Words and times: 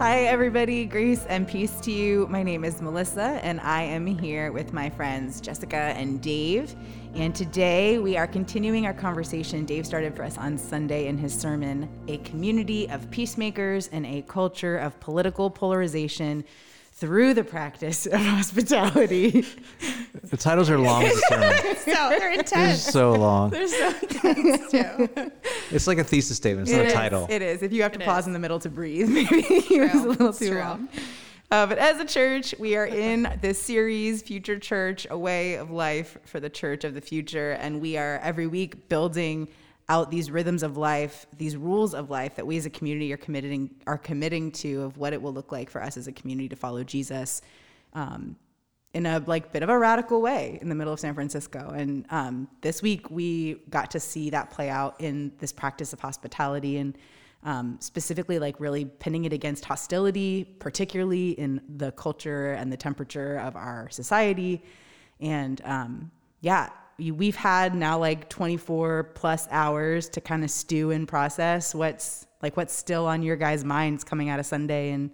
Hi, 0.00 0.20
everybody. 0.20 0.86
Grace 0.86 1.26
and 1.26 1.46
peace 1.46 1.78
to 1.82 1.92
you. 1.92 2.26
My 2.28 2.42
name 2.42 2.64
is 2.64 2.80
Melissa, 2.80 3.38
and 3.42 3.60
I 3.60 3.82
am 3.82 4.06
here 4.06 4.50
with 4.50 4.72
my 4.72 4.88
friends 4.88 5.42
Jessica 5.42 5.76
and 5.76 6.22
Dave. 6.22 6.74
And 7.14 7.34
today 7.34 7.98
we 7.98 8.16
are 8.16 8.26
continuing 8.26 8.86
our 8.86 8.94
conversation 8.94 9.66
Dave 9.66 9.84
started 9.84 10.16
for 10.16 10.22
us 10.22 10.38
on 10.38 10.56
Sunday 10.56 11.08
in 11.08 11.18
his 11.18 11.38
sermon 11.38 11.86
A 12.08 12.16
Community 12.16 12.88
of 12.88 13.10
Peacemakers 13.10 13.88
in 13.88 14.06
a 14.06 14.22
Culture 14.22 14.78
of 14.78 14.98
Political 15.00 15.50
Polarization 15.50 16.44
through 17.00 17.32
the 17.34 17.42
practice 17.42 18.06
of 18.06 18.20
hospitality. 18.20 19.44
The 20.22 20.36
titles 20.36 20.68
are 20.68 20.78
long 20.78 21.04
as 21.04 21.16
a 21.16 21.20
so 21.76 21.84
they're 21.86 22.18
They're 22.18 22.32
intense. 22.32 22.82
so 22.82 23.12
long. 23.12 23.50
They're 23.50 23.66
so 23.66 23.88
intense 24.02 24.70
too. 24.70 25.32
It's 25.70 25.86
like 25.86 25.98
a 25.98 26.04
thesis 26.04 26.36
statement. 26.36 26.68
It's 26.68 26.74
It 26.74 26.76
not 26.76 26.84
a 26.84 26.88
is, 26.88 26.92
title. 26.92 27.26
It 27.30 27.42
is. 27.42 27.62
If 27.62 27.72
you 27.72 27.82
have 27.82 27.92
to 27.92 28.00
It 28.00 28.04
pause 28.04 28.24
is. 28.24 28.26
in 28.28 28.32
the 28.34 28.38
middle 28.38 28.58
to 28.60 28.68
breathe, 28.68 29.08
maybe 29.18 29.38
it 29.46 29.92
was 29.94 30.04
a 30.04 30.08
little 30.08 30.28
It's 30.28 30.38
too 30.38 30.50
true. 30.50 30.58
long. 30.60 30.88
Uh, 31.50 31.66
but 31.66 31.78
as 31.78 31.98
a 31.98 32.04
church, 32.04 32.54
we 32.60 32.76
are 32.76 32.86
in 32.86 33.36
this 33.40 33.60
series, 33.60 34.22
Future 34.22 34.58
Church, 34.58 35.06
a 35.10 35.18
way 35.18 35.54
of 35.54 35.70
life 35.70 36.16
for 36.24 36.38
the 36.38 36.50
church 36.50 36.84
of 36.84 36.94
the 36.94 37.00
future. 37.00 37.52
And 37.52 37.80
we 37.80 37.96
are 37.96 38.18
every 38.22 38.46
week 38.46 38.88
building 38.88 39.48
out 39.90 40.08
these 40.08 40.30
rhythms 40.30 40.62
of 40.62 40.76
life, 40.76 41.26
these 41.36 41.56
rules 41.56 41.94
of 41.94 42.10
life 42.10 42.36
that 42.36 42.46
we 42.46 42.56
as 42.56 42.64
a 42.64 42.70
community 42.70 43.12
are 43.12 43.16
committing 43.16 43.68
are 43.88 43.98
committing 43.98 44.52
to 44.52 44.82
of 44.82 44.96
what 44.96 45.12
it 45.12 45.20
will 45.20 45.32
look 45.32 45.50
like 45.50 45.68
for 45.68 45.82
us 45.82 45.96
as 45.96 46.06
a 46.06 46.12
community 46.12 46.48
to 46.48 46.56
follow 46.56 46.84
Jesus. 46.84 47.42
Um, 47.92 48.36
in 48.94 49.06
a 49.06 49.22
like 49.26 49.52
bit 49.52 49.62
of 49.62 49.68
a 49.68 49.78
radical 49.78 50.20
way 50.20 50.58
in 50.62 50.68
the 50.68 50.74
middle 50.74 50.92
of 50.92 50.98
San 50.98 51.14
Francisco. 51.14 51.70
And 51.70 52.06
um, 52.10 52.48
this 52.60 52.82
week 52.82 53.10
we 53.10 53.54
got 53.70 53.90
to 53.92 54.00
see 54.00 54.30
that 54.30 54.50
play 54.50 54.68
out 54.68 55.00
in 55.00 55.32
this 55.38 55.52
practice 55.52 55.92
of 55.92 56.00
hospitality 56.00 56.78
and 56.78 56.98
um, 57.44 57.76
specifically 57.80 58.38
like 58.38 58.58
really 58.58 58.84
pinning 58.84 59.24
it 59.24 59.32
against 59.32 59.64
hostility, 59.64 60.44
particularly 60.58 61.30
in 61.32 61.60
the 61.76 61.92
culture 61.92 62.52
and 62.52 62.72
the 62.72 62.76
temperature 62.76 63.36
of 63.38 63.54
our 63.54 63.88
society. 63.90 64.62
And 65.20 65.60
um, 65.64 66.10
yeah, 66.40 66.70
we've 67.00 67.36
had 67.36 67.74
now 67.74 67.98
like 67.98 68.28
24 68.28 69.04
plus 69.14 69.48
hours 69.50 70.08
to 70.10 70.20
kind 70.20 70.44
of 70.44 70.50
stew 70.50 70.90
and 70.90 71.08
process 71.08 71.74
what's 71.74 72.26
like 72.42 72.56
what's 72.56 72.74
still 72.74 73.06
on 73.06 73.22
your 73.22 73.36
guys' 73.36 73.64
minds 73.64 74.04
coming 74.04 74.28
out 74.28 74.38
of 74.38 74.46
Sunday 74.46 74.90
and 74.90 75.10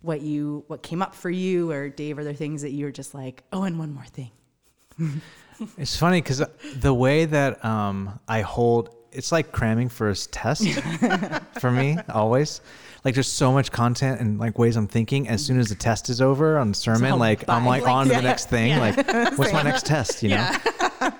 what 0.00 0.20
you 0.20 0.64
what 0.66 0.82
came 0.82 1.02
up 1.02 1.14
for 1.14 1.30
you 1.30 1.70
or 1.70 1.88
Dave 1.88 2.18
are 2.18 2.24
there 2.24 2.34
things 2.34 2.62
that 2.62 2.70
you 2.70 2.84
were 2.84 2.92
just 2.92 3.14
like 3.14 3.44
oh 3.52 3.62
and 3.62 3.78
one 3.78 3.92
more 3.92 4.06
thing 4.06 4.30
It's 5.78 5.96
funny 5.96 6.20
because 6.20 6.42
the 6.76 6.94
way 6.94 7.24
that 7.24 7.64
um, 7.64 8.18
I 8.28 8.40
hold, 8.40 8.94
it's 9.12 9.32
like 9.32 9.52
cramming 9.52 9.88
for 9.88 10.10
a 10.10 10.14
test 10.14 10.66
for 11.60 11.70
me 11.70 11.98
always. 12.08 12.60
Like 13.04 13.14
there's 13.14 13.28
so 13.28 13.52
much 13.52 13.72
content 13.72 14.20
and 14.20 14.38
like 14.38 14.58
ways 14.58 14.76
I'm 14.76 14.86
thinking. 14.86 15.28
As 15.28 15.44
soon 15.44 15.58
as 15.58 15.68
the 15.68 15.74
test 15.74 16.08
is 16.08 16.20
over 16.20 16.58
on 16.58 16.68
the 16.68 16.74
sermon, 16.74 17.12
all 17.12 17.18
like 17.18 17.48
I'm 17.48 17.66
like 17.66 17.82
Like, 17.82 17.92
on 17.92 18.06
to 18.06 18.12
yeah. 18.12 18.20
the 18.20 18.22
next 18.22 18.48
thing. 18.48 18.70
Yeah. 18.70 18.80
Like 18.80 19.36
what's 19.38 19.52
my 19.52 19.62
next 19.62 19.86
test? 19.86 20.22
You 20.22 20.30
know. 20.30 20.50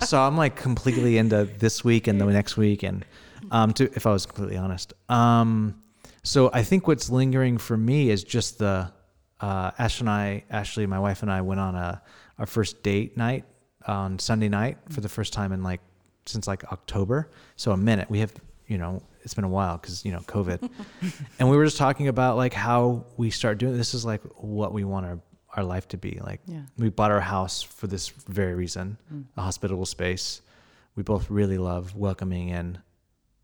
so 0.00 0.20
I'm 0.20 0.36
like 0.36 0.55
completely 0.55 1.19
into 1.19 1.44
this 1.44 1.83
week 1.83 2.06
and 2.06 2.20
the 2.20 2.27
next 2.27 2.56
week, 2.56 2.83
and 2.84 3.05
um, 3.50 3.72
to 3.74 3.91
if 3.94 4.06
I 4.06 4.12
was 4.12 4.27
completely 4.27 4.56
honest. 4.56 4.92
Um, 5.08 5.83
so 6.22 6.50
I 6.52 6.62
think 6.62 6.86
what's 6.86 7.11
lingering 7.11 7.58
for 7.58 7.77
me 7.77 8.11
is 8.11 8.22
just 8.22 8.58
the 8.58 8.92
uh, 9.41 9.70
Ash 9.77 9.98
and 10.00 10.08
I, 10.08 10.44
Ashley, 10.50 10.86
my 10.86 11.00
wife 11.00 11.22
and 11.22 11.33
I 11.33 11.41
went 11.41 11.58
on 11.61 11.74
a 11.74 12.00
our 12.39 12.46
first 12.46 12.83
date 12.83 13.17
night 13.17 13.44
on 13.86 14.19
Sunday 14.19 14.48
night 14.48 14.78
for 14.89 15.00
the 15.00 15.08
first 15.08 15.33
time 15.33 15.52
in 15.52 15.62
like 15.62 15.80
since 16.27 16.46
like 16.46 16.64
October. 16.72 17.30
So 17.56 17.72
a 17.72 17.77
minute. 17.77 18.08
We 18.08 18.20
have 18.20 18.33
you 18.73 18.78
know 18.78 19.03
it's 19.20 19.34
been 19.34 19.45
a 19.45 19.48
while 19.48 19.77
because 19.77 20.02
you 20.02 20.13
know 20.13 20.20
COVID, 20.20 20.70
and 21.39 21.51
we 21.51 21.57
were 21.58 21.64
just 21.64 21.77
talking 21.77 22.08
about 22.08 22.39
like 22.39 22.55
how 22.55 23.05
we 23.19 23.30
start 23.30 23.58
doing 23.58 23.77
this 23.77 23.92
is 23.92 24.05
like 24.05 24.23
what 24.36 24.73
we 24.73 24.83
want 24.83 25.05
our 25.05 25.20
our 25.55 25.63
life 25.63 25.86
to 25.89 25.98
be 25.98 26.19
like. 26.24 26.41
Yeah. 26.46 26.63
We 26.79 26.89
bought 26.89 27.11
our 27.11 27.20
house 27.20 27.61
for 27.61 27.86
this 27.86 28.08
very 28.08 28.55
reason, 28.55 28.96
a 29.36 29.42
hospitable 29.42 29.85
space. 29.85 30.41
We 30.96 31.02
both 31.02 31.29
really 31.29 31.58
love 31.58 31.95
welcoming 31.95 32.48
in 32.48 32.79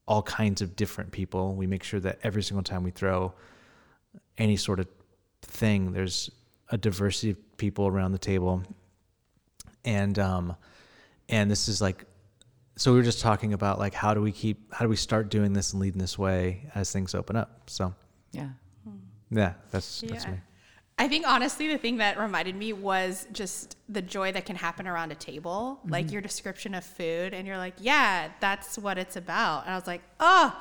all 0.06 0.22
kinds 0.22 0.62
of 0.62 0.74
different 0.74 1.12
people. 1.12 1.54
We 1.54 1.66
make 1.66 1.82
sure 1.82 2.00
that 2.00 2.18
every 2.22 2.42
single 2.42 2.62
time 2.62 2.82
we 2.82 2.90
throw 2.90 3.34
any 4.38 4.56
sort 4.56 4.80
of 4.80 4.88
thing, 5.42 5.92
there's 5.92 6.30
a 6.70 6.78
diversity 6.78 7.32
of 7.32 7.58
people 7.58 7.86
around 7.86 8.12
the 8.12 8.18
table. 8.18 8.62
And 9.84 10.18
um 10.18 10.56
and 11.28 11.50
this 11.50 11.68
is 11.68 11.82
like 11.82 12.06
so 12.78 12.92
we 12.92 12.98
were 12.98 13.04
just 13.04 13.20
talking 13.20 13.52
about 13.52 13.78
like 13.78 13.92
how 13.92 14.14
do 14.14 14.22
we 14.22 14.32
keep 14.32 14.72
how 14.72 14.84
do 14.84 14.88
we 14.88 14.96
start 14.96 15.28
doing 15.28 15.52
this 15.52 15.72
and 15.72 15.82
leading 15.82 16.00
this 16.00 16.18
way 16.18 16.70
as 16.74 16.90
things 16.90 17.14
open 17.14 17.36
up. 17.36 17.68
So 17.68 17.94
yeah 18.32 18.48
yeah, 19.30 19.54
that's 19.70 20.00
that's 20.02 20.24
Yeah. 20.24 20.32
me. 20.32 20.38
I 21.00 21.06
think 21.06 21.26
honestly, 21.28 21.68
the 21.68 21.78
thing 21.78 21.98
that 21.98 22.18
reminded 22.18 22.56
me 22.56 22.72
was 22.72 23.28
just 23.32 23.76
the 23.88 24.02
joy 24.02 24.32
that 24.32 24.46
can 24.46 24.56
happen 24.56 24.88
around 24.88 25.12
a 25.12 25.14
table, 25.14 25.80
like 25.86 26.06
mm-hmm. 26.06 26.14
your 26.14 26.22
description 26.22 26.74
of 26.74 26.84
food, 26.84 27.34
and 27.34 27.46
you're 27.46 27.56
like, 27.56 27.74
yeah, 27.78 28.30
that's 28.40 28.76
what 28.76 28.98
it's 28.98 29.14
about. 29.14 29.64
And 29.64 29.72
I 29.72 29.76
was 29.76 29.86
like, 29.86 30.02
oh, 30.18 30.60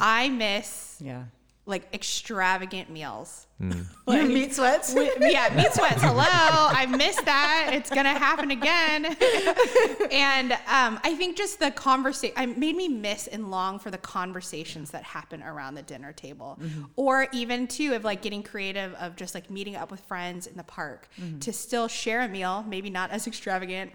I 0.00 0.30
miss 0.30 0.98
yeah 1.04 1.24
like 1.66 1.92
extravagant 1.94 2.90
meals. 2.90 3.46
Mm. 3.60 3.86
like, 4.06 4.26
meat 4.26 4.54
sweats 4.54 4.92
Wi- 4.92 5.14
yeah, 5.20 5.52
meat 5.54 5.72
sweats. 5.72 6.02
Hello, 6.02 6.22
I 6.22 6.86
missed 6.86 7.24
that. 7.24 7.70
It's 7.72 7.88
gonna 7.88 8.18
happen 8.18 8.50
again. 8.50 9.06
and 10.10 10.52
um, 10.52 11.00
I 11.02 11.14
think 11.16 11.36
just 11.36 11.60
the 11.60 11.70
conversation 11.70 12.34
I 12.36 12.46
made 12.46 12.76
me 12.76 12.88
miss 12.88 13.26
and 13.28 13.50
long 13.50 13.78
for 13.78 13.90
the 13.90 13.98
conversations 13.98 14.90
that 14.90 15.04
happen 15.04 15.42
around 15.42 15.74
the 15.74 15.82
dinner 15.82 16.12
table, 16.12 16.58
or 16.96 17.28
even 17.32 17.66
too 17.66 17.94
of 17.94 18.04
like 18.04 18.20
getting 18.20 18.42
creative 18.42 18.92
of 18.94 19.16
just 19.16 19.34
like 19.34 19.50
meeting 19.50 19.76
up 19.76 19.90
with 19.90 20.00
friends 20.00 20.46
in 20.46 20.56
the 20.56 20.64
park 20.64 21.08
to 21.40 21.52
still 21.52 21.88
share 21.88 22.20
a 22.22 22.28
meal, 22.28 22.64
maybe 22.68 22.90
not 22.90 23.10
as 23.10 23.26
extravagant. 23.26 23.92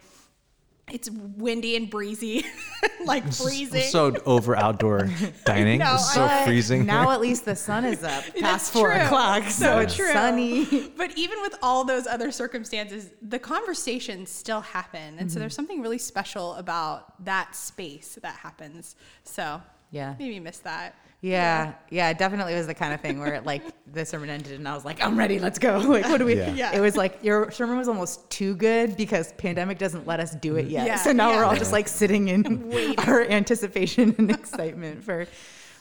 It's 0.92 1.10
windy 1.10 1.76
and 1.76 1.90
breezy, 1.90 2.46
like 3.06 3.32
freezing. 3.34 3.84
So 3.84 4.14
over 4.26 4.56
outdoor 4.56 5.10
dining. 5.46 5.80
know, 5.80 5.96
it's 5.96 6.14
so 6.14 6.26
But 6.28 6.46
freezing. 6.46 6.86
now 6.86 7.12
at 7.12 7.22
least 7.22 7.46
the 7.46 7.56
sun 7.56 7.86
is 7.86 8.04
up 8.04 8.24
past 8.24 8.40
That's 8.42 8.70
four 8.70 8.92
true. 8.94 9.02
o'clock 9.02 9.44
so, 9.44 9.50
So 9.66 9.80
it's 9.80 9.96
true. 9.96 10.12
sunny 10.12 10.66
But 10.98 11.18
even 11.18 11.42
with 11.42 11.56
all 11.62 11.84
those 11.84 12.08
other 12.08 12.32
circumstances, 12.32 13.10
the 13.22 13.40
conversations 13.40 14.30
still 14.30 14.62
happen. 14.62 15.18
And 15.20 15.30
so 15.30 15.36
mm-hmm. 15.36 15.40
there's 15.42 15.56
something 15.56 15.82
really 15.82 15.98
special 15.98 16.56
about 16.56 17.24
that 17.26 17.56
space 17.56 18.18
that 18.22 18.36
happens. 18.36 18.96
So 19.24 19.62
Yeah. 19.92 20.16
maybe 20.20 20.40
miss 20.40 20.60
that. 20.60 20.96
Yeah 21.22 21.74
yeah 21.90 22.10
it 22.10 22.18
definitely 22.18 22.56
was 22.56 22.66
the 22.68 22.74
kind 22.74 22.94
of 22.94 23.02
thing 23.02 23.20
where 23.20 23.34
it 23.36 23.46
like 23.46 23.62
the 23.92 24.06
sermon 24.06 24.30
ended 24.30 24.54
and 24.54 24.68
I 24.68 24.74
was 24.74 24.86
like 24.86 25.04
I'm 25.04 25.18
ready 25.20 25.38
let's 25.38 25.60
go 25.60 25.78
like 25.86 26.06
what 26.06 26.18
do 26.18 26.26
we 26.26 26.36
Yeah. 26.36 26.54
Yeah. 26.54 26.76
it 26.76 26.80
was 26.80 26.96
like 26.96 27.20
your 27.22 27.52
sermon 27.52 27.78
was 27.78 27.88
almost 27.90 28.30
too 28.30 28.56
good 28.56 28.96
because 28.96 29.34
pandemic 29.34 29.78
doesn't 29.78 30.08
let 30.08 30.20
us 30.22 30.34
do 30.36 30.56
it 30.56 30.68
yet 30.68 30.88
Yeah, 30.88 30.96
so 30.96 31.12
now 31.12 31.32
we're 31.32 31.44
all 31.44 31.54
yeah. 31.54 31.60
just 31.60 31.74
like 31.74 31.88
sitting 31.90 32.30
in 32.30 32.70
Waiting. 32.70 32.96
our 33.08 33.22
anticipation 33.24 34.16
and 34.18 34.32
excitement 34.32 35.04
for 35.04 35.28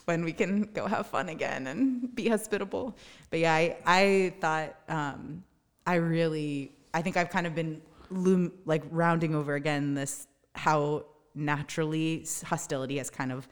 when 0.07 0.25
we 0.25 0.33
can 0.33 0.63
go 0.73 0.87
have 0.87 1.07
fun 1.07 1.29
again 1.29 1.67
and 1.67 2.15
be 2.15 2.29
hospitable. 2.29 2.97
But 3.29 3.41
yeah, 3.41 3.53
I, 3.55 3.77
I 3.85 4.35
thought 4.41 4.75
um, 4.89 5.45
I 5.87 5.97
really 5.97 6.73
I 6.95 7.03
think 7.03 7.19
I've 7.19 7.29
kind 7.29 7.47
of 7.47 7.55
been 7.55 7.83
loom, 8.11 8.53
like 8.65 8.83
rounding 8.91 9.35
over 9.35 9.55
again 9.55 9.93
this 9.93 10.27
how 10.55 11.05
naturally 11.35 12.27
hostility 12.45 12.97
has 12.97 13.11
kind 13.11 13.31
of 13.33 13.47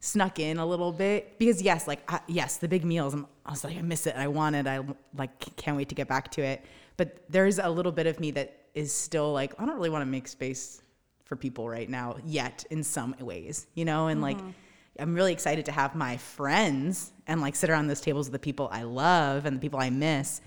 snuck 0.00 0.38
in 0.38 0.58
a 0.58 0.66
little 0.66 0.92
bit 0.92 1.38
because 1.38 1.62
yes, 1.62 1.86
like 1.86 2.00
I, 2.10 2.20
yes, 2.26 2.56
the 2.56 2.68
big 2.68 2.84
meals. 2.84 3.14
I'm, 3.14 3.26
I 3.44 3.50
was 3.50 3.62
like 3.62 3.76
I 3.76 3.82
miss 3.82 4.06
it. 4.06 4.16
I 4.16 4.28
want 4.28 4.56
it. 4.56 4.66
I 4.66 4.80
like 5.16 5.56
can't 5.56 5.76
wait 5.76 5.88
to 5.90 5.94
get 5.94 6.08
back 6.08 6.30
to 6.32 6.42
it. 6.42 6.64
But 6.96 7.24
there's 7.28 7.58
a 7.58 7.68
little 7.68 7.92
bit 7.92 8.06
of 8.06 8.18
me 8.18 8.30
that 8.32 8.56
is 8.74 8.92
still 8.92 9.32
like 9.32 9.54
I 9.60 9.66
don't 9.66 9.76
really 9.76 9.90
want 9.90 10.02
to 10.02 10.06
make 10.06 10.26
space 10.26 10.82
for 11.24 11.36
people 11.36 11.68
right 11.68 11.88
now 11.88 12.16
yet 12.24 12.64
in 12.70 12.82
some 12.82 13.14
ways, 13.20 13.68
you 13.74 13.84
know, 13.84 14.08
and 14.08 14.20
like 14.20 14.38
mm-hmm. 14.38 14.50
I'm 14.98 15.14
really 15.14 15.32
excited 15.32 15.64
to 15.66 15.72
have 15.72 15.94
my 15.94 16.16
friends 16.16 17.12
and 17.26 17.40
like 17.40 17.54
sit 17.54 17.70
around 17.70 17.86
those 17.86 18.00
tables 18.00 18.26
with 18.26 18.32
the 18.32 18.44
people 18.44 18.68
I 18.72 18.82
love 18.82 19.46
and 19.46 19.56
the 19.56 19.60
people 19.60 19.80
I 19.80 19.90
miss. 19.90 20.40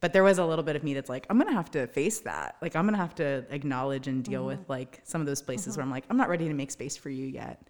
But 0.00 0.12
there 0.12 0.22
was 0.22 0.38
a 0.38 0.44
little 0.44 0.62
bit 0.62 0.76
of 0.76 0.82
me 0.84 0.94
that's 0.94 1.10
like, 1.10 1.26
I'm 1.28 1.36
gonna 1.36 1.52
have 1.52 1.70
to 1.72 1.86
face 1.88 2.20
that. 2.20 2.56
Like 2.62 2.76
I'm 2.76 2.86
gonna 2.86 2.96
have 2.96 3.14
to 3.16 3.44
acknowledge 3.50 4.08
and 4.08 4.22
deal 4.22 4.40
mm-hmm. 4.40 4.60
with 4.60 4.68
like 4.68 5.00
some 5.04 5.20
of 5.20 5.26
those 5.26 5.42
places 5.42 5.72
mm-hmm. 5.72 5.80
where 5.80 5.84
I'm 5.84 5.90
like, 5.90 6.04
I'm 6.08 6.16
not 6.16 6.28
ready 6.28 6.48
to 6.48 6.54
make 6.54 6.70
space 6.70 6.96
for 6.96 7.10
you 7.10 7.26
yet. 7.26 7.60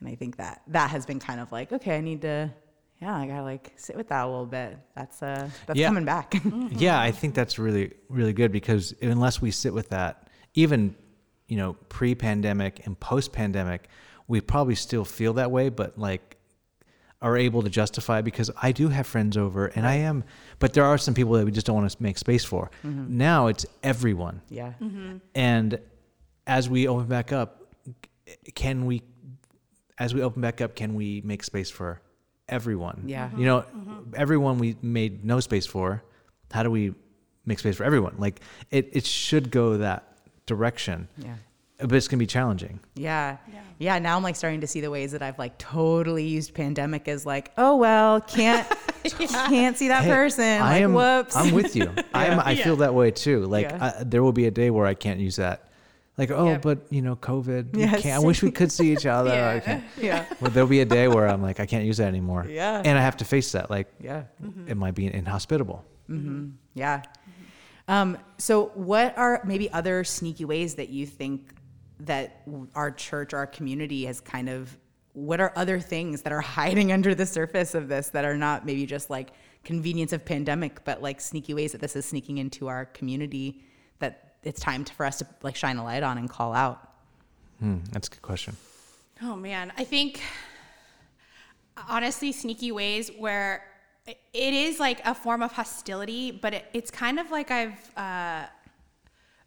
And 0.00 0.08
I 0.08 0.14
think 0.14 0.36
that 0.36 0.62
that 0.68 0.90
has 0.90 1.06
been 1.06 1.18
kind 1.18 1.40
of 1.40 1.50
like, 1.52 1.72
okay, 1.72 1.96
I 1.96 2.00
need 2.00 2.22
to 2.22 2.50
yeah, 3.00 3.16
I 3.16 3.26
gotta 3.26 3.42
like 3.44 3.72
sit 3.76 3.96
with 3.96 4.08
that 4.08 4.24
a 4.24 4.28
little 4.28 4.46
bit. 4.46 4.76
That's 4.96 5.22
uh 5.22 5.48
that's 5.66 5.78
Yeah. 5.78 5.88
coming 5.88 6.04
back. 6.04 6.34
Yeah, 6.70 7.00
I 7.00 7.10
think 7.12 7.34
that's 7.34 7.58
really 7.58 7.92
really 8.08 8.32
good 8.32 8.52
because 8.52 8.94
unless 9.02 9.40
we 9.40 9.50
sit 9.50 9.72
with 9.72 9.90
that, 9.90 10.28
even 10.54 10.94
you 11.46 11.56
know 11.56 11.74
pre-pandemic 11.88 12.86
and 12.86 12.98
post-pandemic, 12.98 13.88
we 14.26 14.40
probably 14.40 14.74
still 14.74 15.04
feel 15.04 15.34
that 15.34 15.50
way, 15.50 15.68
but 15.68 15.98
like 15.98 16.36
are 17.20 17.36
able 17.36 17.62
to 17.62 17.68
justify 17.68 18.20
because 18.22 18.48
I 18.62 18.70
do 18.70 18.88
have 18.90 19.04
friends 19.04 19.36
over 19.36 19.66
and 19.66 19.84
I 19.84 19.94
am, 19.94 20.22
but 20.60 20.72
there 20.72 20.84
are 20.84 20.96
some 20.98 21.14
people 21.14 21.32
that 21.32 21.44
we 21.44 21.50
just 21.50 21.66
don't 21.66 21.74
want 21.74 21.90
to 21.90 22.00
make 22.02 22.16
space 22.16 22.44
for. 22.44 22.70
Now 22.84 23.48
it's 23.48 23.66
everyone, 23.82 24.40
yeah. 24.48 24.74
and 25.34 25.80
as 26.46 26.68
we 26.68 26.86
open 26.86 27.06
back 27.06 27.32
up, 27.32 27.62
can 28.54 28.86
we? 28.86 29.02
As 29.98 30.14
we 30.14 30.22
open 30.22 30.42
back 30.42 30.60
up, 30.60 30.74
can 30.76 30.94
we 30.94 31.20
make 31.24 31.42
space 31.42 31.70
for 31.70 32.00
everyone. 32.48 33.04
Yeah. 33.06 33.30
You 33.36 33.44
know, 33.46 33.60
mm-hmm. 33.60 33.90
Mm-hmm. 33.90 34.14
everyone 34.16 34.58
we 34.58 34.76
made 34.82 35.24
no 35.24 35.40
space 35.40 35.66
for. 35.66 36.02
How 36.50 36.62
do 36.62 36.70
we 36.70 36.94
make 37.44 37.58
space 37.58 37.76
for 37.76 37.84
everyone? 37.84 38.14
Like 38.18 38.40
it, 38.70 38.88
it 38.92 39.06
should 39.06 39.50
go 39.50 39.78
that 39.78 40.16
direction. 40.46 41.08
Yeah. 41.18 41.34
But 41.80 41.92
it's 41.92 42.08
gonna 42.08 42.18
be 42.18 42.26
challenging. 42.26 42.80
Yeah. 42.94 43.36
Yeah. 43.52 43.60
yeah. 43.78 43.98
Now 43.98 44.16
I'm 44.16 44.22
like 44.22 44.34
starting 44.34 44.62
to 44.62 44.66
see 44.66 44.80
the 44.80 44.90
ways 44.90 45.12
that 45.12 45.22
I've 45.22 45.38
like 45.38 45.58
totally 45.58 46.26
used 46.26 46.54
pandemic 46.54 47.06
as 47.06 47.24
like, 47.24 47.52
oh 47.56 47.76
well, 47.76 48.20
can't 48.20 48.66
can't 49.04 49.76
see 49.76 49.88
that 49.88 50.02
Hey, 50.04 50.10
person. 50.10 50.44
I 50.44 50.58
like, 50.72 50.82
am. 50.82 50.94
whoops. 50.94 51.36
I'm 51.36 51.54
with 51.54 51.76
you. 51.76 51.92
I'm, 52.14 52.40
I 52.40 52.52
Yeah. 52.52 52.64
feel 52.64 52.76
that 52.76 52.94
way 52.94 53.10
too. 53.12 53.44
Like 53.46 53.70
Yeah. 53.70 53.92
I, 54.00 54.04
there 54.04 54.22
will 54.22 54.32
be 54.32 54.46
a 54.46 54.50
day 54.50 54.70
where 54.70 54.86
I 54.86 54.94
can't 54.94 55.20
use 55.20 55.36
that. 55.36 55.64
Like 56.18 56.30
oh, 56.32 56.48
Yep. 56.50 56.62
but 56.62 56.78
you 56.90 57.00
know, 57.00 57.14
COVID. 57.16 57.76
Yes. 57.76 58.02
can't. 58.02 58.20
I 58.22 58.26
wish 58.26 58.42
we 58.42 58.50
could 58.50 58.70
see 58.72 58.92
each 58.92 59.06
other. 59.18 59.30
Yeah. 59.30 59.80
yeah. 59.98 60.24
Well, 60.40 60.50
there'll 60.50 60.68
be 60.68 60.80
a 60.80 60.84
day 60.84 61.06
where 61.08 61.28
I'm 61.28 61.40
like, 61.42 61.60
I 61.60 61.66
can't 61.66 61.84
use 61.84 61.98
that 61.98 62.08
anymore. 62.08 62.44
Yeah. 62.48 62.82
And 62.84 62.98
I 62.98 63.00
have 63.00 63.16
to 63.18 63.24
face 63.24 63.52
that. 63.52 63.70
Like, 63.70 63.86
Yeah. 64.00 64.24
it 64.66 64.76
might 64.76 64.94
be 64.96 65.06
inhospitable? 65.12 65.84
mm-hmm. 66.10 66.48
Yeah. 66.74 67.02
Um, 67.86 68.18
so, 68.36 68.66
what 68.74 69.16
are 69.16 69.40
maybe 69.44 69.70
other 69.72 70.04
sneaky 70.04 70.44
ways 70.44 70.74
that 70.74 70.88
you 70.90 71.06
think 71.06 71.54
that 72.00 72.42
our 72.74 72.90
church, 72.90 73.32
our 73.32 73.46
community 73.46 74.04
has 74.04 74.20
kind 74.20 74.48
of, 74.48 74.76
what 75.14 75.40
are 75.40 75.52
other 75.56 75.80
things 75.80 76.22
that 76.22 76.32
are 76.32 76.40
hiding 76.58 76.92
under 76.92 77.14
the 77.14 77.24
surface 77.26 77.74
of 77.74 77.88
this 77.88 78.08
that 78.10 78.24
are 78.24 78.36
not 78.36 78.66
maybe 78.66 78.84
just 78.86 79.08
like 79.08 79.30
convenience 79.64 80.12
of 80.12 80.24
pandemic, 80.24 80.84
but 80.84 81.02
like 81.02 81.20
sneaky 81.20 81.54
ways 81.54 81.72
that 81.72 81.80
this 81.80 81.96
is 81.96 82.04
sneaking 82.04 82.38
into 82.38 82.68
our 82.68 82.84
community 82.86 83.62
it's 84.48 84.60
time 84.60 84.84
to, 84.84 84.94
for 84.94 85.06
us 85.06 85.18
to 85.18 85.26
like 85.42 85.56
shine 85.56 85.76
a 85.76 85.84
light 85.84 86.02
on 86.02 86.18
and 86.18 86.28
call 86.28 86.52
out? 86.52 86.92
Hmm, 87.60 87.78
that's 87.92 88.08
a 88.08 88.10
good 88.10 88.22
question. 88.22 88.56
Oh 89.22 89.36
man, 89.36 89.72
I 89.76 89.84
think 89.84 90.20
honestly, 91.88 92.32
sneaky 92.32 92.72
ways 92.72 93.10
where 93.18 93.64
it 94.06 94.54
is 94.54 94.80
like 94.80 95.04
a 95.04 95.14
form 95.14 95.42
of 95.42 95.52
hostility, 95.52 96.30
but 96.30 96.54
it, 96.54 96.64
it's 96.72 96.90
kind 96.90 97.18
of 97.18 97.30
like 97.30 97.50
I've 97.50 97.96
uh, 97.96 98.46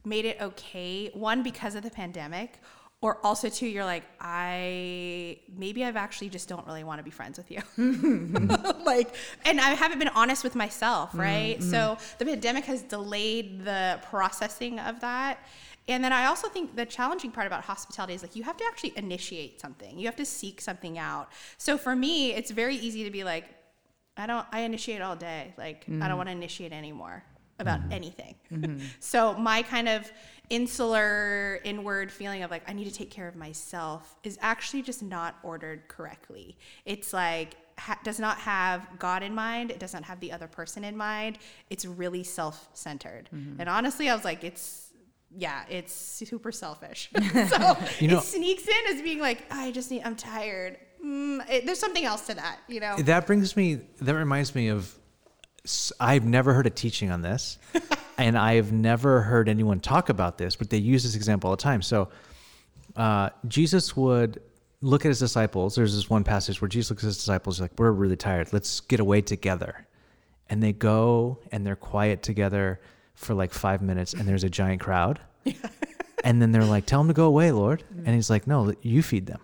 made 0.05 0.25
it 0.25 0.37
okay. 0.41 1.09
One 1.13 1.43
because 1.43 1.75
of 1.75 1.83
the 1.83 1.89
pandemic, 1.89 2.59
or 3.01 3.17
also 3.25 3.49
too 3.49 3.65
you're 3.65 3.85
like 3.85 4.03
I 4.19 5.39
maybe 5.57 5.83
I've 5.83 5.95
actually 5.95 6.29
just 6.29 6.47
don't 6.47 6.65
really 6.67 6.83
want 6.83 6.99
to 6.99 7.03
be 7.03 7.09
friends 7.09 7.37
with 7.37 7.51
you. 7.51 7.61
like, 8.85 9.15
and 9.43 9.59
I 9.59 9.71
haven't 9.71 9.99
been 9.99 10.09
honest 10.09 10.43
with 10.43 10.55
myself, 10.55 11.11
mm, 11.11 11.19
right? 11.19 11.59
Mm. 11.59 11.71
So 11.71 11.97
the 12.19 12.25
pandemic 12.25 12.65
has 12.65 12.83
delayed 12.83 13.65
the 13.65 13.99
processing 14.09 14.79
of 14.79 14.99
that. 15.01 15.39
And 15.87 16.03
then 16.03 16.13
I 16.13 16.27
also 16.27 16.47
think 16.47 16.75
the 16.75 16.85
challenging 16.85 17.31
part 17.31 17.47
about 17.47 17.63
hospitality 17.63 18.13
is 18.13 18.21
like 18.21 18.35
you 18.35 18.43
have 18.43 18.55
to 18.57 18.63
actually 18.65 18.93
initiate 18.95 19.59
something. 19.59 19.97
You 19.97 20.05
have 20.05 20.15
to 20.17 20.25
seek 20.25 20.61
something 20.61 20.99
out. 20.99 21.29
So 21.57 21.77
for 21.77 21.95
me, 21.95 22.33
it's 22.33 22.51
very 22.51 22.75
easy 22.75 23.03
to 23.03 23.11
be 23.11 23.23
like, 23.23 23.45
I 24.15 24.27
don't 24.27 24.45
I 24.51 24.61
initiate 24.61 25.01
all 25.01 25.15
day. 25.15 25.53
Like 25.57 25.85
I 25.87 25.91
don't 25.91 26.11
mm. 26.11 26.17
want 26.17 26.29
to 26.29 26.33
initiate 26.33 26.71
anymore 26.71 27.23
about 27.61 27.79
mm-hmm. 27.81 27.93
anything. 27.93 28.35
Mm-hmm. 28.51 28.85
so 28.99 29.33
my 29.35 29.61
kind 29.61 29.87
of 29.87 30.11
insular 30.51 31.59
inward 31.63 32.11
feeling 32.11 32.43
of 32.43 32.51
like 32.51 32.69
I 32.69 32.73
need 32.73 32.85
to 32.85 32.93
take 32.93 33.09
care 33.09 33.27
of 33.27 33.35
myself 33.35 34.15
is 34.23 34.37
actually 34.41 34.81
just 34.83 35.01
not 35.01 35.35
ordered 35.43 35.87
correctly. 35.87 36.57
It's 36.85 37.13
like 37.13 37.55
ha- 37.79 37.97
does 38.03 38.19
not 38.19 38.37
have 38.39 38.87
God 38.99 39.23
in 39.23 39.33
mind. 39.33 39.71
It 39.71 39.79
does 39.79 39.93
not 39.93 40.03
have 40.03 40.19
the 40.19 40.31
other 40.31 40.47
person 40.47 40.83
in 40.83 40.95
mind. 40.97 41.39
It's 41.69 41.85
really 41.85 42.23
self-centered. 42.23 43.29
And 43.31 43.67
honestly, 43.69 44.09
I 44.09 44.15
was 44.15 44.25
like 44.25 44.43
it's 44.43 44.89
yeah, 45.33 45.63
it's 45.69 45.93
super 45.93 46.51
selfish. 46.51 47.09
so 47.47 47.77
You 47.99 48.09
know- 48.09 48.17
it 48.17 48.23
sneaks 48.23 48.67
in 48.67 48.95
as 48.95 49.01
being 49.01 49.19
like, 49.19 49.45
I 49.49 49.71
just 49.71 49.89
need, 49.89 50.01
I'm 50.03 50.17
tired. 50.17 50.77
Mm, 51.03 51.49
it, 51.49 51.65
there's 51.65 51.79
something 51.79 52.03
else 52.03 52.27
to 52.27 52.33
that, 52.35 52.59
you 52.67 52.81
know? 52.81 52.97
That 52.97 53.25
brings 53.25 53.55
me. 53.55 53.75
That 54.01 54.13
reminds 54.15 54.53
me 54.53 54.67
of. 54.67 54.93
I've 55.99 56.25
never 56.25 56.53
heard 56.53 56.67
a 56.67 56.71
teaching 56.71 57.11
on 57.11 57.21
this, 57.21 57.57
and 58.17 58.37
I've 58.37 58.71
never 58.71 59.21
heard 59.21 59.47
anyone 59.47 59.79
talk 59.79 60.09
about 60.09 60.37
this. 60.37 60.55
But 60.55 60.69
they 60.69 60.77
use 60.77 61.03
this 61.03 61.15
example 61.15 61.49
all 61.49 61.55
the 61.55 61.61
time. 61.61 61.81
So, 61.81 62.09
uh, 62.95 63.29
Jesus 63.47 63.95
would 63.95 64.41
look 64.81 65.05
at 65.05 65.09
his 65.09 65.19
disciples. 65.19 65.75
There's 65.75 65.95
this 65.95 66.09
one 66.09 66.23
passage 66.23 66.61
where 66.61 66.69
Jesus 66.69 66.89
looks 66.89 67.03
at 67.03 67.07
his 67.07 67.17
disciples 67.17 67.61
like, 67.61 67.71
"We're 67.77 67.91
really 67.91 68.15
tired. 68.15 68.51
Let's 68.51 68.79
get 68.81 68.99
away 68.99 69.21
together." 69.21 69.87
And 70.49 70.61
they 70.61 70.73
go 70.73 71.39
and 71.51 71.65
they're 71.65 71.75
quiet 71.75 72.23
together 72.23 72.81
for 73.15 73.33
like 73.33 73.53
five 73.53 73.81
minutes, 73.81 74.13
and 74.13 74.27
there's 74.27 74.43
a 74.43 74.49
giant 74.49 74.81
crowd. 74.81 75.19
and 76.23 76.41
then 76.41 76.51
they're 76.51 76.65
like, 76.65 76.85
"Tell 76.85 76.99
them 76.99 77.07
to 77.07 77.13
go 77.13 77.27
away, 77.27 77.51
Lord." 77.51 77.83
And 78.05 78.15
he's 78.15 78.29
like, 78.29 78.47
"No, 78.47 78.73
you 78.81 79.03
feed 79.03 79.27
them." 79.27 79.41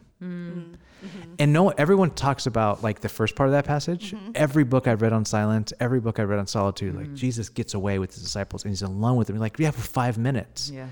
And 1.40 1.54
no, 1.54 1.70
everyone 1.70 2.12
talks 2.12 2.48
about 2.48 2.84
like 2.84 3.02
the 3.02 3.10
first 3.10 3.36
part 3.36 3.48
of 3.48 3.54
that 3.54 3.66
passage. 3.66 4.12
Mm-hmm. 4.12 4.32
Every 4.36 4.64
book 4.64 4.88
I've 4.88 5.02
read 5.02 5.14
on 5.14 5.26
silence, 5.26 5.72
every 5.80 6.00
book 6.00 6.20
I've 6.20 6.30
read 6.30 6.40
on 6.40 6.48
solitude, 6.48 6.96
like 6.96 7.08
mm. 7.08 7.16
Jesus 7.16 7.50
gets 7.50 7.74
away 7.74 8.00
with 8.00 8.14
his 8.14 8.24
disciples 8.24 8.64
and 8.64 8.72
he's 8.72 8.82
alone 8.82 9.18
with 9.18 9.28
them. 9.28 9.36
You're 9.36 9.42
like, 9.42 9.60
yeah, 9.60 9.72
for 9.72 9.82
five 9.82 10.18
minutes. 10.18 10.70
Yeah. 10.70 10.88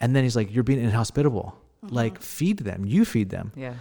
And 0.00 0.14
then 0.14 0.24
he's 0.24 0.36
like, 0.36 0.54
you're 0.54 0.64
being 0.64 0.80
inhospitable. 0.80 1.58
Mm-hmm. 1.84 1.94
Like, 1.94 2.20
feed 2.20 2.58
them. 2.58 2.84
You 2.84 3.04
feed 3.04 3.30
them. 3.30 3.52
Yeah. 3.56 3.74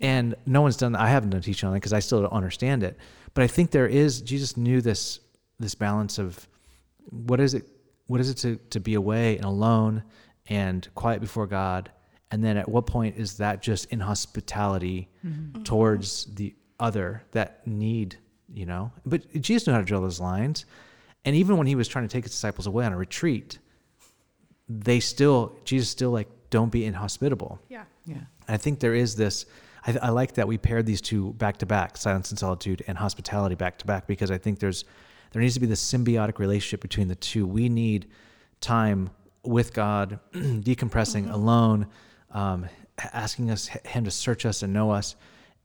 And 0.00 0.34
no 0.46 0.62
one's 0.62 0.76
done. 0.76 0.92
that. 0.92 1.02
I 1.02 1.08
haven't 1.08 1.30
done 1.30 1.42
teaching 1.42 1.68
on 1.68 1.74
it 1.74 1.78
because 1.80 1.92
I 1.92 1.98
still 2.00 2.22
don't 2.22 2.32
understand 2.32 2.82
it. 2.82 2.96
But 3.34 3.44
I 3.44 3.46
think 3.46 3.70
there 3.70 3.86
is. 3.86 4.22
Jesus 4.22 4.56
knew 4.56 4.80
this 4.80 5.20
this 5.58 5.74
balance 5.74 6.18
of 6.18 6.48
what 7.10 7.38
is 7.38 7.52
it? 7.54 7.68
What 8.06 8.20
is 8.20 8.30
it 8.30 8.36
to 8.38 8.56
to 8.70 8.80
be 8.80 8.94
away 8.94 9.36
and 9.36 9.44
alone 9.44 10.02
and 10.48 10.88
quiet 10.94 11.20
before 11.20 11.46
God? 11.46 11.90
And 12.30 12.44
then 12.44 12.56
at 12.56 12.68
what 12.68 12.86
point 12.86 13.16
is 13.16 13.38
that 13.38 13.60
just 13.60 13.86
inhospitality 13.86 15.08
mm-hmm. 15.24 15.62
towards 15.62 16.26
the 16.26 16.54
other 16.78 17.22
that 17.32 17.66
need? 17.66 18.16
You 18.52 18.66
know. 18.66 18.92
But 19.04 19.30
Jesus 19.40 19.66
knew 19.66 19.72
how 19.72 19.80
to 19.80 19.84
draw 19.84 20.00
those 20.00 20.20
lines. 20.20 20.66
And 21.24 21.36
even 21.36 21.56
when 21.56 21.66
he 21.66 21.74
was 21.74 21.88
trying 21.88 22.06
to 22.06 22.12
take 22.12 22.24
his 22.24 22.32
disciples 22.32 22.66
away 22.66 22.84
on 22.84 22.92
a 22.92 22.96
retreat, 22.96 23.58
they 24.68 25.00
still 25.00 25.56
Jesus 25.64 25.88
still 25.88 26.10
like 26.10 26.28
don't 26.50 26.70
be 26.70 26.84
inhospitable. 26.84 27.60
Yeah. 27.68 27.84
Yeah. 28.06 28.22
I 28.48 28.56
think 28.56 28.80
there 28.80 28.94
is 28.94 29.16
this. 29.16 29.46
I, 29.86 29.96
I 30.02 30.08
like 30.10 30.34
that 30.34 30.46
we 30.46 30.58
paired 30.58 30.86
these 30.86 31.00
two 31.00 31.32
back 31.34 31.58
to 31.58 31.66
back, 31.66 31.96
silence 31.96 32.30
and 32.30 32.38
solitude, 32.38 32.82
and 32.86 32.98
hospitality 32.98 33.54
back 33.54 33.78
to 33.78 33.86
back, 33.86 34.06
because 34.06 34.30
I 34.30 34.38
think 34.38 34.58
there's 34.58 34.84
there 35.32 35.40
needs 35.40 35.54
to 35.54 35.60
be 35.60 35.66
this 35.66 35.82
symbiotic 35.82 36.38
relationship 36.38 36.80
between 36.80 37.08
the 37.08 37.14
two. 37.14 37.46
We 37.46 37.68
need 37.68 38.08
time 38.60 39.10
with 39.44 39.72
God, 39.72 40.18
decompressing 40.34 41.24
mm-hmm. 41.24 41.30
alone, 41.32 41.86
um, 42.32 42.66
asking 43.12 43.50
us 43.50 43.66
Him 43.68 44.04
to 44.04 44.10
search 44.10 44.44
us 44.46 44.62
and 44.62 44.72
know 44.72 44.90
us, 44.90 45.16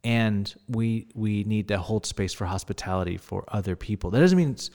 and 0.03 0.53
we 0.67 1.07
we 1.13 1.43
need 1.43 1.67
to 1.69 1.77
hold 1.77 2.05
space 2.05 2.33
for 2.33 2.45
hospitality 2.45 3.17
for 3.17 3.43
other 3.47 3.75
people. 3.75 4.11
That 4.11 4.19
doesn't 4.19 4.37
mean 4.37 4.51
it's, 4.51 4.69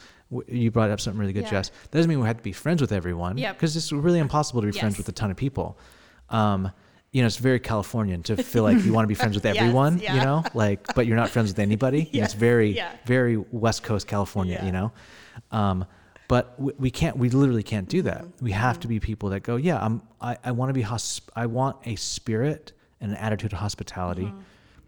you 0.49 0.71
brought 0.71 0.91
up 0.91 1.01
something 1.01 1.21
really 1.21 1.33
good, 1.33 1.45
Yeah. 1.45 1.51
Jess. 1.51 1.69
That 1.91 1.99
doesn't 1.99 2.09
mean 2.09 2.21
we 2.21 2.27
have 2.27 2.37
to 2.39 2.43
be 2.43 2.53
friends 2.53 2.81
with 2.81 2.93
everyone, 2.93 3.39
Yep. 3.39 3.57
because 3.57 3.77
it's 3.77 3.93
really 3.93 4.19
impossible 4.19 4.61
to 4.63 4.67
be 4.73 4.79
friends 4.79 4.97
with 4.99 5.09
a 5.09 5.13
ton 5.13 5.31
of 5.31 5.37
people. 5.37 5.79
Um, 6.29 6.71
you 7.13 7.23
know, 7.23 7.27
it's 7.27 7.39
very 7.39 7.59
Californian 7.59 8.23
to 8.25 8.37
feel 8.37 8.63
like 8.63 8.85
you 8.85 8.93
want 8.93 9.03
to 9.05 9.09
be 9.09 9.15
friends 9.17 9.35
with 9.35 9.45
Yes, 9.45 9.57
everyone, 9.57 9.99
yeah. 9.99 10.15
you 10.15 10.21
know, 10.21 10.45
like, 10.55 10.95
but 10.95 11.07
you're 11.09 11.17
not 11.17 11.29
friends 11.31 11.49
with 11.51 11.59
anybody. 11.69 12.09
Yes, 12.13 12.27
It's 12.27 12.35
very, 12.35 12.71
yeah. 12.71 12.93
very 13.05 13.37
West 13.37 13.83
Coast 13.83 14.07
California, 14.07 14.59
Yeah. 14.61 14.67
you 14.67 14.71
know? 14.73 14.93
Um, 15.51 15.85
but 16.31 16.55
we, 16.61 16.73
we 16.79 16.91
can't, 16.93 17.17
we 17.17 17.29
literally 17.29 17.65
can't 17.65 17.89
do 17.89 18.03
that. 18.03 18.23
Mm-hmm. 18.23 18.45
We 18.45 18.53
have 18.53 18.79
to 18.81 18.89
be 18.89 19.01
people 19.01 19.31
that 19.31 19.41
go, 19.41 19.57
yeah, 19.57 19.85
I'm, 19.85 20.01
I, 20.21 20.37
I 20.45 20.53
want 20.53 20.69
to 20.69 20.73
be, 20.73 20.85
hosp- 20.85 21.29
I 21.35 21.47
want 21.47 21.79
a 21.87 21.97
spirit 21.97 22.71
and 23.01 23.11
an 23.11 23.17
attitude 23.17 23.53
of 23.53 23.59
hospitality. 23.59 24.27
Mm-hmm. 24.27 24.39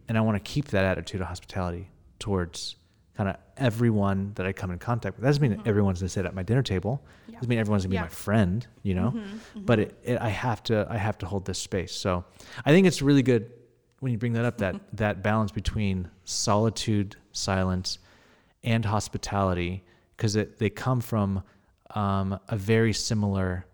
And 0.07 0.17
I 0.17 0.21
want 0.21 0.37
to 0.37 0.53
keep 0.53 0.69
that 0.69 0.85
attitude 0.85 1.21
of 1.21 1.27
hospitality 1.27 1.91
towards 2.21 2.77
kind 3.17 3.29
of 3.29 3.39
everyone 3.57 4.31
that 4.37 4.47
I 4.47 4.53
come 4.53 4.71
in 4.71 4.79
contact 4.79 5.17
with. 5.17 5.23
That 5.23 5.31
doesn't 5.31 5.43
mean 5.43 5.57
that 5.57 5.67
everyone's 5.67 5.99
going 5.99 6.07
to 6.07 6.13
sit 6.13 6.27
at 6.27 6.33
my 6.33 6.45
dinner 6.45 6.63
table. 6.63 7.03
Yeah. 7.27 7.35
Doesn't 7.39 7.49
mean 7.49 7.59
everyone's 7.59 7.87
going 7.87 7.91
to 7.91 7.99
be 7.99 8.03
my 8.03 8.09
friend, 8.09 8.65
you 8.85 8.95
know. 8.95 9.13
But 9.57 9.81
it, 9.81 9.99
it, 10.05 10.21
I 10.21 10.29
have 10.29 10.63
to, 10.65 10.87
I 10.89 10.97
have 10.97 11.19
to 11.19 11.27
hold 11.27 11.45
this 11.45 11.59
space. 11.59 11.91
So 11.91 12.25
I 12.65 12.71
think 12.71 12.87
it's 12.87 13.03
really 13.03 13.25
good 13.25 13.51
when 13.99 14.13
you 14.13 14.19
bring 14.19 14.35
that 14.35 14.45
up 14.45 14.59
that 14.59 14.77
that 14.93 15.25
balance 15.25 15.51
between 15.51 16.09
solitude, 16.23 17.17
silence, 17.33 17.99
and 18.63 18.85
hospitality, 18.85 19.83
because 20.23 20.35
they 20.35 20.71
come 20.71 21.01
from 21.01 21.43
um, 21.97 22.39
a 22.49 22.57
very 22.57 22.93
similar 22.93 23.67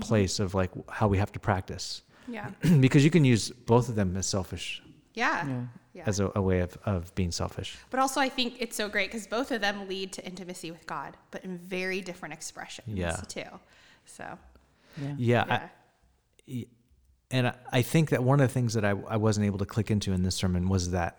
place 0.00 0.40
of 0.40 0.54
like 0.54 0.70
how 0.88 1.06
we 1.06 1.18
have 1.18 1.30
to 1.32 1.38
practice. 1.38 2.00
Yeah. 2.26 2.48
because 2.80 3.04
you 3.04 3.10
can 3.10 3.26
use 3.26 3.50
both 3.50 3.90
of 3.90 3.94
them 3.94 4.16
as 4.16 4.26
selfish, 4.26 4.82
Yeah. 5.12 5.46
Yeah. 5.46 5.60
Yeah. 5.92 6.04
as 6.06 6.18
a, 6.20 6.32
a 6.34 6.40
way 6.40 6.60
of, 6.60 6.78
of 6.86 7.14
being 7.14 7.30
selfish. 7.30 7.76
But 7.90 8.00
also, 8.00 8.22
I 8.22 8.30
think 8.30 8.54
it's 8.58 8.74
so 8.74 8.88
great 8.88 9.10
because 9.10 9.26
both 9.26 9.50
of 9.50 9.60
them 9.60 9.86
lead 9.86 10.12
to 10.14 10.24
intimacy 10.24 10.70
with 10.70 10.86
God, 10.86 11.14
but 11.30 11.44
in 11.44 11.58
very 11.58 12.00
different 12.00 12.32
expressions 12.32 12.96
Yeah. 12.96 13.16
too. 13.28 13.42
So, 14.06 14.24
Yeah. 14.96 15.14
Yeah. 15.18 15.44
yeah. 15.46 15.68
I, 16.48 16.66
and 17.30 17.48
I- 17.48 17.54
I 17.70 17.82
think 17.82 18.08
that 18.10 18.24
one 18.24 18.40
of 18.40 18.48
the 18.48 18.52
things 18.54 18.72
that 18.72 18.84
I, 18.86 18.92
I 19.08 19.18
wasn't 19.18 19.44
able 19.44 19.58
to 19.58 19.66
click 19.66 19.90
into 19.90 20.14
in 20.14 20.22
this 20.22 20.36
sermon 20.36 20.70
was 20.70 20.92
that 20.92 21.18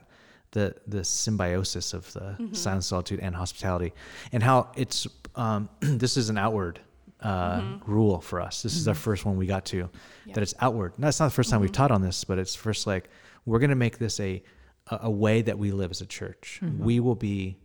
the 0.53 0.75
the 0.87 1.03
symbiosis 1.03 1.93
of 1.93 2.11
the 2.13 2.19
mm-hmm. 2.19 2.53
silence, 2.53 2.87
solitude, 2.87 3.19
and 3.19 3.35
hospitality, 3.35 3.93
and 4.31 4.41
how 4.41 4.71
it's 4.75 5.05
um, 5.35 5.69
this 5.81 6.15
is 6.17 6.29
an 6.29 6.37
outward 6.37 6.79
uh, 7.19 7.59
mm-hmm. 7.59 7.91
rule 7.91 8.21
for 8.21 8.39
us. 8.39 8.63
This 8.63 8.75
is 8.75 8.87
our 8.87 8.93
mm-hmm. 8.93 9.01
first 9.01 9.25
one 9.25 9.37
we 9.37 9.45
got 9.45 9.65
to 9.65 9.89
Yeah. 10.25 10.33
that 10.33 10.41
it's 10.41 10.53
outward. 10.61 10.93
That's 10.97 11.19
not 11.19 11.27
the 11.27 11.33
first 11.33 11.49
time 11.49 11.61
we've 11.61 11.71
taught 11.71 11.91
on 11.91 12.01
this, 12.01 12.23
but 12.23 12.39
it's 12.39 12.55
first 12.55 12.87
like 12.87 13.09
we're 13.45 13.59
going 13.59 13.69
to 13.71 13.75
make 13.75 13.97
this 13.97 14.19
a 14.19 14.41
a, 14.87 14.99
a 15.03 15.11
way 15.11 15.41
that 15.41 15.57
we 15.57 15.71
live 15.71 15.91
as 15.91 16.01
a 16.01 16.05
church. 16.05 16.59
We 16.77 16.99
will 16.99 17.15
be 17.15 17.57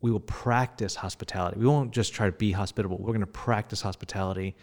we 0.00 0.10
will 0.10 0.20
practice 0.20 0.94
hospitality. 0.96 1.58
We 1.58 1.66
won't 1.66 1.90
just 1.90 2.12
try 2.12 2.26
to 2.26 2.32
be 2.32 2.52
hospitable. 2.52 2.98
We're 2.98 3.14
going 3.14 3.20
to 3.20 3.26
practice 3.26 3.80
hospitality. 3.80 4.54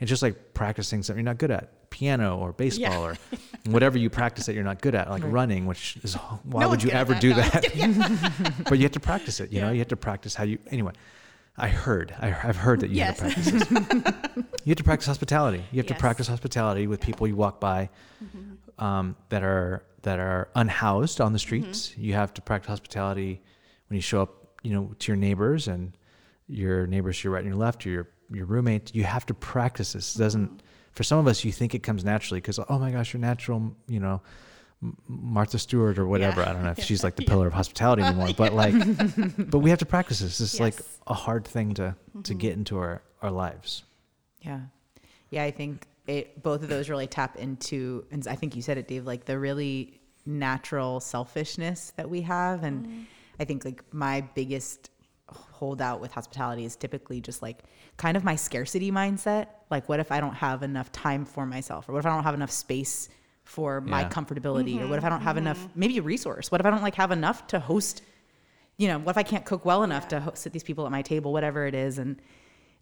It's 0.00 0.08
just 0.08 0.22
like 0.22 0.52
practicing 0.52 1.04
something 1.04 1.24
you're 1.24 1.30
not 1.30 1.38
good 1.38 1.52
at, 1.52 1.72
piano 1.90 2.38
or 2.38 2.52
baseball 2.52 3.04
or 3.04 3.16
whatever 3.66 3.98
you 3.98 4.08
practice 4.08 4.46
that 4.46 4.54
you're 4.54 4.64
not 4.64 4.80
good 4.80 4.94
at, 4.94 5.10
like 5.10 5.22
running, 5.24 5.66
which 5.66 5.98
is 6.02 6.14
why 6.44 6.62
No 6.62 6.70
would 6.70 6.82
you 6.82 6.90
ever 6.90 7.12
that, 7.12 7.20
do 7.20 7.30
no. 7.30 7.36
that? 7.36 8.64
but 8.68 8.78
you 8.78 8.84
have 8.84 8.92
to 8.92 9.00
practice 9.00 9.40
it. 9.40 9.52
You 9.52 9.60
know, 9.60 9.70
you 9.70 9.78
have 9.78 9.88
to 9.88 9.96
practice 9.96 10.34
how 10.34 10.44
you. 10.44 10.58
Anyway, 10.70 10.92
I 11.58 11.68
heard, 11.68 12.14
I, 12.18 12.28
I've 12.28 12.56
heard 12.56 12.80
that 12.80 12.90
you 12.90 13.02
have 13.02 13.16
to 13.16 13.22
practice 13.22 13.50
this. 13.50 13.70
you 14.64 14.70
have 14.70 14.76
to 14.76 14.84
practice 14.84 15.06
hospitality. 15.06 15.62
You 15.72 15.78
have 15.78 15.86
to 15.86 15.94
practice 15.94 16.28
hospitality 16.28 16.86
with 16.86 17.00
people 17.00 17.26
you 17.26 17.36
walk 17.36 17.60
by 17.60 17.90
um, 18.78 19.16
that 19.28 19.42
are 19.42 19.84
that 20.02 20.18
are 20.18 20.48
unhoused 20.54 21.20
on 21.20 21.32
the 21.32 21.38
streets. 21.38 21.96
You 21.98 22.14
have 22.14 22.32
to 22.34 22.42
practice 22.42 22.68
hospitality 22.68 23.42
when 23.88 23.96
you 23.96 24.00
show 24.00 24.22
up, 24.22 24.60
you 24.62 24.72
know, 24.72 24.94
to 24.98 25.12
your 25.12 25.16
neighbors 25.16 25.68
and 25.68 25.92
your 26.48 26.86
neighbors 26.86 27.18
to 27.20 27.28
your 27.28 27.34
right 27.34 27.44
and 27.44 27.48
your 27.48 27.58
left, 27.58 27.86
or 27.86 27.90
your 27.90 28.08
your 28.30 28.46
roommate. 28.46 28.94
You 28.94 29.04
have 29.04 29.26
to 29.26 29.34
practice 29.34 29.92
this. 29.92 30.16
It 30.16 30.18
doesn't 30.18 30.62
for 30.92 31.02
some 31.02 31.18
of 31.18 31.26
us, 31.26 31.44
you 31.44 31.52
think 31.52 31.74
it 31.74 31.82
comes 31.82 32.04
naturally 32.04 32.40
because 32.40 32.58
oh 32.68 32.78
my 32.78 32.90
gosh, 32.90 33.12
you're 33.12 33.20
natural, 33.20 33.74
you 33.88 34.00
know. 34.00 34.20
Martha 35.06 35.58
Stewart 35.58 35.98
or 35.98 36.06
whatever. 36.06 36.40
Yeah. 36.40 36.48
I 36.48 36.52
don't 36.54 36.62
know 36.62 36.70
if 36.70 36.82
she's 36.82 37.04
like 37.04 37.14
the 37.14 37.24
pillar 37.26 37.46
of 37.46 37.52
hospitality 37.52 38.02
anymore, 38.02 38.30
but 38.36 38.54
like, 38.54 38.74
but 39.36 39.58
we 39.58 39.68
have 39.68 39.80
to 39.80 39.86
practice 39.86 40.20
this. 40.20 40.40
It's 40.40 40.54
is 40.54 40.60
like 40.60 40.80
a 41.06 41.12
hard 41.12 41.46
thing 41.46 41.74
to 41.74 41.94
to 42.12 42.18
mm-hmm. 42.18 42.38
get 42.38 42.54
into 42.54 42.78
our 42.78 43.02
our 43.20 43.30
lives. 43.30 43.84
Yeah. 44.40 44.60
Yeah, 45.28 45.44
I 45.44 45.50
think 45.50 45.86
it 46.06 46.42
both 46.42 46.62
of 46.62 46.68
those 46.68 46.88
really 46.88 47.06
tap 47.06 47.36
into 47.36 48.06
and 48.10 48.26
I 48.26 48.36
think 48.36 48.56
you 48.56 48.62
said 48.62 48.78
it, 48.78 48.88
Dave, 48.88 49.06
like 49.06 49.26
the 49.26 49.38
really 49.38 50.00
natural 50.26 51.00
selfishness 51.00 51.92
that 51.96 52.08
we 52.08 52.22
have. 52.22 52.62
And 52.64 52.86
mm-hmm. 52.86 53.02
I 53.38 53.44
think 53.44 53.64
like 53.64 53.82
my 53.92 54.22
biggest 54.34 54.90
holdout 55.34 56.00
with 56.00 56.12
hospitality 56.12 56.64
is 56.64 56.76
typically 56.76 57.20
just 57.20 57.42
like 57.42 57.64
kind 57.96 58.16
of 58.16 58.24
my 58.24 58.36
scarcity 58.36 58.90
mindset. 58.90 59.48
Like 59.70 59.88
what 59.88 60.00
if 60.00 60.10
I 60.12 60.20
don't 60.20 60.34
have 60.34 60.62
enough 60.62 60.90
time 60.92 61.24
for 61.24 61.46
myself? 61.46 61.88
Or 61.88 61.92
what 61.92 61.98
if 62.00 62.06
I 62.06 62.10
don't 62.14 62.24
have 62.24 62.34
enough 62.34 62.50
space 62.50 63.08
for 63.44 63.80
my 63.80 64.02
Yeah. 64.02 64.08
comfortability? 64.10 64.80
Or 64.80 64.86
what 64.88 64.98
if 64.98 65.04
I 65.04 65.08
don't 65.08 65.22
have 65.22 65.36
enough 65.36 65.68
maybe 65.74 65.98
a 65.98 66.02
resource? 66.02 66.50
What 66.50 66.60
if 66.60 66.66
I 66.66 66.70
don't 66.70 66.82
like 66.82 66.94
have 66.96 67.10
enough 67.12 67.46
to 67.48 67.60
host 67.60 68.02
you 68.78 68.88
know, 68.88 68.98
what 68.98 69.10
if 69.10 69.18
I 69.18 69.22
can't 69.24 69.44
cook 69.44 69.66
well 69.66 69.82
enough 69.82 70.08
to 70.08 70.20
ho- 70.20 70.30
sit 70.32 70.54
these 70.54 70.62
people 70.62 70.86
at 70.86 70.90
my 70.90 71.02
table, 71.02 71.34
whatever 71.34 71.66
it 71.66 71.74
is, 71.74 71.98
and 71.98 72.18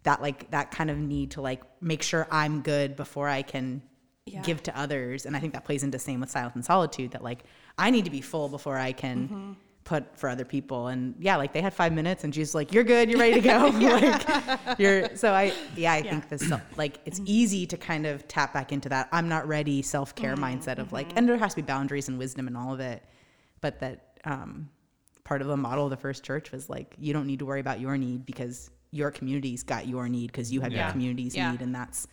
that 0.03 0.21
like 0.21 0.49
that 0.51 0.71
kind 0.71 0.89
of 0.89 0.97
need 0.97 1.31
to 1.31 1.41
like 1.41 1.61
make 1.81 2.03
sure 2.03 2.25
I'm 2.31 2.61
good 2.61 2.95
before 2.95 3.27
I 3.27 3.41
can 3.41 3.81
Yeah. 4.25 4.41
give 4.41 4.63
to 4.63 4.79
others, 4.79 5.25
and 5.25 5.35
I 5.35 5.41
think 5.41 5.51
that 5.55 5.65
plays 5.65 5.83
into 5.83 5.99
same 5.99 6.21
with 6.21 6.29
silence 6.31 6.55
and 6.55 6.63
solitude. 6.63 7.11
That 7.11 7.21
like 7.21 7.43
I 7.77 7.89
need 7.89 8.05
to 8.05 8.11
be 8.11 8.21
full 8.21 8.47
before 8.47 8.77
I 8.77 8.93
can 8.93 9.17
Mm-hmm. 9.27 9.51
Put 9.89 10.15
for 10.15 10.29
other 10.29 10.45
people, 10.45 10.87
and 10.87 11.15
yeah, 11.19 11.35
like 11.35 11.51
they 11.51 11.61
had 11.61 11.73
five 11.73 11.91
minutes, 11.91 12.23
and 12.23 12.33
she's 12.33 12.53
like, 12.53 12.71
"You're 12.71 12.83
good, 12.83 13.09
you're 13.09 13.19
ready 13.19 13.41
to 13.41 13.41
go." 13.41 13.69
like 13.79 14.79
you're 14.79 15.15
so 15.17 15.33
I 15.33 15.51
yeah 15.75 15.93
I 15.93 15.97
Yeah. 15.97 16.11
think 16.11 16.29
this 16.29 16.51
like 16.77 16.99
it's 17.05 17.19
mm-hmm. 17.19 17.39
easy 17.39 17.65
to 17.65 17.75
kind 17.75 18.05
of 18.05 18.27
tap 18.27 18.53
back 18.53 18.71
into 18.71 18.87
that 18.89 19.09
I'm 19.11 19.27
not 19.27 19.47
ready 19.47 19.81
self 19.81 20.13
care 20.13 20.35
mm-hmm. 20.35 20.43
mindset 20.59 20.77
of 20.77 20.93
like, 20.93 21.09
mm-hmm. 21.09 21.17
and 21.17 21.27
there 21.27 21.37
has 21.37 21.55
to 21.55 21.61
be 21.63 21.65
boundaries 21.65 22.07
and 22.07 22.19
wisdom 22.19 22.47
and 22.47 22.55
all 22.55 22.71
of 22.71 22.79
it, 22.79 23.03
but 23.61 23.79
that 23.79 24.19
um 24.25 24.69
part 25.23 25.41
of 25.41 25.47
the 25.47 25.57
model 25.57 25.85
of 25.85 25.89
the 25.89 25.97
first 25.97 26.23
church 26.23 26.51
was 26.51 26.69
like 26.69 26.95
you 26.99 27.11
don't 27.11 27.25
need 27.25 27.39
to 27.39 27.45
worry 27.47 27.59
about 27.59 27.79
your 27.79 27.97
need 27.97 28.27
because 28.27 28.69
your 28.91 29.09
community's 29.09 29.63
got 29.63 29.87
your 29.87 30.07
need 30.07 30.27
because 30.27 30.51
you 30.51 30.61
have 30.61 30.71
Yeah. 30.71 30.83
your 30.83 30.91
community's 30.91 31.35
Yeah. 31.35 31.51
need 31.51 31.61
and 31.61 31.73
that's 31.73 32.07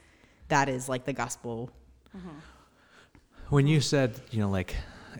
that 0.49 0.71
is 0.71 0.89
like 0.89 1.05
the 1.05 1.13
gospel 1.13 1.71
When 3.51 3.67
you 3.67 3.81
said, 3.81 4.19
you 4.31 4.41
know, 4.41 4.51
like 4.51 4.75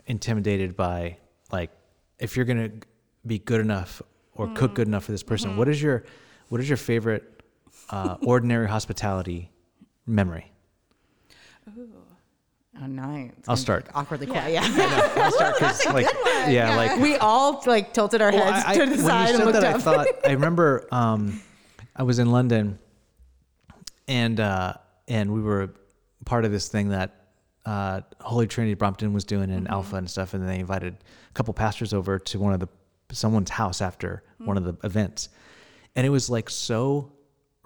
intimidated 0.07 0.75
by 0.75 1.17
like 1.51 1.69
if 2.19 2.35
you're 2.35 2.45
gonna 2.45 2.71
be 3.25 3.39
good 3.39 3.61
enough 3.61 4.01
or 4.35 4.47
cook 4.53 4.75
good 4.75 4.87
enough 4.87 5.05
for 5.05 5.11
this 5.11 5.23
person, 5.23 5.57
what 5.57 5.67
is 5.67 5.81
your 5.81 6.03
what 6.49 6.61
is 6.61 6.69
your 6.69 6.77
favorite 6.77 7.41
uh, 7.89 8.17
ordinary 8.21 8.67
hospitality 8.67 9.51
memory? 10.05 10.51
oh 12.81 12.85
nice. 12.85 13.31
I'll 13.47 13.55
start. 13.57 13.87
awkwardly 13.93 14.27
quiet 14.27 14.53
yeah, 14.53 14.61
I'll 15.17 15.31
start 15.31 15.55
'cause, 15.59 15.85
like 15.87 16.05
yeah, 16.47 16.75
like 16.75 16.99
we 16.99 17.15
all 17.17 17.61
like 17.65 17.93
tilted 17.93 18.21
our 18.21 18.31
Well, 18.31 18.51
heads 18.51 18.65
I- 18.65 18.71
I- 18.71 18.77
to 18.77 18.85
the 18.85 18.91
when 18.97 19.05
side 19.05 19.21
you 19.23 19.27
and 19.29 19.37
said 19.37 19.45
looked 19.45 19.59
that, 19.61 19.75
up. 19.75 19.75
I 19.75 19.79
thought 19.79 20.07
I 20.29 20.31
remember 20.33 20.87
um, 20.91 21.41
I 21.95 22.03
was 22.03 22.19
in 22.19 22.31
London, 22.31 22.77
and 24.07 24.39
uh, 24.39 24.73
and 25.07 25.33
we 25.33 25.41
were 25.41 25.73
part 26.25 26.45
of 26.45 26.51
this 26.51 26.67
thing 26.69 26.89
that 26.89 27.16
uh, 27.67 28.01
Holy 28.21 28.47
Trinity 28.47 28.73
Brompton 28.75 29.11
was 29.13 29.25
doing 29.25 29.49
in 29.49 29.67
Alpha 29.67 29.95
and 29.97 30.09
stuff, 30.09 30.33
and 30.33 30.47
they 30.47 30.59
invited 30.59 30.93
a 31.29 31.33
couple 31.33 31.53
pastors 31.53 31.93
over 31.93 32.17
to 32.19 32.39
one 32.39 32.53
of 32.53 32.59
the 32.59 32.69
someone's 33.11 33.49
house 33.49 33.81
after 33.81 34.23
one 34.37 34.57
of 34.57 34.63
the 34.63 34.75
events, 34.85 35.29
and 35.95 36.05
it 36.05 36.09
was 36.09 36.29
like 36.29 36.49
so 36.49 37.11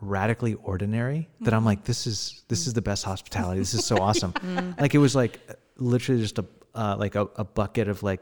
radically 0.02 0.56
ordinary 0.56 1.30
that 1.42 1.54
I'm 1.54 1.64
like, 1.66 1.84
this 1.84 2.08
is 2.08 2.44
this 2.48 2.66
is 2.68 2.74
the 2.74 2.82
best 2.82 3.04
hospitality. 3.06 3.60
This 3.60 3.74
is 3.76 3.86
so 3.86 3.98
awesome. 4.02 4.34
like 4.80 4.96
it 4.96 5.00
was 5.00 5.16
like 5.16 5.40
literally 5.78 6.22
just 6.22 6.40
a 6.40 6.46
uh, 6.74 6.96
like 6.98 7.16
a, 7.16 7.28
a 7.36 7.44
bucket 7.44 7.88
of 7.88 8.02
like 8.02 8.22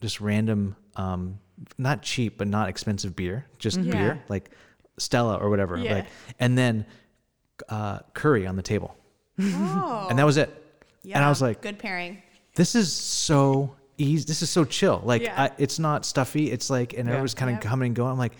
just 0.00 0.20
random, 0.20 0.76
um, 0.96 1.38
not 1.78 2.02
cheap 2.02 2.36
but 2.38 2.48
not 2.48 2.68
expensive 2.68 3.16
beer, 3.16 3.46
just 3.58 3.78
Yeah. 3.80 3.92
beer 3.92 4.22
like 4.28 4.50
Stella 4.98 5.36
or 5.38 5.48
whatever. 5.48 5.76
Yeah. 5.78 5.94
Like, 5.94 6.06
and 6.38 6.58
then 6.58 6.84
uh, 7.68 8.00
curry 8.14 8.46
on 8.46 8.56
the 8.56 8.62
table, 8.62 8.94
Oh. 9.40 10.06
and 10.10 10.18
that 10.18 10.26
was 10.26 10.36
it. 10.36 10.50
And 11.04 11.24
I 11.24 11.28
was 11.28 11.40
like, 11.42 11.60
good 11.60 11.78
pairing. 11.78 12.22
this 12.54 12.74
is 12.74 12.92
so 12.92 13.74
easy. 13.96 14.24
This 14.26 14.42
is 14.42 14.50
so 14.50 14.64
chill. 14.64 15.00
Like 15.04 15.22
Yeah. 15.22 15.42
I, 15.44 15.50
it's 15.58 15.78
not 15.78 16.04
stuffy. 16.04 16.50
It's 16.50 16.70
like, 16.70 16.92
and 16.94 17.08
everyone's 17.08 17.34
kind 17.34 17.50
of 17.50 17.56
Yep. 17.56 17.62
coming 17.64 17.86
and 17.88 17.96
going. 17.96 18.12
I'm 18.12 18.18
like, 18.18 18.32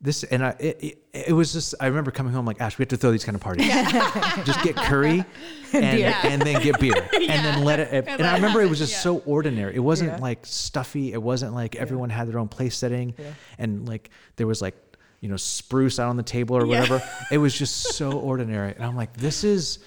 this, 0.00 0.22
and 0.22 0.44
I, 0.44 0.50
it, 0.60 0.78
it, 0.84 0.98
it 1.28 1.32
was 1.32 1.52
just, 1.52 1.74
I 1.80 1.86
remember 1.86 2.10
coming 2.12 2.32
home 2.32 2.46
like, 2.46 2.60
Ash, 2.60 2.78
we 2.78 2.82
have 2.84 2.88
to 2.90 2.96
throw 2.96 3.10
these 3.10 3.24
kind 3.24 3.34
of 3.34 3.40
parties. 3.40 3.66
just 4.44 4.62
get 4.62 4.76
curry 4.76 5.24
and, 5.72 5.96
Beer. 5.96 6.14
and 6.22 6.40
then 6.42 6.62
get 6.62 6.78
beer 6.78 6.92
and 7.14 7.44
then 7.44 7.64
let 7.64 7.80
it, 7.80 7.88
and, 7.92 8.06
let 8.06 8.20
I 8.20 8.34
remember 8.36 8.60
it 8.62 8.68
was 8.70 8.78
just 8.78 8.92
Yeah. 8.92 8.98
so 9.00 9.18
ordinary. 9.26 9.74
It 9.74 9.80
wasn't 9.80 10.12
Yeah. 10.12 10.18
like 10.18 10.46
stuffy. 10.46 11.12
It 11.12 11.20
wasn't 11.22 11.52
like 11.54 11.74
everyone 11.76 12.10
had 12.10 12.28
their 12.28 12.38
own 12.38 12.48
place 12.48 12.76
setting 12.76 13.14
and 13.58 13.88
like 13.88 14.10
there 14.36 14.46
was 14.46 14.62
like, 14.62 14.76
you 15.20 15.28
know, 15.28 15.36
spruce 15.36 15.98
out 15.98 16.08
on 16.10 16.16
the 16.16 16.22
table 16.22 16.54
or 16.56 16.64
Yeah. 16.64 16.80
whatever. 16.80 17.02
It 17.32 17.38
was 17.38 17.58
just 17.58 17.94
so 17.94 18.12
ordinary. 18.12 18.74
And 18.74 18.84
I'm 18.84 18.94
like, 18.94 19.14
this 19.16 19.42
is 19.42 19.80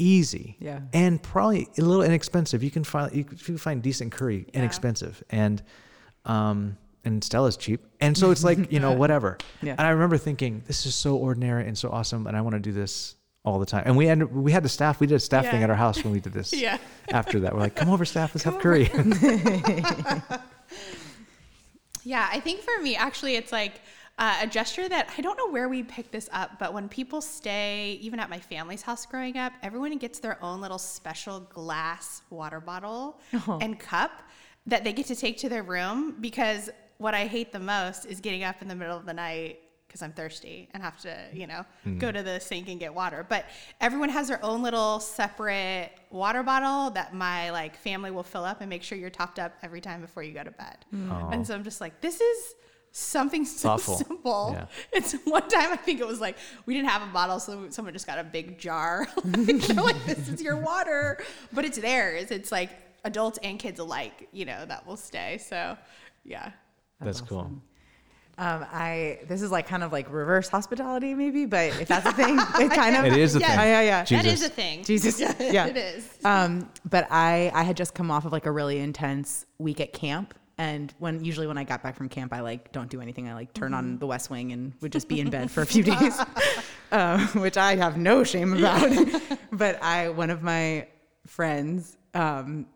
easy 0.00 0.56
Yeah. 0.60 0.80
and 0.92 1.22
probably 1.22 1.68
a 1.78 1.82
little 1.82 2.02
inexpensive. 2.02 2.62
You 2.64 2.70
can 2.70 2.84
find 2.84 3.14
you 3.14 3.24
can 3.24 3.58
find 3.58 3.82
decent 3.82 4.12
curry 4.12 4.46
inexpensive, 4.52 5.22
and 5.30 5.62
um 6.24 6.76
and 7.04 7.22
Stella's 7.24 7.56
cheap, 7.56 7.84
and 8.00 8.16
so 8.16 8.30
it's 8.30 8.44
like 8.44 8.70
you 8.72 8.80
know 8.80 8.92
whatever. 8.92 9.38
Yeah. 9.62 9.72
And 9.78 9.86
I 9.86 9.90
remember 9.90 10.16
thinking 10.18 10.62
this 10.66 10.86
is 10.86 10.94
so 10.94 11.16
ordinary 11.16 11.66
and 11.66 11.76
so 11.76 11.88
awesome, 11.90 12.26
and 12.26 12.36
I 12.36 12.40
want 12.40 12.54
to 12.54 12.60
do 12.60 12.72
this 12.72 13.14
all 13.42 13.58
the 13.58 13.64
time. 13.66 13.84
And 13.86 13.96
we 13.96 14.06
had 14.06 14.22
we 14.34 14.52
had 14.52 14.62
the 14.62 14.68
staff. 14.68 15.00
We 15.00 15.06
did 15.06 15.14
a 15.14 15.20
staff 15.20 15.46
thing 15.50 15.62
at 15.62 15.70
our 15.70 15.76
house 15.76 16.02
when 16.04 16.12
we 16.12 16.20
did 16.20 16.32
this. 16.32 16.52
Yeah. 16.66 16.78
After 17.10 17.40
that, 17.40 17.54
we're 17.54 17.60
like, 17.60 17.74
come 17.74 17.88
over, 17.90 18.04
staff. 18.04 18.34
Let's 18.34 18.44
have 18.44 18.58
curry. 18.58 18.90
Yeah, 22.02 22.26
I 22.32 22.40
think 22.40 22.60
for 22.62 22.82
me, 22.82 22.96
actually, 22.96 23.36
it's 23.36 23.52
like 23.52 23.82
uh, 24.20 24.36
a 24.42 24.46
gesture 24.46 24.86
that 24.88 25.08
I 25.16 25.22
don't 25.22 25.36
know 25.38 25.48
where 25.50 25.68
we 25.68 25.82
picked 25.82 26.12
this 26.12 26.28
up, 26.32 26.58
but 26.58 26.74
when 26.74 26.88
people 26.88 27.20
stay, 27.22 27.98
even 28.02 28.20
at 28.20 28.28
my 28.28 28.38
family's 28.38 28.82
house 28.82 29.06
growing 29.06 29.38
up, 29.38 29.54
everyone 29.62 29.96
gets 29.96 30.18
their 30.18 30.42
own 30.44 30.60
little 30.60 30.78
special 30.78 31.40
glass 31.40 32.22
water 32.30 32.60
bottle 32.60 33.18
and 33.62 33.78
cup 33.80 34.22
that 34.66 34.84
they 34.84 34.92
get 34.92 35.06
to 35.06 35.16
take 35.16 35.38
to 35.38 35.48
their 35.48 35.62
room 35.62 36.16
because 36.20 36.68
what 36.98 37.14
I 37.14 37.26
hate 37.26 37.50
the 37.50 37.58
most 37.58 38.04
is 38.04 38.20
getting 38.20 38.44
up 38.44 38.60
in 38.60 38.68
the 38.68 38.74
middle 38.74 38.96
of 38.96 39.06
the 39.06 39.14
night 39.14 39.60
because 39.88 40.02
I'm 40.02 40.12
thirsty 40.12 40.68
and 40.72 40.82
have 40.82 41.00
to, 41.00 41.16
you 41.32 41.46
know, 41.48 41.64
go 41.98 42.12
to 42.12 42.22
the 42.22 42.38
sink 42.38 42.68
and 42.68 42.78
get 42.78 42.94
water. 42.94 43.26
But 43.28 43.46
everyone 43.80 44.10
has 44.10 44.28
their 44.28 44.44
own 44.44 44.62
little 44.62 45.00
separate 45.00 45.90
water 46.10 46.42
bottle 46.44 46.90
that 46.90 47.12
my 47.14 47.50
like 47.50 47.74
family 47.74 48.10
will 48.12 48.22
fill 48.22 48.44
up 48.44 48.60
and 48.60 48.68
make 48.68 48.82
sure 48.84 48.96
you're 48.98 49.10
topped 49.10 49.38
up 49.40 49.54
every 49.62 49.80
time 49.80 50.00
before 50.02 50.22
you 50.22 50.32
go 50.32 50.44
to 50.44 50.50
bed. 50.52 50.76
And 51.32 51.44
so 51.44 51.54
I'm 51.54 51.64
just 51.64 51.80
like, 51.80 52.00
this 52.02 52.20
is 52.20 52.54
something 52.92 53.44
so 53.44 53.68
Thoughtful. 53.70 53.96
simple. 53.98 54.50
Yeah. 54.56 54.66
It's 54.92 55.12
one 55.24 55.48
time 55.48 55.72
I 55.72 55.76
think 55.76 56.00
it 56.00 56.06
was 56.06 56.20
like 56.20 56.36
we 56.66 56.74
didn't 56.74 56.88
have 56.88 57.02
a 57.02 57.12
bottle, 57.12 57.38
so 57.40 57.66
someone 57.70 57.92
just 57.94 58.06
got 58.06 58.18
a 58.18 58.24
big 58.24 58.58
jar. 58.58 59.06
like, 59.24 59.34
they're 59.62 59.76
like, 59.82 60.04
this 60.06 60.28
is 60.28 60.42
your 60.42 60.56
water, 60.56 61.18
but 61.52 61.64
it's 61.64 61.78
theirs. 61.78 62.30
It's 62.30 62.50
like 62.52 62.70
adults 63.04 63.38
and 63.42 63.58
kids 63.58 63.78
alike, 63.80 64.28
you 64.32 64.44
know, 64.44 64.64
that 64.66 64.86
will 64.86 64.96
stay. 64.96 65.38
So, 65.38 65.76
yeah. 66.24 66.50
That's 67.00 67.20
cool. 67.22 67.50
um 68.38 68.66
I 68.72 69.20
this 69.28 69.40
is 69.42 69.50
like 69.50 69.66
kind 69.66 69.82
of 69.82 69.90
like 69.92 70.10
reverse 70.12 70.48
hospitality 70.48 71.14
maybe 71.14 71.46
but 71.46 71.68
if 71.80 71.88
that's 71.88 72.06
a 72.06 72.12
thing 72.12 72.38
it 72.38 72.70
kind 72.82 72.94
of 72.96 73.04
It 73.06 73.16
is 73.16 73.36
a 73.36 73.40
Yes. 73.40 73.50
thing. 73.50 73.58
Oh, 73.58 73.62
yeah, 73.62 73.80
yeah. 73.80 73.98
That 74.04 74.06
Jesus. 74.08 74.32
is 74.34 74.42
a 74.46 74.48
thing. 74.50 74.84
Jesus. 74.84 75.20
Yeah. 75.40 75.66
it 75.66 75.76
is. 75.76 76.08
Um, 76.24 76.68
but 76.88 77.06
I 77.10 77.50
I 77.54 77.62
had 77.62 77.76
just 77.76 77.94
come 77.94 78.10
off 78.10 78.24
of 78.26 78.32
like 78.32 78.46
a 78.46 78.50
really 78.52 78.78
intense 78.78 79.46
week 79.58 79.80
at 79.80 79.92
camp. 79.92 80.34
And 80.60 80.92
when 80.98 81.24
usually 81.24 81.46
when 81.46 81.56
I 81.56 81.64
got 81.64 81.82
back 81.82 81.96
from 81.96 82.10
camp, 82.10 82.34
I 82.34 82.40
like 82.40 82.70
don't 82.70 82.90
do 82.90 83.00
anything. 83.00 83.26
I 83.26 83.32
like 83.32 83.54
turn 83.54 83.72
on 83.72 83.98
the 83.98 84.06
West 84.06 84.28
Wing 84.28 84.52
and 84.52 84.74
would 84.82 84.92
just 84.92 85.08
be 85.08 85.18
in 85.18 85.30
bed 85.30 85.50
for 85.50 85.62
a 85.62 85.66
few 85.66 85.82
days, 85.94 86.20
uh, 86.92 87.26
which 87.28 87.56
I 87.56 87.76
have 87.76 87.96
no 87.96 88.24
shame 88.24 88.52
about. 88.52 88.94
but 89.52 89.82
I 89.82 90.10
one 90.10 90.28
of 90.28 90.42
my 90.42 90.86
friends, 91.26 91.96
um, 92.12 92.66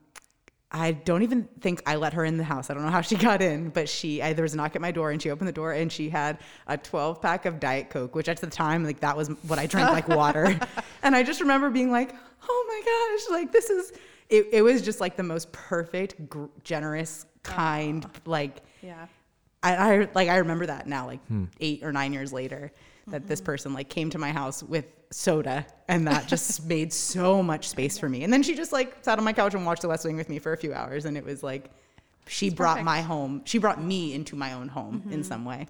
I 0.72 0.92
don't 0.92 1.24
even 1.24 1.46
think 1.60 1.82
I 1.84 1.96
let 1.96 2.14
her 2.14 2.24
in 2.24 2.38
the 2.38 2.44
house. 2.44 2.70
I 2.70 2.74
don't 2.74 2.84
know 2.84 2.90
how 2.90 3.02
she 3.02 3.16
got 3.16 3.42
in, 3.42 3.68
but 3.68 3.86
she 3.86 4.22
I, 4.22 4.32
there 4.32 4.44
was 4.44 4.54
a 4.54 4.56
knock 4.56 4.74
at 4.76 4.80
my 4.80 4.90
door 4.90 5.10
and 5.10 5.20
she 5.20 5.28
opened 5.30 5.48
the 5.48 5.52
door 5.52 5.72
and 5.72 5.92
she 5.92 6.08
had 6.08 6.38
a 6.66 6.78
12 6.78 7.20
pack 7.20 7.44
of 7.44 7.60
Diet 7.60 7.90
Coke, 7.90 8.14
which 8.14 8.30
at 8.30 8.40
the 8.40 8.46
time 8.46 8.82
like 8.82 9.00
that 9.00 9.14
was 9.14 9.28
what 9.46 9.58
I 9.58 9.66
drank 9.66 9.90
like 9.90 10.08
water. 10.08 10.58
and 11.02 11.14
I 11.14 11.22
just 11.22 11.42
remember 11.42 11.68
being 11.68 11.90
like, 11.90 12.14
"Oh 12.48 12.64
my 12.66 13.28
gosh, 13.28 13.38
like 13.38 13.52
this 13.52 13.68
is 13.68 13.92
it, 14.30 14.46
it 14.52 14.62
was 14.62 14.80
just 14.80 15.02
like 15.02 15.16
the 15.16 15.22
most 15.22 15.52
perfect, 15.52 16.30
gr- 16.30 16.46
generous, 16.62 17.26
kind, 17.44 18.06
like 18.26 18.62
Yeah. 18.82 19.06
I, 19.62 19.76
I 19.76 20.08
like 20.14 20.28
I 20.28 20.36
remember 20.36 20.66
that 20.66 20.86
now, 20.86 21.06
like 21.06 21.24
hmm. 21.26 21.44
eight 21.60 21.82
or 21.82 21.92
nine 21.92 22.12
years 22.12 22.32
later, 22.32 22.70
that 23.06 23.26
this 23.26 23.40
mm-hmm. 23.40 23.46
person 23.46 23.72
like 23.72 23.88
came 23.88 24.10
to 24.10 24.18
my 24.18 24.30
house 24.30 24.62
with 24.62 24.86
soda, 25.10 25.66
and 25.88 26.06
that 26.06 26.26
just 26.26 26.66
made 26.66 26.92
so 26.92 27.42
much 27.42 27.68
space 27.68 27.98
for 27.98 28.08
me. 28.08 28.24
And 28.24 28.32
then 28.32 28.42
she 28.42 28.54
just 28.54 28.72
like 28.72 28.96
sat 29.02 29.18
on 29.18 29.24
my 29.24 29.32
couch 29.32 29.54
and 29.54 29.64
watched 29.64 29.82
The 29.82 29.88
West 29.88 30.04
Wing 30.04 30.16
with 30.16 30.28
me 30.28 30.38
for 30.38 30.52
a 30.52 30.56
few 30.56 30.74
hours, 30.74 31.06
and 31.06 31.16
it 31.16 31.24
was 31.24 31.42
like 31.42 31.70
she 32.26 32.50
brought 32.50 32.74
perfect. 32.74 32.84
my 32.84 33.00
home, 33.00 33.42
she 33.44 33.58
brought 33.58 33.82
me 33.82 34.14
into 34.14 34.36
my 34.36 34.52
own 34.52 34.68
home 34.68 35.02
in 35.06 35.10
mm-hmm. 35.10 35.22
some 35.22 35.44
way, 35.44 35.66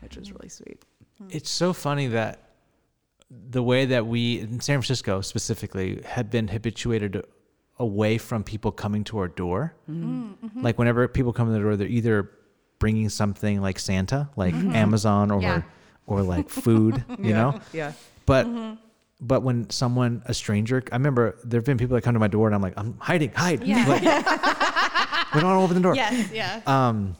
which 0.00 0.16
was 0.16 0.32
really 0.32 0.48
sweet. 0.48 0.82
Mm-hmm. 1.22 1.36
It's 1.36 1.50
so 1.50 1.72
funny 1.72 2.08
that 2.08 2.38
the 3.30 3.62
way 3.62 3.86
that 3.86 4.06
we 4.06 4.40
in 4.40 4.60
San 4.60 4.78
Francisco 4.78 5.20
specifically 5.20 6.02
have 6.04 6.30
been 6.30 6.48
habituated 6.48 7.22
away 7.82 8.16
from 8.18 8.44
people 8.44 8.70
coming 8.72 9.02
to 9.04 9.18
our 9.18 9.28
door. 9.28 9.74
Mm-hmm. 9.90 10.62
Like 10.62 10.78
whenever 10.78 11.06
people 11.08 11.32
come 11.32 11.48
to 11.48 11.52
the 11.52 11.58
door, 11.60 11.76
they're 11.76 11.88
either 12.00 12.30
bringing 12.78 13.08
something 13.08 13.60
like 13.60 13.78
Santa, 13.78 14.30
like 14.36 14.54
Amazon, 14.54 15.30
or 15.30 15.40
Mm-hmm. 15.40 15.42
Yeah. 15.42 15.62
or 16.06 16.22
like 16.22 16.48
food, 16.48 17.04
you 17.18 17.32
know. 17.34 17.60
yeah, 17.72 17.92
But 18.26 18.46
Mm-hmm. 18.46 18.74
but 19.20 19.42
when 19.42 19.68
someone 19.70 20.22
a 20.26 20.34
stranger, 20.34 20.82
I 20.92 20.96
remember 20.96 21.36
there 21.44 21.58
have 21.58 21.64
been 21.66 21.78
people 21.78 21.94
that 21.96 22.02
come 22.02 22.14
to 22.14 22.20
my 22.20 22.28
door 22.28 22.46
and 22.48 22.54
I'm 22.54 22.62
like, 22.62 22.74
I'm 22.76 22.96
hiding, 22.98 23.32
hide. 23.32 23.62
Yeah. 23.64 23.84
Like, 23.86 24.02
we 25.34 25.40
don't 25.40 25.52
open 25.64 25.74
the 25.74 25.80
door. 25.82 25.94
Yes. 25.94 26.30
Yeah. 26.32 26.60
Um, 26.66 27.16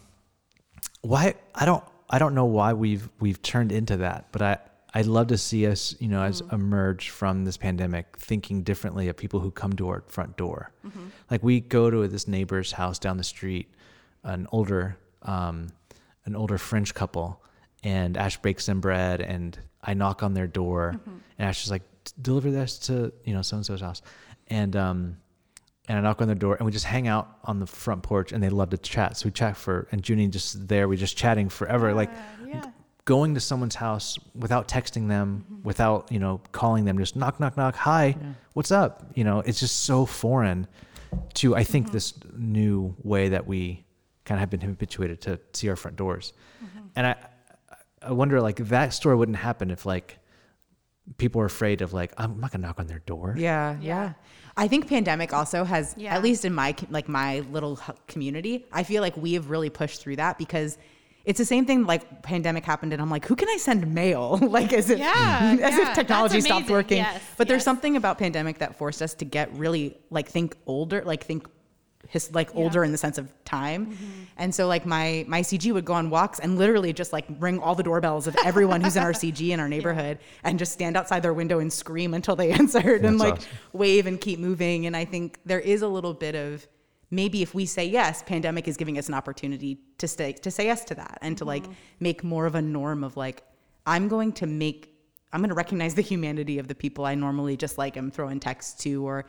why 1.02 1.34
I 1.54 1.64
don't 1.64 1.84
I 2.08 2.18
don't 2.18 2.34
know 2.34 2.44
why 2.46 2.72
we've 2.74 3.08
we've 3.20 3.40
turned 3.42 3.72
into 3.72 3.96
that, 3.98 4.26
but 4.32 4.42
I 4.42 4.58
I'd 4.94 5.06
love 5.06 5.28
to 5.28 5.38
see 5.38 5.66
us, 5.66 5.94
you 6.00 6.08
know, 6.08 6.22
as 6.22 6.42
emerge 6.52 7.08
from 7.10 7.44
this 7.44 7.56
pandemic 7.56 8.16
thinking 8.18 8.62
differently 8.62 9.08
of 9.08 9.16
people 9.16 9.40
who 9.40 9.50
come 9.50 9.72
to 9.74 9.88
our 9.88 10.02
front 10.06 10.36
door. 10.36 10.70
Like 11.30 11.42
we 11.42 11.60
go 11.60 11.90
to 11.90 12.06
this 12.08 12.28
neighbor's 12.28 12.72
house 12.72 12.98
down 12.98 13.16
the 13.16 13.24
street, 13.24 13.68
an 14.22 14.46
older 14.52 14.98
um, 15.22 15.68
an 16.24 16.36
older 16.36 16.58
French 16.58 16.94
couple, 16.94 17.42
and 17.82 18.16
Ash 18.16 18.36
bakes 18.36 18.66
them 18.66 18.80
bread, 18.80 19.20
and 19.20 19.58
I 19.82 19.94
knock 19.94 20.22
on 20.22 20.34
their 20.34 20.46
door, 20.46 21.00
and 21.38 21.48
Ash 21.48 21.64
is 21.64 21.70
like, 21.70 21.82
deliver 22.20 22.50
this 22.50 22.78
to 22.80 23.12
you 23.24 23.32
know 23.34 23.42
so 23.42 23.56
and 23.56 23.64
so's 23.66 23.80
house, 23.80 24.02
and 24.48 24.76
um, 24.76 25.16
and 25.88 25.98
I 25.98 26.00
knock 26.02 26.20
on 26.20 26.28
their 26.28 26.36
door 26.36 26.54
and 26.54 26.64
we 26.66 26.70
just 26.70 26.84
hang 26.84 27.08
out 27.08 27.38
on 27.44 27.58
the 27.58 27.66
front 27.66 28.02
porch 28.02 28.30
and 28.32 28.42
they 28.42 28.50
love 28.50 28.70
to 28.70 28.78
chat. 28.78 29.16
So 29.16 29.26
we 29.26 29.30
chat 29.32 29.56
for 29.56 29.88
and 29.90 30.06
Junie 30.06 30.28
just 30.28 30.68
there, 30.68 30.86
we 30.86 30.96
just 30.96 31.16
chatting 31.16 31.48
forever. 31.48 31.94
like. 31.94 32.10
Going 33.04 33.34
to 33.34 33.40
someone's 33.40 33.74
house 33.74 34.18
without 34.34 34.68
texting 34.68 35.08
them, 35.08 35.44
mm-hmm. 35.50 35.62
without, 35.64 36.10
you 36.12 36.18
know, 36.18 36.40
calling 36.52 36.84
them, 36.84 36.98
just 36.98 37.16
knock, 37.16 37.40
knock, 37.40 37.56
knock, 37.56 37.74
hi, 37.74 38.16
what's 38.52 38.70
up? 38.70 39.10
You 39.14 39.24
know, 39.24 39.40
it's 39.40 39.58
just 39.58 39.80
so 39.80 40.06
foreign 40.06 40.66
to 41.34 41.56
I 41.56 41.64
think 41.64 41.86
mm-hmm. 41.86 41.94
this 41.94 42.14
new 42.36 42.94
way 43.02 43.30
that 43.30 43.46
we 43.46 43.84
kind 44.24 44.36
of 44.36 44.40
have 44.40 44.50
been 44.50 44.60
habituated 44.60 45.20
to 45.22 45.40
see 45.52 45.68
our 45.68 45.76
front 45.76 45.96
doors. 45.96 46.32
Mm-hmm. 46.64 46.86
And 46.96 47.06
I 47.08 47.16
I 48.02 48.12
wonder 48.12 48.40
like 48.40 48.56
that 48.56 48.92
story 48.92 49.16
wouldn't 49.16 49.38
happen 49.38 49.70
if 49.70 49.86
like 49.86 50.18
people 51.18 51.40
are 51.40 51.46
afraid 51.46 51.82
of 51.82 51.92
like, 51.92 52.12
I'm 52.18 52.40
not 52.40 52.52
gonna 52.52 52.66
knock 52.66 52.78
on 52.78 52.86
their 52.86 53.00
door. 53.00 53.34
Yeah, 53.36 53.76
yeah. 53.80 53.80
Yeah. 53.80 54.12
I 54.56 54.68
think 54.68 54.86
pandemic 54.86 55.32
also 55.32 55.64
has, 55.64 55.94
Yeah. 55.96 56.14
at 56.14 56.22
least 56.22 56.44
in 56.44 56.52
my 56.52 56.74
like 56.90 57.08
my 57.08 57.40
little 57.40 57.78
community, 58.06 58.66
I 58.72 58.82
feel 58.82 59.02
like 59.02 59.16
we 59.16 59.32
have 59.34 59.50
really 59.50 59.70
pushed 59.70 60.00
through 60.00 60.16
that 60.16 60.38
because 60.38 60.78
it's 61.24 61.38
the 61.38 61.44
same 61.44 61.66
thing. 61.66 61.86
Like 61.86 62.22
pandemic 62.22 62.64
happened, 62.64 62.92
and 62.92 63.00
I'm 63.00 63.10
like, 63.10 63.26
who 63.26 63.36
can 63.36 63.48
I 63.48 63.56
send 63.56 63.92
mail? 63.94 64.38
like 64.42 64.72
as 64.72 64.90
if 64.90 64.98
Yeah, 64.98 65.56
as 65.62 65.76
yeah. 65.76 65.90
if 65.90 65.94
technology 65.94 66.40
stopped 66.40 66.68
working. 66.70 66.98
Yes, 66.98 67.22
but 67.36 67.48
there's 67.48 67.64
something 67.64 67.96
about 67.96 68.18
pandemic 68.18 68.58
that 68.58 68.76
forced 68.76 69.02
us 69.02 69.14
to 69.14 69.24
get 69.24 69.52
really 69.54 69.96
like 70.10 70.28
think 70.28 70.56
older, 70.66 71.02
like 71.04 71.24
think 71.24 71.46
his 72.08 72.34
like 72.34 72.54
older 72.54 72.84
in 72.84 72.92
the 72.92 72.98
sense 72.98 73.16
of 73.16 73.32
time. 73.44 73.86
Mm-hmm. 73.86 74.22
And 74.36 74.54
so 74.54 74.66
like 74.66 74.84
my 74.84 75.24
my 75.28 75.40
CG 75.40 75.72
would 75.72 75.84
go 75.84 75.94
on 75.94 76.10
walks 76.10 76.40
and 76.40 76.58
literally 76.58 76.92
just 76.92 77.12
like 77.12 77.24
ring 77.38 77.58
all 77.58 77.74
the 77.74 77.82
doorbells 77.82 78.26
of 78.26 78.36
everyone 78.44 78.80
who's 78.80 78.96
in 78.96 79.02
our 79.02 79.12
CG 79.12 79.48
in 79.48 79.60
our 79.60 79.68
neighborhood 79.76 80.18
and 80.44 80.58
just 80.58 80.72
stand 80.72 80.96
outside 80.96 81.22
their 81.22 81.32
window 81.32 81.58
and 81.58 81.72
scream 81.72 82.12
until 82.12 82.36
they 82.36 82.50
answered 82.52 83.04
and 83.04 83.18
like 83.18 83.34
awesome. 83.34 83.48
wave 83.72 84.06
and 84.06 84.20
keep 84.20 84.38
moving. 84.38 84.86
And 84.86 84.96
I 84.96 85.04
think 85.04 85.38
there 85.46 85.60
is 85.60 85.82
a 85.82 85.88
little 85.88 86.12
bit 86.12 86.34
of 86.34 86.66
maybe 87.12 87.42
if 87.42 87.54
we 87.54 87.66
say 87.66 87.84
yes, 87.84 88.24
pandemic 88.24 88.66
is 88.66 88.76
giving 88.76 88.98
us 88.98 89.06
an 89.06 89.14
opportunity 89.14 89.78
to 89.98 90.08
stay 90.08 90.32
to 90.32 90.50
say 90.50 90.64
yes 90.64 90.84
to 90.86 90.94
that 90.96 91.18
and 91.22 91.38
to 91.38 91.44
like 91.44 91.62
mm-hmm. 91.62 91.72
make 92.00 92.24
more 92.24 92.46
of 92.46 92.56
a 92.56 92.62
norm 92.62 93.04
of 93.04 93.16
like 93.16 93.44
I'm 93.86 94.08
going 94.08 94.32
to 94.32 94.46
make 94.46 94.88
I'm 95.32 95.40
going 95.40 95.50
to 95.50 95.54
recognize 95.54 95.94
the 95.94 96.02
humanity 96.02 96.58
of 96.58 96.66
the 96.66 96.74
people 96.74 97.04
I 97.04 97.14
normally 97.14 97.56
just 97.56 97.78
like 97.78 97.96
am 97.96 98.10
throwing 98.10 98.40
texts 98.40 98.82
to 98.82 99.06
or 99.06 99.26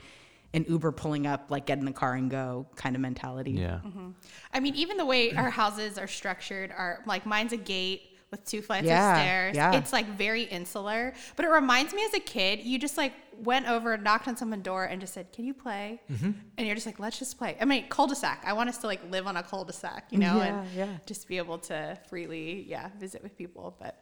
an 0.55 0.65
Uber 0.69 0.91
pulling 0.91 1.25
up, 1.25 1.49
like 1.49 1.65
get 1.65 1.79
in 1.79 1.85
the 1.85 1.91
car 1.91 2.13
and 2.13 2.29
go 2.29 2.67
kind 2.75 2.95
of 2.95 3.01
mentality. 3.01 3.51
Yeah. 3.51 3.79
Mm-hmm. 3.85 4.09
I 4.53 4.59
mean, 4.59 4.75
even 4.75 4.97
the 4.97 5.05
way 5.05 5.33
our 5.33 5.49
houses 5.49 5.97
are 5.97 6.07
structured 6.07 6.71
are 6.71 7.03
like 7.05 7.25
mine's 7.25 7.53
a 7.53 7.57
gate 7.57 8.12
with 8.33 8.43
two 8.45 8.61
flights 8.63 8.87
Yeah, 8.87 9.11
of 9.13 9.17
stairs. 9.19 9.55
yeah. 9.55 9.75
It's 9.77 9.93
like 9.93 10.07
very 10.17 10.41
insular, 10.43 11.13
but 11.35 11.45
it 11.45 11.49
reminds 11.49 11.93
me 11.93 12.03
as 12.03 12.13
a 12.15 12.19
kid, 12.19 12.61
you 12.61 12.79
just 12.79 12.97
like 12.97 13.13
went 13.37 13.69
over, 13.69 13.95
knocked 13.95 14.27
on 14.27 14.35
someone's 14.35 14.63
door, 14.63 14.85
and 14.85 14.99
just 14.99 15.13
said, 15.13 15.31
"Can 15.31 15.45
you 15.45 15.53
play?" 15.53 16.01
Mm-hmm. 16.11 16.31
And 16.57 16.65
you're 16.67 16.75
just 16.75 16.87
like, 16.87 16.99
"Let's 16.99 17.19
just 17.19 17.37
play." 17.37 17.55
I 17.61 17.65
mean, 17.65 17.87
cul-de-sac. 17.89 18.43
I 18.45 18.53
want 18.53 18.69
us 18.69 18.79
to 18.79 18.87
like 18.87 19.01
live 19.11 19.27
on 19.27 19.37
a 19.37 19.43
cul-de-sac, 19.43 20.07
you 20.09 20.17
know, 20.17 20.41
and 20.41 20.67
Yeah, 20.75 20.85
yeah. 20.85 20.97
just 21.05 21.27
be 21.27 21.37
able 21.37 21.59
to 21.59 21.97
freely, 22.09 22.63
yeah, 22.67 22.89
visit 22.99 23.21
with 23.21 23.37
people. 23.37 23.75
But 23.79 23.95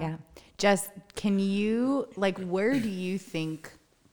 Yeah. 0.00 0.16
Jess, 0.58 0.90
can 1.14 1.38
you 1.38 2.08
like 2.16 2.38
where 2.40 2.74
do 2.78 2.88
you 2.88 3.18
think 3.18 3.70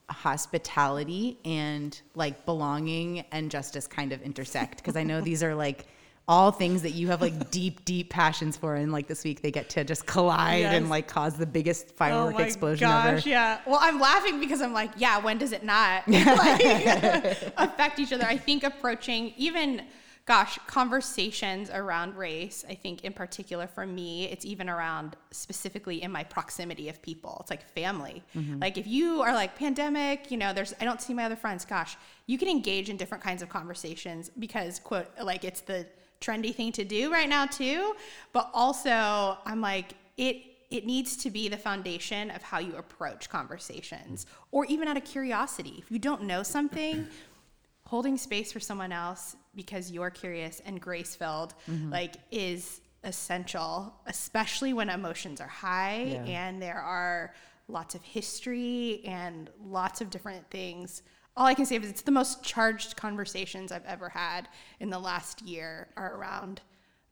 hospitality 0.10 1.40
and 1.44 2.00
like 2.14 2.46
belonging 2.46 3.22
and 3.32 3.50
justice 3.50 3.88
kind 3.88 4.14
of 4.14 4.22
intersect? 4.22 4.78
Because 4.78 4.96
I 4.96 5.04
know 5.04 5.20
these 5.22 5.42
are 5.42 5.56
like 5.56 5.88
all 6.28 6.52
things 6.52 6.82
that 6.82 6.92
you 6.92 7.08
have 7.08 7.22
like 7.22 7.52
deep, 7.52 7.86
deep 7.86 8.10
passions 8.10 8.58
for, 8.58 8.76
and 8.76 8.92
like 8.92 9.08
this 9.08 9.24
week 9.24 9.42
they 9.42 9.52
get 9.52 9.70
to 9.70 9.84
just 9.84 10.06
collide 10.06 10.64
and 10.64 10.90
like 10.90 11.08
cause 11.08 11.36
the 11.36 11.46
biggest 11.46 11.92
firework 11.92 12.36
oh 12.36 12.40
my 12.40 12.46
explosion 12.46 12.88
gosh, 12.88 13.06
ever. 13.06 13.30
yeah. 13.30 13.60
Well, 13.66 13.80
I'm 13.82 14.00
laughing 14.00 14.40
because 14.40 14.62
I'm 14.62 14.74
like, 14.74 14.92
yeah, 14.98 15.20
when 15.20 15.38
does 15.38 15.52
it 15.52 15.64
not 15.64 16.08
like, 16.08 16.62
affect 17.58 18.00
each 18.00 18.12
other? 18.12 18.26
I 18.26 18.38
think 18.38 18.64
approaching 18.64 19.34
even, 19.38 19.84
gosh, 20.26 20.58
conversations 20.66 21.70
around 21.70 22.16
race, 22.16 22.66
I 22.68 22.74
think 22.74 23.04
in 23.04 23.14
particular 23.14 23.68
for 23.68 23.86
me, 23.86 24.26
it's 24.26 24.46
even 24.46 24.68
around 24.68 25.16
specifically 25.30 26.02
in 26.02 26.12
my 26.12 26.24
proximity 26.24 26.90
of 26.90 27.00
people. 27.04 27.38
It's 27.42 27.52
like 27.52 27.64
family. 27.76 28.24
Mm-hmm. 28.36 28.62
Like 28.62 28.80
if 28.80 28.88
you 28.88 29.22
are 29.22 29.34
like 29.34 29.56
pandemic, 29.56 30.32
you 30.32 30.38
know, 30.38 30.54
there's, 30.54 30.74
I 30.82 30.86
don't 30.86 31.02
see 31.02 31.14
my 31.14 31.26
other 31.26 31.36
friends, 31.36 31.66
gosh, 31.66 31.98
you 32.26 32.40
can 32.40 32.48
engage 32.48 32.90
in 32.90 32.98
different 32.98 33.24
kinds 33.24 33.44
of 33.44 33.50
conversations 33.50 34.32
because, 34.40 34.80
quote, 34.80 35.06
like 35.22 35.44
it's 35.44 35.62
the 35.62 35.86
trendy 36.26 36.54
thing 36.54 36.72
to 36.74 36.84
do 36.84 37.12
right 37.12 37.30
now 37.30 37.46
too. 37.46 37.96
But 38.34 38.50
also, 38.54 39.38
I'm 39.46 39.62
like, 39.62 39.94
it, 40.18 40.38
it 40.72 40.86
needs 40.86 41.18
to 41.18 41.30
be 41.30 41.48
the 41.50 41.58
foundation 41.58 42.32
of 42.32 42.42
how 42.42 42.60
you 42.60 42.76
approach 42.76 43.30
conversations 43.30 44.26
or 44.52 44.66
even 44.66 44.88
out 44.88 44.98
of 44.98 45.04
curiosity. 45.04 45.76
If 45.78 45.92
you 45.92 46.00
don't 46.00 46.24
know 46.24 46.44
something, 46.44 47.08
holding 47.86 48.18
space 48.18 48.52
for 48.52 48.60
someone 48.60 48.92
else 48.92 49.36
because 49.56 49.92
you're 49.92 50.10
curious 50.10 50.62
and 50.66 50.82
grace 50.82 51.16
filled 51.16 51.54
mm-hmm. 51.70 51.92
like 51.92 52.16
is 52.32 52.82
essential, 53.04 53.94
especially 54.08 54.74
when 54.74 54.90
emotions 54.90 55.40
are 55.40 55.48
high 55.48 56.04
Yeah. 56.04 56.24
and 56.24 56.62
there 56.62 56.80
are 56.80 57.34
lots 57.68 57.96
of 57.96 58.02
history 58.02 59.02
and 59.06 59.50
lots 59.64 60.02
of 60.02 60.10
different 60.10 60.50
things. 60.50 61.04
All 61.38 61.46
I 61.46 61.54
can 61.54 61.66
say 61.66 61.76
is 61.76 61.90
it's 61.90 62.02
the 62.02 62.12
most 62.12 62.44
charged 62.44 62.96
conversations 62.96 63.72
I've 63.72 63.86
ever 63.86 64.10
had 64.10 64.48
in 64.80 64.90
the 64.90 65.00
last 65.00 65.42
year 65.42 65.88
are 65.98 66.16
around 66.16 66.62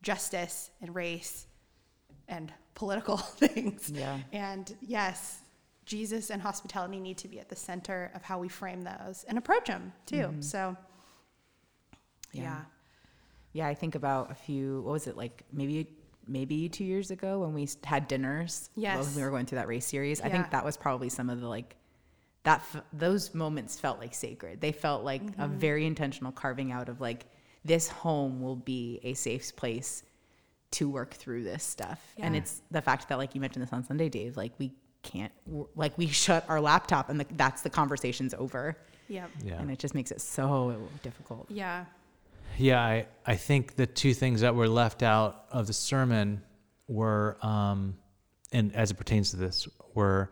justice 0.02 0.70
and 0.82 0.96
race 0.96 1.48
and 2.28 2.54
political 2.76 3.18
things. 3.18 3.92
Yeah. 3.94 4.20
And 4.32 4.74
yes, 4.82 5.42
Jesus 5.86 6.30
and 6.30 6.42
hospitality 6.42 7.00
need 7.00 7.18
to 7.20 7.28
be 7.28 7.40
at 7.40 7.50
the 7.50 7.56
center 7.56 8.12
of 8.16 8.22
how 8.24 8.40
we 8.40 8.48
frame 8.48 8.84
those 8.84 9.26
and 9.28 9.38
approach 9.38 9.68
them 9.68 9.92
too. 10.06 10.16
Mm-hmm. 10.16 10.42
So, 10.42 10.78
Yeah. 12.32 12.42
yeah. 12.44 12.62
Yeah, 13.56 13.68
I 13.68 13.76
think 13.76 13.94
about 13.94 14.32
a 14.32 14.36
few. 14.36 14.82
What 14.82 14.94
was 14.94 15.06
it 15.06 15.16
like? 15.16 15.44
Maybe 15.52 15.88
maybe 16.28 16.70
two 16.70 16.86
years 16.86 17.12
ago 17.12 17.40
when 17.40 17.54
we 17.54 17.68
had 17.84 18.08
dinners. 18.08 18.70
Yes. 18.76 19.06
when 19.06 19.16
we 19.16 19.22
were 19.22 19.30
going 19.30 19.46
through 19.46 19.58
that 19.60 19.68
race 19.68 19.86
series. 19.86 20.22
I 20.22 20.30
think 20.30 20.50
that 20.52 20.66
was 20.66 20.76
probably 20.76 21.10
some 21.10 21.30
of 21.30 21.40
the 21.40 21.48
like 21.48 21.76
that. 22.44 22.60
F- 22.74 22.84
those 22.94 23.34
moments 23.34 23.80
felt 23.80 24.00
like 24.00 24.14
sacred. 24.14 24.62
They 24.62 24.72
felt 24.72 25.04
like 25.04 25.22
a 25.22 25.26
Mm-hmm. 25.44 25.58
very 25.60 25.86
intentional 25.86 26.32
carving 26.32 26.72
out 26.72 26.90
of 26.90 27.00
like 27.02 27.26
this 27.66 27.88
home 27.88 28.42
will 28.42 28.56
be 28.58 29.00
a 29.04 29.14
safe 29.14 29.56
place 29.56 30.04
to 30.72 30.90
work 30.90 31.14
through 31.14 31.44
this 31.44 31.64
stuff. 31.64 32.02
And 32.18 32.36
it's 32.36 32.62
the 32.72 32.82
fact 32.82 33.08
that 33.10 33.18
like 33.18 33.36
you 33.36 33.42
mentioned 33.42 33.64
this 33.64 33.72
on 33.74 33.84
Sunday, 33.84 34.10
Dave. 34.10 34.36
Like 34.38 34.54
we 34.60 34.74
can't 35.04 35.32
like 35.76 35.98
we 35.98 36.08
shut 36.26 36.46
our 36.50 36.60
laptop 36.62 37.10
and 37.10 37.20
the, 37.20 37.26
that's 37.32 37.62
the 37.62 37.70
conversation's 37.70 38.34
over 38.34 38.78
Yep. 39.10 39.30
Yeah. 39.44 39.60
and 39.60 39.70
it 39.70 39.78
just 39.80 39.94
makes 39.96 40.12
it 40.12 40.22
so 40.22 40.78
difficult 41.04 41.46
Yeah. 41.52 41.86
Yeah, 42.58 42.82
I, 42.82 43.08
I 43.26 43.36
think 43.36 43.76
the 43.76 43.86
two 43.88 44.14
things 44.14 44.42
that 44.42 44.54
were 44.56 44.68
left 44.68 45.02
out 45.04 45.46
of 45.52 45.66
the 45.68 45.74
sermon 45.74 46.42
were, 46.88 47.38
um, 47.42 47.98
and 48.52 48.74
as 48.76 48.92
it 48.92 48.94
pertains 48.96 49.32
to 49.32 49.38
this, 49.38 49.68
were 49.96 50.30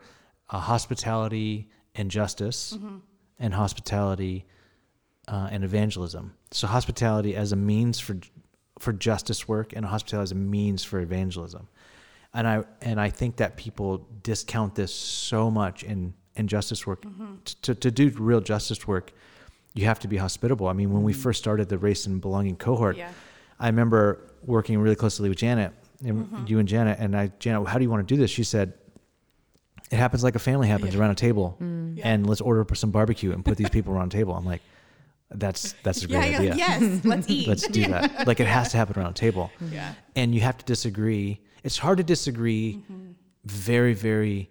uh, 0.48 0.58
hospitality 0.60 1.68
and 1.94 2.10
justice, 2.10 2.76
and 3.38 3.54
hospitality 3.54 4.44
uh, 5.28 5.48
and 5.50 5.64
evangelism. 5.64 6.34
So 6.50 6.66
hospitality 6.66 7.36
as 7.36 7.52
a 7.52 7.56
means 7.56 7.98
for 8.00 8.16
for 8.78 8.92
justice 8.92 9.46
work, 9.46 9.72
and 9.76 9.84
hospitality 9.86 10.24
as 10.24 10.32
a 10.32 10.34
means 10.36 10.82
for 10.84 11.00
evangelism. 11.00 11.68
And 12.34 12.46
I 12.48 12.64
and 12.80 13.00
I 13.00 13.10
think 13.10 13.36
that 13.36 13.56
people 13.56 14.06
discount 14.22 14.74
this 14.74 14.94
so 14.94 15.50
much 15.50 15.82
in 15.84 16.14
in 16.34 16.48
justice 16.48 16.86
work. 16.86 17.02
T- 17.44 17.54
To 17.62 17.74
to 17.74 17.90
do 17.90 18.08
real 18.18 18.40
justice 18.40 18.86
work, 18.88 19.12
you 19.74 19.84
have 19.86 19.98
to 20.00 20.08
be 20.08 20.16
hospitable. 20.16 20.66
I 20.66 20.72
mean, 20.72 20.92
when 20.92 21.02
we 21.02 21.12
first 21.12 21.38
started 21.38 21.68
the 21.68 21.78
race 21.78 22.06
and 22.06 22.20
belonging 22.20 22.56
cohort, 22.56 22.96
Yeah. 22.96 23.10
I 23.60 23.66
remember 23.66 24.18
working 24.44 24.78
really 24.80 24.96
closely 24.96 25.28
with 25.28 25.38
Janet, 25.38 25.72
and 26.04 26.24
Mm-hmm. 26.26 26.46
you 26.48 26.58
and 26.58 26.68
Janet, 26.68 26.98
and 26.98 27.14
I, 27.16 27.30
Janet, 27.38 27.68
how 27.68 27.78
do 27.78 27.84
you 27.84 27.90
want 27.90 28.08
to 28.08 28.14
do 28.14 28.20
this? 28.20 28.30
She 28.30 28.44
said, 28.44 28.72
it 29.92 29.96
happens 29.98 30.24
like 30.24 30.34
a 30.34 30.38
family 30.38 30.68
happens 30.68 30.94
around 30.94 31.10
a 31.10 31.14
table, 31.14 31.56
Mm. 31.60 31.98
Yeah. 31.98 32.08
and 32.10 32.26
let's 32.26 32.40
order 32.40 32.64
some 32.74 32.90
barbecue 32.90 33.32
and 33.32 33.44
put 33.44 33.56
these 33.58 33.70
people 33.70 33.92
around 33.94 34.12
a 34.14 34.16
table. 34.18 34.34
I'm 34.34 34.44
like, 34.46 34.62
that's 35.30 35.74
that's 35.82 36.02
a 36.04 36.08
great 36.08 36.30
Yeah, 36.30 36.38
idea. 36.38 36.54
Yes. 36.56 37.04
Let's 37.04 37.28
eat. 37.30 37.46
Let's 37.48 37.66
do 37.68 37.86
that. 37.94 38.26
Like 38.26 38.40
it 38.40 38.46
has 38.46 38.70
to 38.72 38.76
happen 38.78 38.98
around 38.98 39.10
a 39.10 39.14
table, 39.14 39.50
Yeah. 39.70 39.94
and 40.16 40.34
you 40.34 40.40
have 40.40 40.56
to 40.58 40.64
disagree. 40.64 41.40
It's 41.64 41.78
hard 41.78 41.98
to 41.98 42.04
disagree. 42.04 42.66
Mm-hmm. 42.90 43.10
Very, 43.44 43.92
very, 43.94 44.50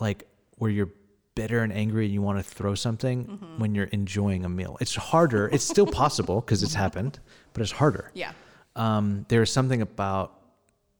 like 0.00 0.26
where 0.58 0.70
you're 0.70 0.90
bitter 1.34 1.60
and 1.62 1.72
angry 1.72 2.04
and 2.04 2.14
you 2.14 2.22
want 2.22 2.38
to 2.38 2.44
throw 2.44 2.74
something 2.74 3.24
Mm-hmm. 3.26 3.58
when 3.60 3.74
you're 3.74 3.86
enjoying 4.00 4.44
a 4.44 4.48
meal. 4.48 4.76
It's 4.80 4.94
harder. 4.94 5.48
It's 5.52 5.64
still 5.64 5.86
possible 5.86 6.40
because 6.40 6.62
it's 6.62 6.74
happened, 6.74 7.18
but 7.52 7.62
it's 7.62 7.72
harder 7.72 8.10
Yeah. 8.14 8.32
um, 8.76 9.26
there 9.28 9.42
is 9.42 9.50
something 9.50 9.82
about 9.82 10.28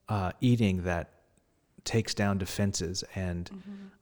uh, 0.08 0.32
eating 0.40 0.82
that 0.84 1.10
takes 1.84 2.14
down 2.14 2.38
defenses 2.38 3.04
and 3.14 3.50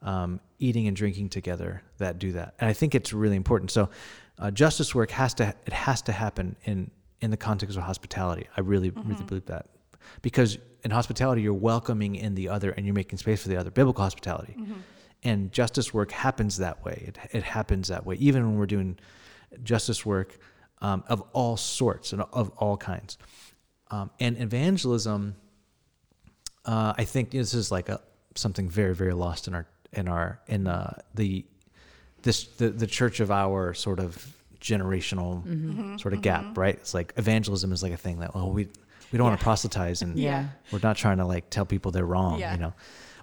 um, 0.03 0.40
eating 0.59 0.87
and 0.87 0.97
drinking 0.97 1.29
together 1.29 1.83
that 1.99 2.18
do 2.18 2.33
that. 2.33 2.55
And 2.59 2.68
I 2.68 2.73
think 2.73 2.95
it's 2.95 3.12
really 3.12 3.37
important. 3.37 3.71
So 3.71 3.90
uh, 4.38 4.51
justice 4.51 4.95
work 4.95 5.11
has 5.11 5.35
to 5.35 5.55
it 5.66 5.73
has 5.73 6.03
to 6.03 6.12
happen 6.12 6.57
in 6.64 6.90
in 7.21 7.31
the 7.31 7.37
context 7.37 7.77
of 7.77 7.83
hospitality. 7.85 8.49
I 8.57 8.61
really 8.61 8.90
really 8.90 9.23
believe 9.25 9.47
that 9.47 9.66
because 10.23 10.59
in 10.85 10.90
hospitality 10.90 11.42
you're 11.42 11.55
welcoming 11.55 12.16
in 12.16 12.35
the 12.35 12.49
other 12.49 12.71
and 12.71 12.87
you're 12.87 12.95
making 12.95 13.18
space 13.18 13.42
for 13.42 13.49
the 13.49 13.57
other. 13.57 13.71
Biblical 13.71 14.03
hospitality. 14.03 14.57
And 15.25 15.53
justice 15.53 15.95
work 15.95 16.11
happens 16.11 16.57
that 16.57 16.85
way. 16.85 17.05
It, 17.07 17.18
it 17.31 17.42
happens 17.45 17.88
that 17.88 18.05
way. 18.05 18.16
Even 18.16 18.45
when 18.45 18.59
we're 18.59 18.66
doing 18.66 18.99
justice 19.62 20.05
work 20.05 20.37
um, 20.81 21.05
of 21.07 21.23
all 21.33 21.57
sorts 21.57 22.12
and 22.12 22.23
of 22.33 22.51
all 22.57 22.77
kinds. 22.77 23.18
Um, 23.90 24.11
and 24.18 24.40
evangelism, 24.40 25.37
uh, 26.64 26.92
I 26.96 27.05
think 27.05 27.31
this 27.31 27.55
is 27.55 27.70
like 27.72 27.88
a 27.88 28.01
something 28.35 28.68
very 28.70 28.94
very 28.94 29.12
lost 29.14 29.48
in 29.48 29.55
our 29.55 29.66
in 29.92 30.09
our 30.09 30.40
in 30.46 30.66
uh, 30.66 30.98
the 31.14 31.44
this 32.22 32.44
the 32.59 32.70
the 32.70 32.87
church 32.87 33.20
of 33.20 33.31
our 33.31 33.75
sort 33.75 34.01
of 34.01 34.35
generational 34.61 35.42
Mm-hmm. 35.44 35.96
sort 35.98 36.14
of 36.14 36.22
gap, 36.22 36.57
right? 36.57 36.75
It's 36.77 36.94
like 36.94 37.12
evangelism 37.16 37.72
is 37.72 37.83
like 37.83 37.92
a 37.92 37.96
thing 37.96 38.20
that 38.20 38.35
well 38.35 38.51
we 38.53 38.68
we 39.11 39.18
don't 39.18 39.27
want 39.27 39.38
to 39.38 39.42
proselytize 39.44 40.03
and 40.03 40.16
Yeah. 40.18 40.46
we're 40.70 40.79
not 40.83 40.96
trying 40.96 41.18
to 41.18 41.27
like 41.27 41.51
tell 41.51 41.66
people 41.66 41.90
they're 41.92 42.07
wrong, 42.07 42.38
Yeah. 42.38 42.53
you 42.55 42.59
know. 42.61 42.72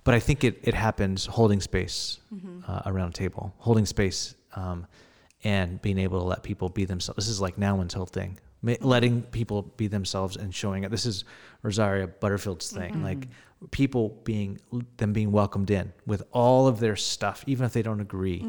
But 0.03 0.13
I 0.15 0.19
think 0.19 0.43
it 0.43 0.59
it 0.63 0.73
happens 0.73 1.25
holding 1.25 1.61
space 1.61 2.19
Mm-hmm. 2.33 2.59
uh, 2.69 2.81
around 2.85 3.09
a 3.09 3.13
table, 3.13 3.53
holding 3.57 3.85
space. 3.85 4.35
Um, 4.55 4.85
and 5.45 5.81
being 5.81 5.97
able 5.99 6.19
to 6.19 6.25
let 6.25 6.43
people 6.43 6.67
be 6.67 6.83
themselves. 6.83 7.15
This 7.15 7.29
is 7.29 7.39
like 7.39 7.55
Nouwen's 7.57 7.93
whole 7.93 8.05
thing, 8.05 8.37
letting 8.61 9.21
people 9.23 9.61
be 9.77 9.87
themselves 9.87 10.35
and 10.35 10.53
showing 10.53 10.83
it. 10.83 10.91
This 10.91 11.05
is 11.05 11.23
Rosaria 11.63 12.07
Butterfield's 12.07 12.69
thing, 12.71 13.01
like 13.03 13.27
people 13.71 14.19
being 14.23 14.59
them 14.97 15.13
being 15.13 15.31
welcomed 15.31 15.69
in 15.71 15.91
with 16.05 16.23
all 16.31 16.67
of 16.67 16.79
their 16.79 16.95
stuff, 16.95 17.43
even 17.47 17.65
if 17.65 17.73
they 17.73 17.81
don't 17.81 17.99
agree, 18.01 18.39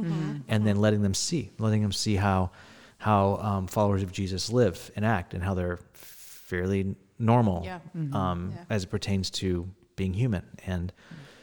and 0.49 0.67
then 0.67 0.77
letting 0.77 1.03
them 1.03 1.15
see, 1.15 1.51
letting 1.59 1.83
them 1.83 1.93
see 1.93 2.17
how 2.17 2.51
how 2.99 3.37
um, 3.37 3.67
followers 3.67 4.03
of 4.03 4.13
Jesus 4.13 4.51
live 4.53 4.91
and 4.97 5.05
act, 5.05 5.33
and 5.35 5.43
how 5.43 5.55
they're 5.55 5.79
fairly 5.95 6.95
normal 7.19 7.63
Yeah. 7.65 7.79
um, 8.13 8.53
Yeah. 8.55 8.65
as 8.69 8.85
it 8.85 8.91
pertains 8.91 9.31
to 9.31 9.69
being 9.97 10.13
human. 10.13 10.43
And 10.67 10.93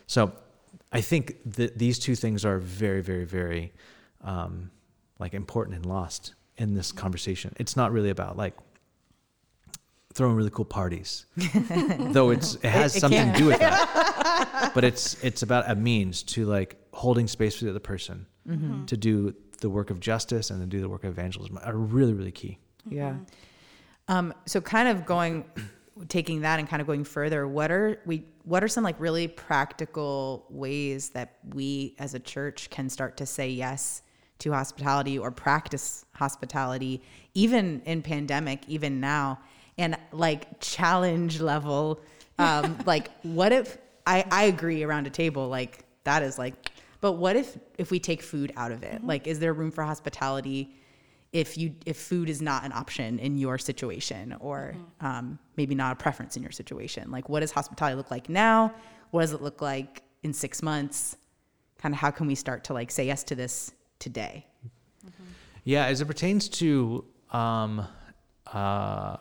so 0.08 0.34
I 0.92 1.02
think 1.02 1.38
that 1.56 1.78
these 1.80 2.00
two 2.00 2.16
things 2.16 2.46
are 2.46 2.60
very, 2.60 3.02
very, 3.02 3.26
very 3.26 3.74
um, 4.24 4.72
like 5.20 5.34
important 5.34 5.76
and 5.78 5.86
lost 5.86 6.34
in 6.58 6.74
this 6.74 6.92
conversation. 6.92 7.54
It's 7.58 7.76
not 7.76 7.92
really 7.92 8.10
about 8.10 8.38
like 8.38 8.56
throwing 10.14 10.36
really 10.36 10.50
cool 10.50 10.66
parties, 10.66 11.26
though 11.36 12.32
it's 12.32 12.56
it 12.56 12.66
has 12.66 12.96
it 12.96 13.00
something 13.00 13.20
can. 13.20 13.34
to 13.34 13.40
do 13.40 13.46
with 13.48 13.60
that. 13.60 14.72
but 14.76 14.84
it's 14.84 15.24
it's 15.24 15.44
about 15.44 15.70
a 15.70 15.76
means 15.76 16.24
to 16.24 16.46
like 16.46 16.78
holding 16.92 17.28
space 17.28 17.58
for 17.58 17.66
the 17.66 17.72
other 17.72 17.80
person 17.80 18.26
to 18.88 18.96
do 18.96 19.36
the 19.60 19.70
work 19.70 19.90
of 19.90 20.00
justice 20.00 20.50
and 20.50 20.62
to 20.62 20.68
do 20.68 20.80
the 20.82 20.90
work 20.90 21.04
of 21.04 21.12
evangelism 21.12 21.60
are 21.64 21.76
really, 21.76 22.14
really 22.14 22.32
key. 22.32 22.60
Yeah. 22.90 23.16
Um, 24.08 24.34
so 24.46 24.62
kind 24.62 24.88
of 24.88 25.06
going, 25.06 25.46
taking 26.08 26.42
that 26.42 26.60
and 26.60 26.70
kind 26.70 26.82
of 26.82 26.88
going 26.88 27.04
further, 27.04 27.48
what 27.48 27.72
are 27.72 28.00
we, 28.06 28.26
what 28.44 28.64
are 28.64 28.68
some 28.68 28.84
like 28.84 29.00
really 29.00 29.28
practical 29.28 30.46
ways 30.50 31.10
that 31.10 31.38
we 31.54 31.96
as 32.00 32.14
a 32.14 32.20
church 32.20 32.70
can 32.70 32.90
start 32.90 33.18
to 33.18 33.26
say 33.26 33.50
yes 33.50 34.02
to 34.40 34.52
hospitality 34.52 35.18
or 35.18 35.32
practice 35.32 36.06
hospitality, 36.14 37.02
even 37.34 37.82
in 37.86 38.02
pandemic, 38.02 38.62
even 38.68 39.00
now, 39.00 39.40
and 39.78 39.98
like 40.12 40.60
challenge 40.60 41.42
level, 41.42 42.00
um, 42.40 42.78
like 42.86 43.10
what 43.24 43.52
if 43.52 43.78
I, 44.06 44.26
I 44.32 44.44
agree 44.44 44.84
around 44.84 45.08
a 45.08 45.10
table, 45.10 45.48
like 45.48 45.84
that 46.04 46.24
is 46.24 46.38
like, 46.38 46.72
but 47.02 47.14
what 47.14 47.36
if, 47.36 47.58
if 47.78 47.92
we 47.92 48.00
take 48.00 48.24
food 48.24 48.52
out 48.58 48.72
of 48.72 48.84
it? 48.84 49.06
Like, 49.06 49.28
is 49.28 49.40
there 49.40 49.54
room 49.54 49.72
for 49.72 49.84
hospitality? 49.84 50.74
if 51.34 51.58
you 51.58 51.76
if 51.86 51.98
food 51.98 52.30
is 52.30 52.42
not 52.42 52.64
an 52.64 52.72
option 52.72 53.20
in 53.20 53.38
your 53.38 53.58
situation 53.58 54.36
or 54.40 54.76
um, 55.02 55.38
maybe 55.56 55.76
not 55.76 55.92
a 55.92 55.96
preference 55.96 56.38
in 56.38 56.44
your 56.44 56.52
situation 56.52 57.12
like 57.12 57.28
what 57.30 57.42
does 57.42 57.52
hospitality 57.52 57.96
look 57.96 58.10
like 58.12 58.30
now 58.30 58.74
what 59.12 59.22
does 59.22 59.34
it 59.34 59.42
look 59.42 59.62
like 59.62 60.04
in 60.24 60.34
six 60.34 60.64
months 60.64 61.18
kind 61.78 61.94
of 61.94 62.00
how 62.00 62.10
can 62.10 62.28
we 62.28 62.36
start 62.36 62.64
to 62.64 62.74
like 62.74 62.90
say 62.90 63.06
yes 63.06 63.24
to 63.24 63.36
this 63.36 63.72
today 64.00 64.46
Yeah, 65.64 65.86
as 65.86 66.02
it 66.02 66.06
pertains 66.06 66.48
to 66.50 67.04
um, 67.32 67.86
uh, 68.52 69.18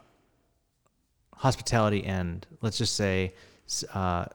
hospitality 1.35 2.05
and 2.05 2.47
let's 2.63 2.79
just 2.79 2.97
say 2.97 3.35
uh, 3.93 4.27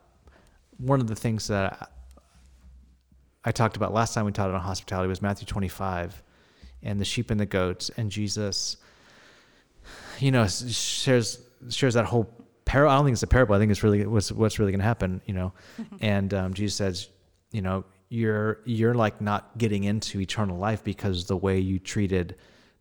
one 0.78 1.00
of 1.00 1.08
the 1.08 1.16
things 1.16 1.48
that 1.48 1.90
I, 3.46 3.50
I 3.50 3.52
talked 3.52 3.76
about 3.76 3.94
last 3.94 4.14
time 4.14 4.26
we 4.26 4.32
taught 4.32 4.52
on 4.52 4.60
hospitality 4.62 5.08
was 5.08 5.22
Matthew 5.22 5.48
25 5.48 6.22
and 6.84 7.00
the 7.00 7.06
sheep 7.06 7.32
and 7.32 7.40
the 7.40 7.46
goats 7.46 7.90
and 7.98 8.12
Jesus, 8.12 8.78
you 10.20 10.32
know, 10.32 10.48
shares 10.48 11.40
shares 11.70 11.94
that 11.94 12.06
whole 12.06 12.30
parable. 12.66 12.92
I 12.92 12.96
don't 12.96 13.06
think 13.06 13.14
it's 13.14 13.24
a 13.24 13.28
parable. 13.28 13.56
I 13.56 13.60
think 13.60 13.72
it's 13.72 13.84
really 13.84 14.06
what's 14.06 14.32
what's 14.32 14.60
really 14.60 14.72
going 14.72 14.80
to 14.80 14.86
happen. 14.86 15.22
You 15.26 15.34
know, 15.34 15.54
and 16.02 16.34
um, 16.34 16.54
Jesus 16.54 16.76
says, 16.76 17.10
you 17.52 17.62
know, 17.62 17.84
you're 18.12 18.60
you're 18.66 18.94
like 18.94 19.22
not 19.22 19.58
getting 19.58 19.86
into 19.86 20.20
eternal 20.20 20.58
life 20.58 20.84
because 20.84 21.26
the 21.26 21.38
way 21.38 21.58
you 21.58 21.80
treated 21.80 22.36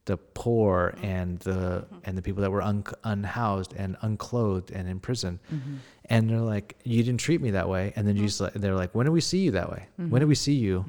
the 0.07 0.17
poor 0.17 0.93
mm-hmm. 0.97 1.07
and 1.07 1.39
the 1.39 1.51
mm-hmm. 1.53 1.99
and 2.03 2.19
the 2.19 2.23
people 2.23 2.43
that 2.43 2.51
were 2.51 2.63
un, 2.63 2.85
unhoused 3.05 3.73
and 3.77 3.97
unclothed 4.03 4.73
and 4.73 4.89
in 4.89 4.99
prison. 4.99 5.39
Mm-hmm. 5.55 5.75
And 6.07 6.29
they're 6.29 6.41
like 6.41 6.77
you 6.83 7.01
didn't 7.05 7.21
treat 7.21 7.41
me 7.41 7.53
that 7.53 7.69
way. 7.69 7.93
And 7.95 8.09
then 8.09 8.17
Jesus 8.17 8.41
like 8.41 8.55
they're 8.55 8.75
like 8.75 8.93
when 8.93 9.07
did 9.07 9.13
we 9.13 9.21
see 9.21 9.39
you 9.39 9.53
that 9.53 9.71
way? 9.71 9.87
When 9.97 10.19
did 10.19 10.27
we 10.27 10.35
see 10.35 10.55
you? 10.55 10.85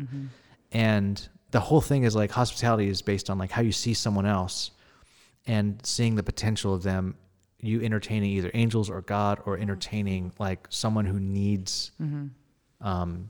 And 0.71 1.29
the 1.51 1.59
whole 1.59 1.81
thing 1.81 2.03
is 2.03 2.15
like 2.15 2.31
hospitality 2.31 2.89
is 2.89 3.03
based 3.03 3.29
on 3.29 3.37
like 3.37 3.51
how 3.51 3.61
you 3.61 3.71
see 3.71 3.93
someone 3.93 4.25
else 4.25 4.71
and 5.45 5.79
seeing 5.85 6.15
the 6.15 6.23
potential 6.23 6.73
of 6.73 6.81
them 6.81 7.15
you 7.59 7.79
entertaining 7.81 8.31
either 8.31 8.49
angels 8.55 8.89
or 8.89 9.01
god 9.01 9.39
or 9.45 9.57
entertaining 9.57 10.31
like 10.39 10.65
someone 10.69 11.05
who 11.05 11.19
needs 11.19 11.91
um 12.81 13.29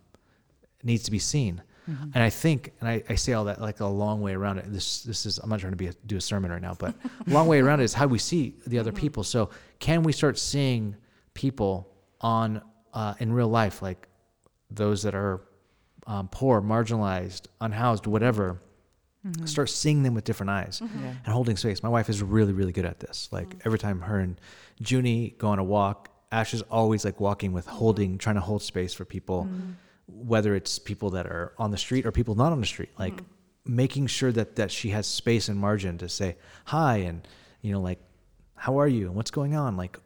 needs 0.83 1.03
to 1.03 1.11
be 1.11 1.19
seen. 1.19 1.61
Mm-hmm. 1.89 2.11
And 2.13 2.23
i 2.23 2.29
think 2.29 2.73
and 2.79 2.87
I, 2.87 3.03
I 3.09 3.15
say 3.15 3.33
all 3.33 3.45
that 3.45 3.59
like 3.59 3.79
a 3.79 3.87
long 3.87 4.21
way 4.21 4.33
around 4.33 4.59
it. 4.59 4.65
This 4.67 5.01
this 5.01 5.25
is 5.25 5.39
i'm 5.39 5.49
not 5.49 5.59
trying 5.59 5.71
to 5.71 5.77
be 5.77 5.87
a, 5.87 5.93
do 6.05 6.15
a 6.15 6.21
sermon 6.21 6.51
right 6.51 6.61
now 6.61 6.75
but 6.77 6.93
a 7.25 7.29
long 7.31 7.47
way 7.47 7.59
around 7.59 7.79
it 7.79 7.85
is 7.85 7.93
how 7.93 8.05
we 8.05 8.19
see 8.19 8.53
the 8.67 8.77
other 8.77 8.91
mm-hmm. 8.91 8.99
people. 8.99 9.23
So 9.23 9.49
can 9.79 10.03
we 10.03 10.11
start 10.11 10.37
seeing 10.37 10.95
people 11.33 11.89
on 12.21 12.61
uh, 12.93 13.15
in 13.19 13.33
real 13.33 13.47
life 13.47 13.81
like 13.81 14.07
those 14.69 15.01
that 15.03 15.15
are 15.15 15.41
um, 16.05 16.27
poor 16.27 16.61
marginalized 16.61 17.47
unhoused 17.61 18.05
whatever 18.05 18.59
mm-hmm. 19.25 19.45
start 19.45 19.69
seeing 19.69 20.03
them 20.03 20.13
with 20.13 20.23
different 20.23 20.49
eyes 20.49 20.81
Yeah. 20.81 21.13
and 21.25 21.33
holding 21.33 21.57
space. 21.57 21.83
My 21.83 21.89
wife 21.89 22.09
is 22.09 22.21
really, 22.21 22.53
really 22.53 22.71
good 22.71 22.85
at 22.85 22.99
this. 22.99 23.29
Like 23.31 23.55
every 23.65 23.79
time 23.79 24.01
her 24.01 24.19
and 24.19 24.39
Junie 24.79 25.35
go 25.37 25.49
on 25.49 25.59
a 25.59 25.63
walk, 25.63 26.09
Ash 26.31 26.53
is 26.53 26.61
always 26.63 27.03
like 27.03 27.19
walking 27.19 27.51
with 27.51 27.67
holding, 27.67 28.17
trying 28.17 28.35
to 28.35 28.41
hold 28.41 28.61
space 28.61 28.93
for 28.93 29.05
people 29.05 29.49
whether 30.07 30.55
it's 30.55 30.79
people 30.79 31.11
that 31.11 31.25
are 31.25 31.53
on 31.57 31.71
the 31.71 31.77
street 31.77 32.05
or 32.05 32.11
people 32.11 32.35
not 32.35 32.51
on 32.51 32.59
the 32.59 32.67
street, 32.67 32.89
like 32.97 33.15
mm-hmm. 33.15 33.75
making 33.75 34.07
sure 34.07 34.31
that 34.31 34.55
that 34.57 34.71
she 34.71 34.89
has 34.89 35.07
space 35.07 35.47
and 35.49 35.59
margin 35.59 35.97
to 35.99 36.09
say 36.09 36.35
hi 36.65 36.97
and 36.97 37.27
you 37.61 37.71
know 37.71 37.81
like 37.81 37.99
how 38.55 38.79
are 38.79 38.87
you 38.87 39.07
and 39.07 39.15
what's 39.15 39.31
going 39.31 39.55
on 39.55 39.77
like 39.77 39.97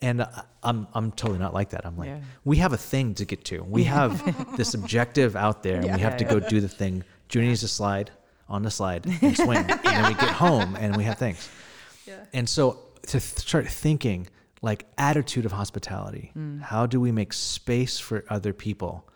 and 0.00 0.22
I- 0.22 0.44
I'm 0.62 0.86
I'm 0.94 1.12
totally 1.12 1.38
not 1.38 1.54
like 1.54 1.70
that. 1.70 1.86
I'm 1.86 1.96
like 1.96 2.08
Yeah. 2.08 2.20
we 2.44 2.58
have 2.58 2.72
a 2.72 2.76
thing 2.76 3.14
to 3.14 3.24
get 3.24 3.44
to. 3.46 3.62
We 3.62 3.84
have 3.98 4.56
this 4.56 4.74
objective 4.74 5.36
out 5.36 5.62
there 5.62 5.80
and 5.80 5.94
we 5.94 6.00
have 6.00 6.16
to 6.18 6.24
go 6.24 6.40
do 6.40 6.60
the 6.60 6.68
thing. 6.68 7.04
Junie 7.32 7.48
needs 7.48 7.60
to 7.60 7.68
slide 7.68 8.10
on 8.48 8.62
the 8.62 8.70
slide 8.70 9.06
and 9.22 9.36
swing 9.36 9.58
and 9.58 9.80
then 9.82 10.06
we 10.08 10.14
get 10.14 10.30
home 10.30 10.76
and 10.76 10.96
we 10.96 11.04
have 11.04 11.18
things. 11.18 11.48
Yeah. 12.06 12.22
And 12.34 12.46
so 12.46 12.80
to 13.06 13.12
th- 13.12 13.22
start 13.22 13.66
thinking 13.66 14.26
like 14.60 14.86
attitude 14.98 15.46
of 15.46 15.52
hospitality. 15.52 16.32
Mm. 16.36 16.60
How 16.60 16.84
do 16.84 17.00
we 17.00 17.12
make 17.12 17.32
space 17.32 17.98
for 17.98 18.24
other 18.28 18.52
people? 18.52 19.08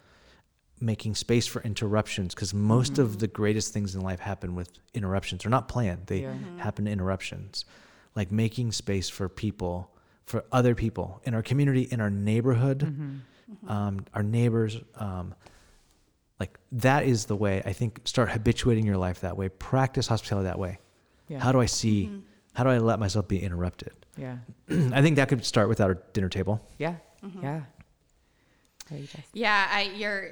Making 0.81 1.15
space 1.15 1.47
for 1.47 1.63
interruptions 1.63 2.35
because 2.35 2.55
most 2.55 2.99
of 2.99 3.09
mm-hmm. 3.09 3.19
the 3.19 3.27
greatest 3.29 3.73
things 3.73 3.95
in 3.95 4.01
life 4.01 4.21
happen 4.21 4.55
with 4.55 4.71
interruptions. 4.95 5.43
They're 5.43 5.51
not 5.51 5.69
planned. 5.69 6.07
They 6.07 6.23
Yeah. 6.23 6.33
Mm-hmm. 6.33 6.59
happen 6.59 6.85
to 6.85 6.91
interruptions. 6.91 7.65
Like 8.15 8.33
making 8.33 8.73
space 8.73 9.09
for 9.09 9.29
people, 9.29 9.91
for 10.25 10.45
other 10.53 10.75
people 10.75 11.21
in 11.25 11.35
our 11.35 11.43
community, 11.43 11.89
in 11.91 12.01
our 12.01 12.11
neighborhood, 12.11 12.81
mm-hmm. 12.81 13.71
um, 13.71 14.05
our 14.15 14.23
neighbors. 14.23 14.79
Um, 14.97 15.35
like 16.41 16.59
that 16.73 17.05
is 17.05 17.27
the 17.27 17.37
way 17.37 17.63
I 17.65 17.73
think. 17.73 18.01
Start 18.05 18.31
habituating 18.31 18.87
your 18.87 18.97
life 18.97 19.21
that 19.21 19.37
way. 19.37 19.49
Practice 19.49 20.07
hospitality 20.07 20.47
that 20.47 20.59
way. 20.59 20.79
Yeah. 21.29 21.41
How 21.41 21.53
do 21.53 21.61
I 21.61 21.67
see? 21.67 22.23
How 22.55 22.65
do 22.65 22.71
I 22.71 22.79
let 22.79 22.99
myself 22.99 23.29
be 23.29 23.41
interrupted? 23.43 23.93
Yeah. 24.17 24.39
I 24.71 25.03
think 25.03 25.17
that 25.17 25.29
could 25.29 25.45
start 25.45 25.69
with 25.69 25.81
our 25.81 25.95
dinner 26.13 26.29
table. 26.29 26.61
Yeah. 26.79 26.97
Yeah. 27.43 27.63
There. 28.91 29.25
Yeah, 29.33 29.69
I 29.71 29.83
you're 29.97 30.31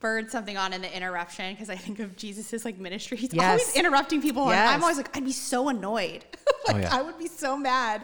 spurred 0.00 0.30
something 0.30 0.56
on 0.56 0.72
in 0.72 0.80
the 0.80 0.96
interruption 0.96 1.52
because 1.52 1.68
I 1.68 1.76
think 1.76 1.98
of 1.98 2.16
Jesus's 2.16 2.64
like 2.64 2.78
ministry. 2.78 3.18
He's 3.18 3.34
Yes. 3.34 3.44
always 3.44 3.76
interrupting 3.76 4.22
people, 4.22 4.50
and 4.50 4.58
I'm 4.58 4.82
always 4.82 4.96
like, 4.96 5.14
I'd 5.14 5.24
be 5.26 5.32
so 5.32 5.68
annoyed. 5.68 6.24
like 6.66 6.76
Oh, 6.76 6.78
yeah. 6.78 6.88
I 6.96 7.02
would 7.02 7.18
be 7.18 7.26
so 7.26 7.54
mad. 7.56 8.02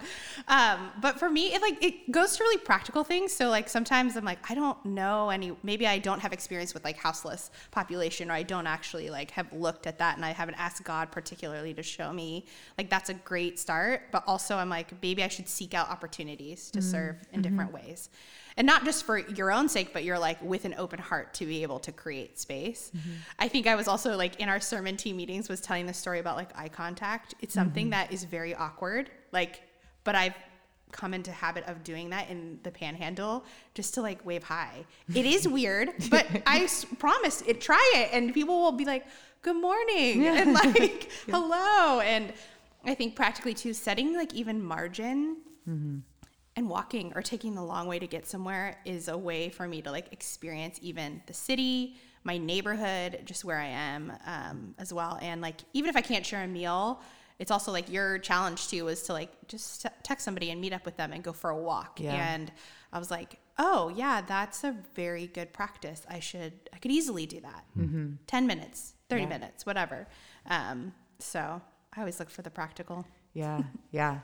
Um, 0.49 0.91
but 1.01 1.19
for 1.19 1.31
me, 1.31 1.55
it 1.55 1.63
like 1.63 1.83
it 1.83 2.11
goes 2.11 2.37
to 2.37 2.43
really 2.45 2.59
practical 2.59 3.03
things. 3.03 3.33
So 3.33 3.49
like 3.49 3.69
sometimes 3.71 4.15
I'm 4.17 4.27
like, 4.27 4.39
I 4.51 4.55
don't 4.55 4.83
know 4.85 5.31
any. 5.31 5.57
Maybe 5.63 5.87
I 5.87 5.99
don't 5.99 6.21
have 6.21 6.35
experience 6.35 6.75
with 6.75 6.85
like 6.85 6.99
houseless 6.99 7.51
population, 7.71 8.31
or 8.31 8.35
I 8.35 8.43
don't 8.43 8.67
actually 8.67 9.09
like 9.09 9.31
have 9.31 9.51
looked 9.55 9.87
at 9.87 9.99
that, 9.99 10.17
and 10.17 10.25
I 10.25 10.33
haven't 10.33 10.57
asked 10.57 10.85
God 10.85 11.11
particularly 11.11 11.73
to 11.75 11.83
show 11.83 12.13
me. 12.13 12.45
Like 12.77 12.91
that's 12.91 13.09
a 13.09 13.15
great 13.15 13.59
start. 13.59 14.03
But 14.13 14.23
also, 14.27 14.57
I'm 14.57 14.69
like, 14.69 14.91
maybe 15.03 15.23
I 15.23 15.29
should 15.29 15.49
seek 15.49 15.73
out 15.73 15.89
opportunities 15.89 16.71
to 16.73 16.83
serve 16.83 17.17
in 17.33 17.41
different 17.41 17.73
ways 17.73 18.11
and 18.57 18.67
not 18.67 18.85
just 18.85 19.05
for 19.05 19.19
your 19.19 19.53
own 19.53 19.69
sake 19.69 19.93
but 19.93 20.05
you're 20.05 20.19
like 20.19 20.41
with 20.43 20.65
an 20.65 20.75
open 20.79 20.99
heart 20.99 21.35
to 21.35 21.47
be 21.47 21.63
able 21.63 21.79
to 21.81 21.93
create 21.93 22.39
space. 22.39 22.91
Mm-hmm. 22.97 23.11
I 23.39 23.49
think 23.49 23.67
i 23.67 23.75
was 23.75 23.89
also 23.89 24.17
like 24.17 24.41
in 24.41 24.49
our 24.49 24.61
sermon 24.61 24.97
team 24.97 25.17
meetings 25.17 25.49
was 25.49 25.61
telling 25.61 25.87
the 25.87 25.95
story 25.95 26.19
about 26.19 26.37
like 26.37 26.57
eye 26.59 26.69
contact. 26.69 27.35
It's 27.41 27.55
something 27.55 27.87
mm-hmm. 27.87 27.91
that 27.91 28.13
is 28.13 28.25
very 28.25 28.55
awkward 28.55 29.11
like 29.33 29.63
but 30.05 30.15
i've 30.15 30.35
come 30.93 31.13
into 31.13 31.31
habit 31.31 31.65
of 31.67 31.83
doing 31.85 32.11
that 32.11 32.31
in 32.31 32.59
the 32.63 32.71
panhandle 32.71 33.45
just 33.75 33.95
to 33.95 34.01
like 34.03 34.25
wave 34.25 34.43
hi. 34.43 34.85
It 35.15 35.27
is 35.27 35.47
weird 35.59 35.91
but 36.11 36.27
i 36.47 36.61
s- 36.61 36.87
promise 36.99 37.43
it 37.47 37.61
try 37.61 37.93
it 37.97 38.11
and 38.13 38.33
people 38.33 38.61
will 38.61 38.73
be 38.73 38.85
like 38.85 39.05
good 39.43 39.61
morning 39.61 40.27
and 40.27 40.55
like 40.55 41.11
hello 41.29 42.01
and 42.01 42.33
i 42.85 42.95
think 42.95 43.15
practically 43.15 43.55
too 43.55 43.73
setting 43.73 44.15
like 44.15 44.33
even 44.35 44.63
margin 44.63 45.37
mm-hmm. 45.69 45.99
And 46.57 46.69
walking 46.69 47.13
or 47.15 47.23
taking 47.23 47.55
the 47.55 47.63
long 47.63 47.87
way 47.87 47.99
to 47.99 48.07
get 48.07 48.27
somewhere 48.27 48.79
is 48.85 49.09
a 49.09 49.17
way 49.17 49.49
for 49.51 49.69
me 49.69 49.83
to 49.83 49.91
like 49.91 50.13
experience 50.13 50.79
even 50.83 51.23
the 51.27 51.35
city 51.35 51.97
my 52.25 52.39
neighborhood 52.39 53.21
just 53.25 53.45
where 53.45 53.59
i 53.59 53.67
am 53.67 54.13
um, 54.27 54.75
as 54.79 54.93
well. 54.93 55.19
And 55.23 55.41
like 55.41 55.61
even 55.75 55.89
if 55.91 55.97
i 55.97 56.01
can't 56.01 56.25
share 56.25 56.43
a 56.43 56.49
meal 56.49 57.01
it's 57.39 57.51
also 57.51 57.71
like 57.71 57.91
your 57.93 58.19
challenge 58.19 58.69
too 58.69 58.87
was 58.87 59.03
to 59.03 59.13
like 59.13 59.31
just 59.47 59.85
text 60.03 60.25
somebody 60.25 60.51
and 60.51 60.59
meet 60.61 60.73
up 60.73 60.87
with 60.87 60.97
them 60.97 61.13
and 61.13 61.23
go 61.23 61.33
for 61.35 61.51
a 61.51 61.57
walk. 61.57 62.01
Yeah. 62.01 62.15
and 62.35 62.51
i 62.93 62.99
was 62.99 63.11
like 63.11 63.37
oh 63.59 63.93
yeah 63.95 64.23
that's 64.27 64.65
a 64.65 64.75
very 64.95 65.27
good 65.27 65.53
practice. 65.53 66.05
I 66.09 66.21
should 66.21 66.55
i 66.73 66.79
could 66.79 66.91
easily 66.91 67.27
do 67.27 67.41
that. 67.41 67.65
10 68.27 68.47
minutes 68.47 68.95
30 69.11 69.23
Yeah. 69.23 69.29
minutes 69.29 69.67
whatever. 69.67 70.09
Um, 70.49 70.95
so 71.19 71.61
i 71.95 72.01
always 72.01 72.19
look 72.19 72.31
for 72.31 72.43
the 72.43 72.51
practical. 72.51 73.07
Yeah, 73.35 73.63
yeah. 73.91 74.21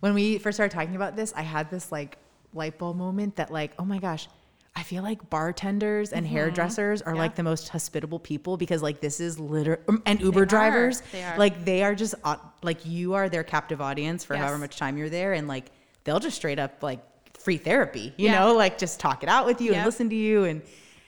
When 0.00 0.14
we 0.14 0.38
first 0.38 0.56
started 0.56 0.74
talking 0.74 0.96
about 0.96 1.16
this, 1.16 1.32
I 1.36 1.42
had 1.42 1.70
this 1.70 1.92
like 1.92 2.18
light 2.52 2.78
bulb 2.78 2.96
moment 2.96 3.36
that 3.36 3.50
like, 3.50 3.72
oh 3.78 3.84
my 3.84 3.98
gosh, 3.98 4.28
I 4.74 4.82
feel 4.82 5.02
like 5.02 5.28
bartenders 5.30 6.12
and 6.12 6.26
hairdressers 6.26 7.02
are 7.02 7.14
Yeah. 7.14 7.20
like 7.20 7.34
the 7.34 7.42
most 7.42 7.68
hospitable 7.68 8.18
people 8.18 8.56
because 8.56 8.82
like 8.82 9.00
this 9.00 9.20
is 9.20 9.38
literally 9.38 9.82
and 10.06 10.20
Uber 10.20 10.42
are. 10.42 10.46
drivers, 10.46 11.02
They 11.12 11.22
are. 11.22 11.36
like 11.36 11.64
they 11.64 11.82
are 11.82 11.94
just 11.94 12.14
like 12.62 12.86
you 12.86 13.14
are 13.14 13.28
their 13.28 13.44
captive 13.44 13.80
audience 13.80 14.24
for 14.24 14.34
Yes. 14.34 14.42
however 14.42 14.58
much 14.58 14.76
time 14.76 14.96
you're 14.96 15.10
there, 15.10 15.34
and 15.34 15.46
like 15.48 15.66
they'll 16.04 16.20
just 16.20 16.36
straight 16.36 16.58
up 16.58 16.82
like 16.82 17.00
free 17.36 17.56
therapy, 17.58 18.14
you 18.16 18.26
Yeah. 18.26 18.40
know, 18.40 18.54
like 18.54 18.78
just 18.78 19.00
talk 19.00 19.22
it 19.22 19.28
out 19.28 19.44
with 19.46 19.60
you 19.60 19.74
and 19.74 19.84
listen 19.84 20.08
to 20.10 20.16
you 20.16 20.44
and 20.44 20.62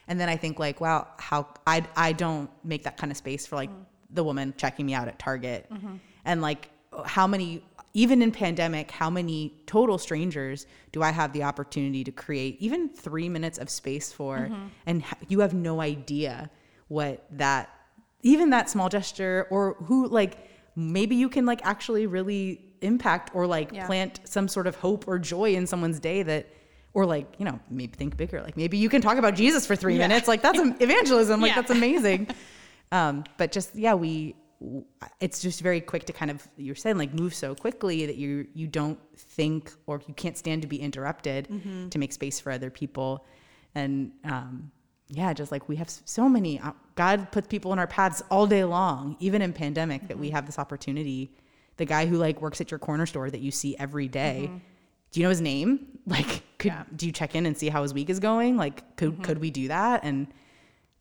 and 0.09 0.21
then 0.21 0.29
I 0.29 0.37
think 0.37 0.59
like, 0.59 0.81
wow, 0.81 1.07
how 1.19 1.47
I 1.67 1.83
I 1.97 2.13
don't 2.13 2.51
make 2.65 2.83
that 2.83 2.97
kind 2.99 3.11
of 3.11 3.17
space 3.17 3.47
for 3.47 3.57
like 3.57 3.71
Mm. 3.71 3.85
the 4.11 4.25
woman 4.25 4.53
checking 4.59 4.85
me 4.85 4.93
out 4.95 5.09
at 5.09 5.19
Target, 5.19 5.67
Mm-hmm. 5.73 5.95
and 6.27 6.43
like 6.43 6.69
how 7.07 7.27
many 7.27 7.65
even 7.95 8.23
in 8.23 8.33
pandemic, 8.33 8.91
how 8.91 9.11
many 9.11 9.53
total 9.67 9.99
strangers 9.99 10.67
do 10.93 11.03
I 11.03 11.11
have 11.11 11.33
the 11.33 11.43
opportunity 11.43 12.03
to 12.05 12.13
create 12.13 12.57
even 12.61 12.89
three 12.89 13.29
minutes 13.29 13.59
of 13.59 13.69
space 13.69 14.13
for, 14.13 14.39
Mm-hmm. 14.39 14.67
and 14.87 15.05
you 15.29 15.41
have 15.41 15.53
no 15.55 15.81
idea 15.81 16.51
what 16.89 17.25
that 17.33 17.69
even 18.23 18.51
that 18.51 18.71
small 18.71 18.89
gesture 18.89 19.47
or 19.51 19.75
who 19.85 20.07
like 20.09 20.49
maybe 20.77 21.17
you 21.17 21.29
can 21.29 21.45
like 21.45 21.61
actually 21.65 22.07
really 22.07 22.61
impact 22.81 23.31
or 23.35 23.47
like 23.47 23.71
Yeah. 23.73 23.87
plant 23.87 24.21
some 24.25 24.49
sort 24.49 24.67
of 24.67 24.77
hope 24.77 25.07
or 25.09 25.19
joy 25.19 25.55
in 25.55 25.67
someone's 25.67 25.99
day 26.01 26.23
that 26.23 26.47
or 26.95 27.05
like 27.07 27.27
you 27.39 27.45
know 27.45 27.59
maybe 27.71 27.93
think 27.97 28.17
bigger 28.17 28.41
like 28.43 28.57
maybe 28.57 28.77
you 28.77 28.89
can 28.89 29.01
talk 29.01 29.17
about 29.19 29.35
jesus 29.35 29.67
for 29.67 29.75
three 29.77 29.95
Yeah. 29.97 30.07
minutes 30.09 30.29
like 30.29 30.43
that's 30.43 30.59
evangelism 30.81 31.41
like 31.41 31.51
Yeah. 31.51 31.55
that's 31.61 31.71
amazing 31.71 32.29
um 32.93 33.25
but 33.39 33.51
just 33.53 33.75
yeah 33.75 33.95
we 33.95 34.35
it's 35.21 35.41
just 35.43 35.61
very 35.61 35.81
quick 35.81 36.05
to 36.07 36.13
kind 36.13 36.31
of 36.31 36.47
you're 36.57 36.75
saying 36.75 36.99
like 36.99 37.13
move 37.15 37.35
so 37.35 37.55
quickly 37.55 38.07
that 38.07 38.17
you 38.17 38.47
you 38.55 38.67
don't 38.67 38.99
think 39.17 39.73
or 39.87 40.01
you 40.07 40.15
can't 40.15 40.37
stand 40.39 40.63
to 40.63 40.69
be 40.69 40.77
interrupted 40.81 41.49
Mm-hmm. 41.49 41.89
to 41.89 41.99
make 41.99 42.13
space 42.13 42.39
for 42.41 42.53
other 42.53 42.71
people 42.71 43.27
and 43.75 44.13
um 44.25 44.71
yeah 45.09 45.33
just 45.33 45.51
like 45.53 45.69
we 45.69 45.77
have 45.77 45.91
so 45.91 46.29
many 46.29 46.61
uh, 46.61 46.73
god 46.95 47.31
puts 47.33 47.47
people 47.49 47.73
in 47.73 47.79
our 47.79 47.87
paths 47.87 48.23
all 48.31 48.47
day 48.47 48.65
long 48.65 49.17
even 49.21 49.43
in 49.43 49.53
pandemic 49.53 50.07
that 50.09 50.19
we 50.19 50.27
Mm-hmm. 50.29 50.37
have 50.37 50.47
this 50.47 50.59
opportunity 50.59 51.33
the 51.79 51.85
guy 51.87 52.07
who 52.07 52.17
like 52.19 52.41
works 52.41 52.61
at 52.61 52.71
your 52.71 52.79
corner 52.79 53.07
store 53.07 53.31
that 53.31 53.41
you 53.41 53.51
see 53.51 53.77
every 53.79 54.07
day, 54.09 54.45
Mm-hmm. 54.49 54.59
do 55.11 55.21
you 55.21 55.25
know 55.25 55.31
his 55.31 55.41
name 55.41 55.87
like 56.07 56.43
could 56.59 56.73
Yeah. 56.73 56.85
do 56.95 57.07
you 57.07 57.13
check 57.13 57.35
in 57.35 57.47
and 57.47 57.57
see 57.59 57.69
how 57.69 57.83
his 57.83 57.93
week 57.95 58.11
is 58.11 58.21
going 58.21 58.57
like 58.57 58.97
could 58.97 59.13
Mm-hmm. 59.13 59.23
could 59.23 59.39
we 59.39 59.51
do 59.51 59.69
that 59.69 60.05
and 60.05 60.27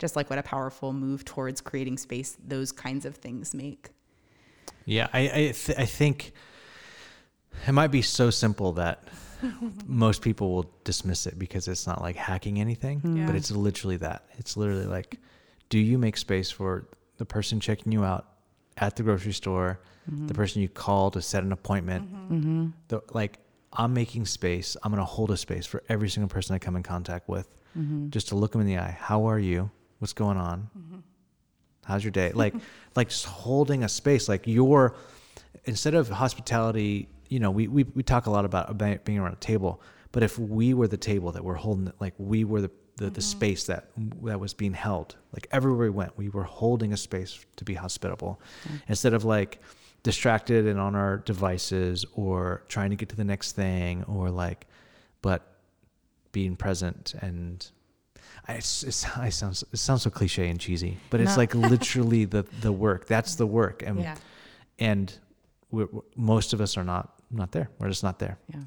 just 0.01 0.15
like 0.17 0.29
what 0.29 0.39
a 0.39 0.43
powerful 0.43 0.91
move 0.91 1.23
towards 1.23 1.61
creating 1.61 1.97
space 1.97 2.35
those 2.45 2.71
kinds 2.71 3.05
of 3.05 3.15
things 3.15 3.53
make 3.53 3.89
Yeah, 4.85 5.07
I 5.13 5.19
I, 5.19 5.53
th- 5.53 5.77
I 5.77 5.85
think 5.85 6.33
it 7.67 7.71
might 7.71 7.91
be 7.91 8.01
so 8.01 8.29
simple 8.29 8.73
that 8.73 9.07
most 9.85 10.21
people 10.21 10.53
will 10.53 10.71
dismiss 10.83 11.27
it 11.27 11.37
because 11.37 11.67
it's 11.67 11.87
not 11.87 12.01
like 12.01 12.15
hacking 12.15 12.59
anything, 12.59 13.01
Yeah. 13.03 13.25
but 13.25 13.35
it's 13.35 13.51
literally 13.51 13.97
that. 13.97 14.25
It's 14.37 14.57
literally 14.57 14.85
like, 14.85 15.19
do 15.69 15.79
you 15.79 15.97
make 15.97 16.17
space 16.17 16.51
for 16.51 16.87
the 17.17 17.25
person 17.25 17.59
checking 17.59 17.91
you 17.91 18.03
out 18.03 18.27
at 18.77 18.95
the 18.95 19.03
grocery 19.03 19.33
store, 19.33 19.79
the 20.05 20.11
mm-hmm. 20.11 20.27
person 20.27 20.61
you 20.61 20.69
call 20.69 21.11
to 21.11 21.21
set 21.21 21.43
an 21.43 21.51
appointment? 21.51 22.11
Mm-hmm. 22.11 22.35
Mm-hmm. 22.35 22.67
The, 22.87 23.01
like, 23.13 23.39
I'm 23.73 23.93
making 23.93 24.25
space. 24.25 24.75
I'm 24.83 24.91
going 24.91 24.99
to 24.99 25.05
hold 25.05 25.31
a 25.31 25.37
space 25.37 25.65
for 25.65 25.81
every 25.87 26.09
single 26.09 26.29
person 26.29 26.55
I 26.55 26.59
come 26.59 26.75
in 26.75 26.83
contact 26.83 27.29
with, 27.29 27.47
just 28.09 28.27
to 28.29 28.35
look 28.35 28.51
them 28.51 28.61
in 28.61 28.67
the 28.67 28.77
eye. 28.77 28.97
How 28.99 29.25
are 29.25 29.39
you? 29.39 29.71
What's 30.01 30.13
going 30.13 30.37
on? 30.37 30.67
Mm-hmm. 30.75 30.99
How's 31.85 32.03
your 32.03 32.09
day? 32.09 32.31
Like, 32.35 32.55
like 32.95 33.09
just 33.09 33.25
holding 33.25 33.83
a 33.83 33.89
space. 33.89 34.27
Like 34.27 34.47
you're 34.47 34.95
instead 35.65 35.93
of 35.93 36.09
hospitality. 36.09 37.07
You 37.29 37.39
know, 37.39 37.51
we 37.51 37.67
we 37.67 37.83
we 37.83 38.01
talk 38.01 38.25
a 38.25 38.31
lot 38.31 38.43
about, 38.43 38.77
being 38.77 39.19
around 39.19 39.33
a 39.33 39.37
table, 39.37 39.79
but 40.11 40.23
if 40.23 40.39
we 40.39 40.73
were 40.73 40.87
the 40.87 40.97
table 40.97 41.31
that 41.33 41.43
we're 41.43 41.53
holding, 41.53 41.93
like 41.99 42.15
we 42.17 42.43
were 42.43 42.61
the 42.61 42.71
the, 42.97 43.05
the 43.05 43.11
mm-hmm. 43.11 43.21
space 43.21 43.65
that 43.65 43.89
that 44.23 44.39
was 44.39 44.55
being 44.55 44.73
held. 44.73 45.15
Like 45.33 45.47
everywhere 45.51 45.85
we 45.85 45.89
went, 45.91 46.17
we 46.17 46.29
were 46.29 46.43
holding 46.43 46.93
a 46.93 46.97
space 46.97 47.45
to 47.57 47.63
be 47.63 47.75
hospitable, 47.75 48.41
mm-hmm. 48.63 48.77
instead 48.87 49.13
of 49.13 49.23
like 49.23 49.61
distracted 50.01 50.65
and 50.65 50.79
on 50.79 50.95
our 50.95 51.17
devices 51.17 52.05
or 52.13 52.63
trying 52.67 52.89
to 52.89 52.95
get 52.95 53.09
to 53.09 53.15
the 53.15 53.23
next 53.23 53.51
thing 53.51 54.03
or 54.05 54.31
like, 54.31 54.65
but 55.21 55.57
being 56.31 56.55
present 56.55 57.13
and 57.21 57.69
I, 58.47 58.53
it's, 58.53 58.83
it's, 58.83 59.05
I 59.17 59.29
sounds 59.29 59.63
it 59.71 59.77
sounds 59.77 60.01
so 60.03 60.09
cliche 60.09 60.49
and 60.49 60.59
cheesy, 60.59 60.97
but 61.09 61.19
it's 61.21 61.31
No. 61.31 61.37
like 61.37 61.55
literally 61.73 62.25
the 62.25 62.43
the 62.61 62.71
work. 62.71 63.05
That's 63.07 63.35
the 63.35 63.47
work, 63.47 63.83
and 63.85 63.99
Yeah. 63.99 64.15
and 64.79 65.13
we're, 65.71 65.85
we're- 65.91 66.05
most 66.15 66.53
of 66.53 66.61
us 66.61 66.77
are 66.77 66.83
not 66.83 67.13
not 67.29 67.51
there. 67.51 67.69
We're 67.79 67.89
just 67.89 68.03
not 68.03 68.19
there. 68.19 68.37
Yeah. 68.49 68.59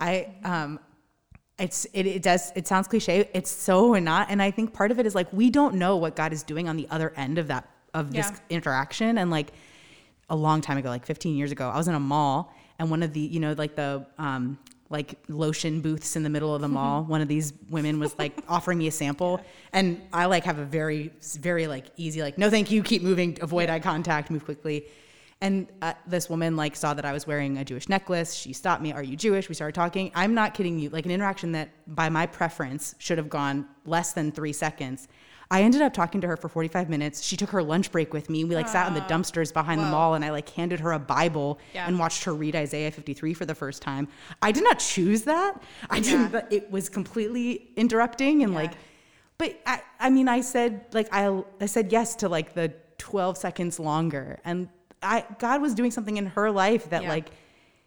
I 0.00 0.28
um 0.44 0.80
it's 1.58 1.86
it, 1.92 2.06
it 2.06 2.22
does 2.22 2.52
it 2.54 2.68
sounds 2.68 2.86
cliche 2.86 3.28
it's 3.34 3.50
so 3.50 3.94
not 3.94 4.28
and 4.30 4.40
i 4.40 4.48
think 4.48 4.72
part 4.72 4.92
of 4.92 5.00
it 5.00 5.06
is 5.06 5.14
like 5.16 5.26
we 5.32 5.50
don't 5.50 5.74
know 5.74 5.96
what 5.96 6.14
god 6.14 6.32
is 6.32 6.44
doing 6.44 6.68
on 6.68 6.76
the 6.76 6.86
other 6.88 7.12
end 7.16 7.36
of 7.36 7.48
that 7.48 7.68
of 7.94 8.12
this 8.12 8.30
interaction 8.48 9.18
and 9.18 9.28
like 9.28 9.50
a 10.30 10.36
long 10.36 10.60
time 10.60 10.78
ago 10.78 10.88
like 10.88 11.04
15 11.04 11.34
years 11.34 11.50
ago 11.50 11.68
i 11.68 11.76
was 11.76 11.88
in 11.88 11.96
a 11.96 12.00
mall 12.00 12.54
and 12.78 12.88
one 12.92 13.02
of 13.02 13.12
the 13.12 13.18
you 13.18 13.40
know 13.40 13.54
like 13.54 13.74
the 13.74 14.06
um 14.18 14.56
like 14.90 15.18
lotion 15.28 15.80
booths 15.80 16.16
in 16.16 16.22
the 16.22 16.30
middle 16.30 16.54
of 16.54 16.60
the 16.60 16.68
mall 16.78 17.04
one 17.04 17.20
of 17.20 17.28
these 17.28 17.52
women 17.70 17.98
was 17.98 18.18
like 18.18 18.32
offering 18.48 18.78
me 18.78 18.86
a 18.86 18.92
sample 18.92 19.40
and 19.72 20.00
i 20.12 20.26
like 20.26 20.44
have 20.44 20.58
a 20.58 20.64
very 20.64 21.12
very 21.40 21.66
like 21.66 21.86
easy 21.96 22.22
like 22.22 22.38
no 22.38 22.50
thank 22.50 22.70
you 22.70 22.82
keep 22.82 23.02
moving 23.02 23.36
avoid 23.42 23.68
eye 23.68 23.80
contact 23.80 24.30
move 24.30 24.44
quickly 24.44 24.84
and 25.40 25.68
uh, 25.82 25.92
this 26.06 26.28
woman 26.28 26.56
like 26.56 26.74
saw 26.74 26.94
that 26.94 27.04
I 27.04 27.12
was 27.12 27.26
wearing 27.26 27.58
a 27.58 27.64
Jewish 27.64 27.88
necklace. 27.88 28.34
She 28.34 28.52
stopped 28.52 28.82
me. 28.82 28.92
Are 28.92 29.02
you 29.02 29.16
Jewish? 29.16 29.48
We 29.48 29.54
started 29.54 29.74
talking. 29.74 30.10
I'm 30.14 30.34
not 30.34 30.52
kidding 30.52 30.78
you. 30.80 30.90
Like 30.90 31.04
an 31.04 31.12
interaction 31.12 31.52
that, 31.52 31.68
by 31.86 32.08
my 32.08 32.26
preference, 32.26 32.96
should 32.98 33.18
have 33.18 33.28
gone 33.28 33.66
less 33.84 34.12
than 34.12 34.32
three 34.32 34.52
seconds. 34.52 35.06
I 35.50 35.62
ended 35.62 35.80
up 35.80 35.94
talking 35.94 36.20
to 36.20 36.26
her 36.26 36.36
for 36.36 36.48
45 36.50 36.90
minutes. 36.90 37.22
She 37.22 37.36
took 37.36 37.48
her 37.50 37.62
lunch 37.62 37.90
break 37.90 38.12
with 38.12 38.28
me. 38.28 38.44
We 38.44 38.54
like 38.54 38.68
sat 38.68 38.86
in 38.86 38.92
the 38.94 39.00
dumpsters 39.02 39.52
behind 39.52 39.80
the 39.80 39.86
mall, 39.86 40.14
and 40.14 40.22
I 40.24 40.30
like 40.30 40.48
handed 40.50 40.80
her 40.80 40.92
a 40.92 40.98
Bible 40.98 41.58
Yeah. 41.74 41.86
and 41.86 41.98
watched 41.98 42.24
her 42.24 42.34
read 42.34 42.54
Isaiah 42.54 42.90
53 42.90 43.32
for 43.32 43.46
the 43.46 43.54
first 43.54 43.80
time. 43.80 44.08
I 44.42 44.52
did 44.52 44.62
not 44.64 44.78
choose 44.78 45.22
that. 45.22 45.62
I 45.88 46.00
didn't. 46.00 46.32
Yeah. 46.32 46.42
It 46.50 46.70
was 46.70 46.88
completely 46.90 47.70
interrupting 47.76 48.42
and 48.42 48.52
Yeah. 48.52 48.58
like 48.58 48.72
but 49.38 49.56
I, 49.64 49.80
I 50.00 50.10
mean, 50.10 50.26
I 50.28 50.40
said 50.40 50.84
like 50.92 51.08
I, 51.12 51.42
I 51.60 51.66
said 51.66 51.92
yes 51.92 52.16
to 52.16 52.28
like 52.28 52.54
the 52.54 52.74
12 52.98 53.38
seconds 53.38 53.78
longer, 53.80 54.40
and 54.44 54.68
I 55.02 55.24
God 55.38 55.62
was 55.62 55.74
doing 55.74 55.90
something 55.92 56.16
in 56.18 56.26
her 56.26 56.50
life 56.50 56.90
that 56.90 57.04
Yeah. 57.04 57.08
like 57.08 57.30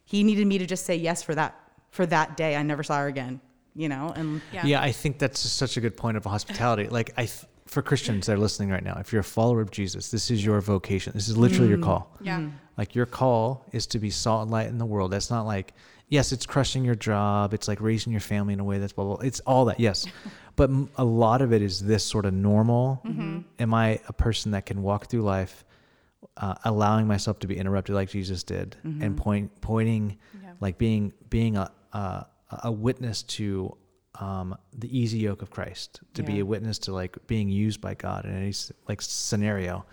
He 0.06 0.24
needed 0.24 0.48
me 0.48 0.58
to 0.58 0.66
just 0.66 0.86
say 0.86 0.96
yes 0.96 1.22
for 1.22 1.36
that 1.36 1.54
for 1.92 2.06
that 2.08 2.38
day. 2.38 2.56
I 2.56 2.64
never 2.64 2.82
saw 2.84 3.00
her 3.00 3.08
again, 3.08 3.42
you 3.76 3.88
know. 3.90 4.14
And 4.16 4.42
Yeah. 4.52 4.66
Yeah, 4.66 4.82
I 4.82 4.92
think 4.94 5.20
that's 5.20 5.44
just 5.44 5.58
such 5.58 5.78
a 5.78 5.82
good 5.82 5.96
point 5.98 6.16
of 6.18 6.24
hospitality. 6.24 6.88
Like 6.88 7.12
I, 7.18 7.26
th- 7.26 7.46
for 7.72 7.82
Christians 7.82 8.28
that 8.28 8.34
are 8.34 8.38
listening 8.38 8.70
right 8.70 8.84
now, 8.84 8.98
if 9.00 9.14
you're 9.14 9.22
a 9.22 9.24
follower 9.24 9.62
of 9.62 9.72
Jesus, 9.72 10.12
this 10.12 10.30
is 10.30 10.44
your 10.44 10.60
vocation. 10.60 11.14
This 11.16 11.30
is 11.30 11.38
literally 11.38 11.70
your 11.70 11.78
mm. 11.78 11.84
call. 11.84 12.14
Yeah. 12.20 12.40
Mm-hmm. 12.40 12.50
Like 12.78 12.96
your 12.96 13.06
call 13.06 13.66
is 13.72 13.88
to 13.88 14.00
be 14.00 14.10
salt 14.10 14.42
and 14.44 14.52
light 14.52 14.68
in 14.68 14.78
the 14.78 14.86
world. 14.86 15.12
That's 15.12 15.30
not 15.30 15.46
like, 15.46 15.74
yes, 16.10 16.34
it's 16.34 16.46
crushing 16.46 16.84
your 16.84 16.96
job. 16.96 17.54
It's 17.54 17.70
like 17.70 17.80
raising 17.80 18.12
your 18.12 18.20
family 18.20 18.54
in 18.54 18.60
a 18.60 18.64
way 18.66 18.78
that's 18.78 18.92
blah 18.92 19.06
blah. 19.06 19.16
blah. 19.16 19.26
It's 19.26 19.40
all 19.42 19.66
that, 19.66 19.80
yes, 19.80 20.06
but 20.58 20.70
m- 20.70 20.90
a 20.98 21.06
lot 21.06 21.42
of 21.42 21.54
it 21.54 21.62
is 21.62 21.80
this 21.80 22.04
sort 22.04 22.26
of 22.26 22.34
normal. 22.34 23.02
Mm-hmm. 23.06 23.40
Am 23.60 23.74
I 23.74 24.02
a 24.10 24.14
person 24.14 24.52
that 24.52 24.66
can 24.66 24.82
walk 24.82 25.08
through 25.08 25.22
life, 25.22 25.64
uh, 26.36 26.56
allowing 26.66 27.08
myself 27.08 27.40
to 27.40 27.48
be 27.48 27.58
interrupted 27.58 27.96
like 27.96 28.10
Jesus 28.10 28.44
did, 28.44 28.76
and 28.84 29.02
mm-hmm. 29.02 29.16
point 29.16 29.62
pointing, 29.62 30.18
Yeah. 30.44 30.52
like 30.60 30.78
being 30.78 31.14
being 31.30 31.56
a 31.56 31.72
a, 31.94 32.26
a 32.64 32.72
witness 32.72 33.24
to 33.24 33.78
um, 34.22 34.56
the 34.72 34.98
easy 34.98 35.18
yoke 35.18 35.42
of 35.42 35.50
Christ, 35.50 36.00
to 36.14 36.24
be 36.24 36.40
a 36.40 36.46
witness 36.46 36.78
to 36.80 36.94
like 36.94 37.18
being 37.28 37.50
used 37.50 37.82
by 37.82 37.96
God 37.96 38.24
in 38.26 38.36
any 38.36 38.54
like 38.88 39.02
scenario. 39.02 39.84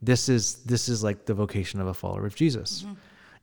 This 0.00 0.28
is 0.28 0.56
this 0.64 0.88
is 0.88 1.02
like 1.02 1.26
the 1.26 1.34
vocation 1.34 1.80
of 1.80 1.88
a 1.88 1.94
follower 1.94 2.26
of 2.26 2.34
Jesus. 2.34 2.86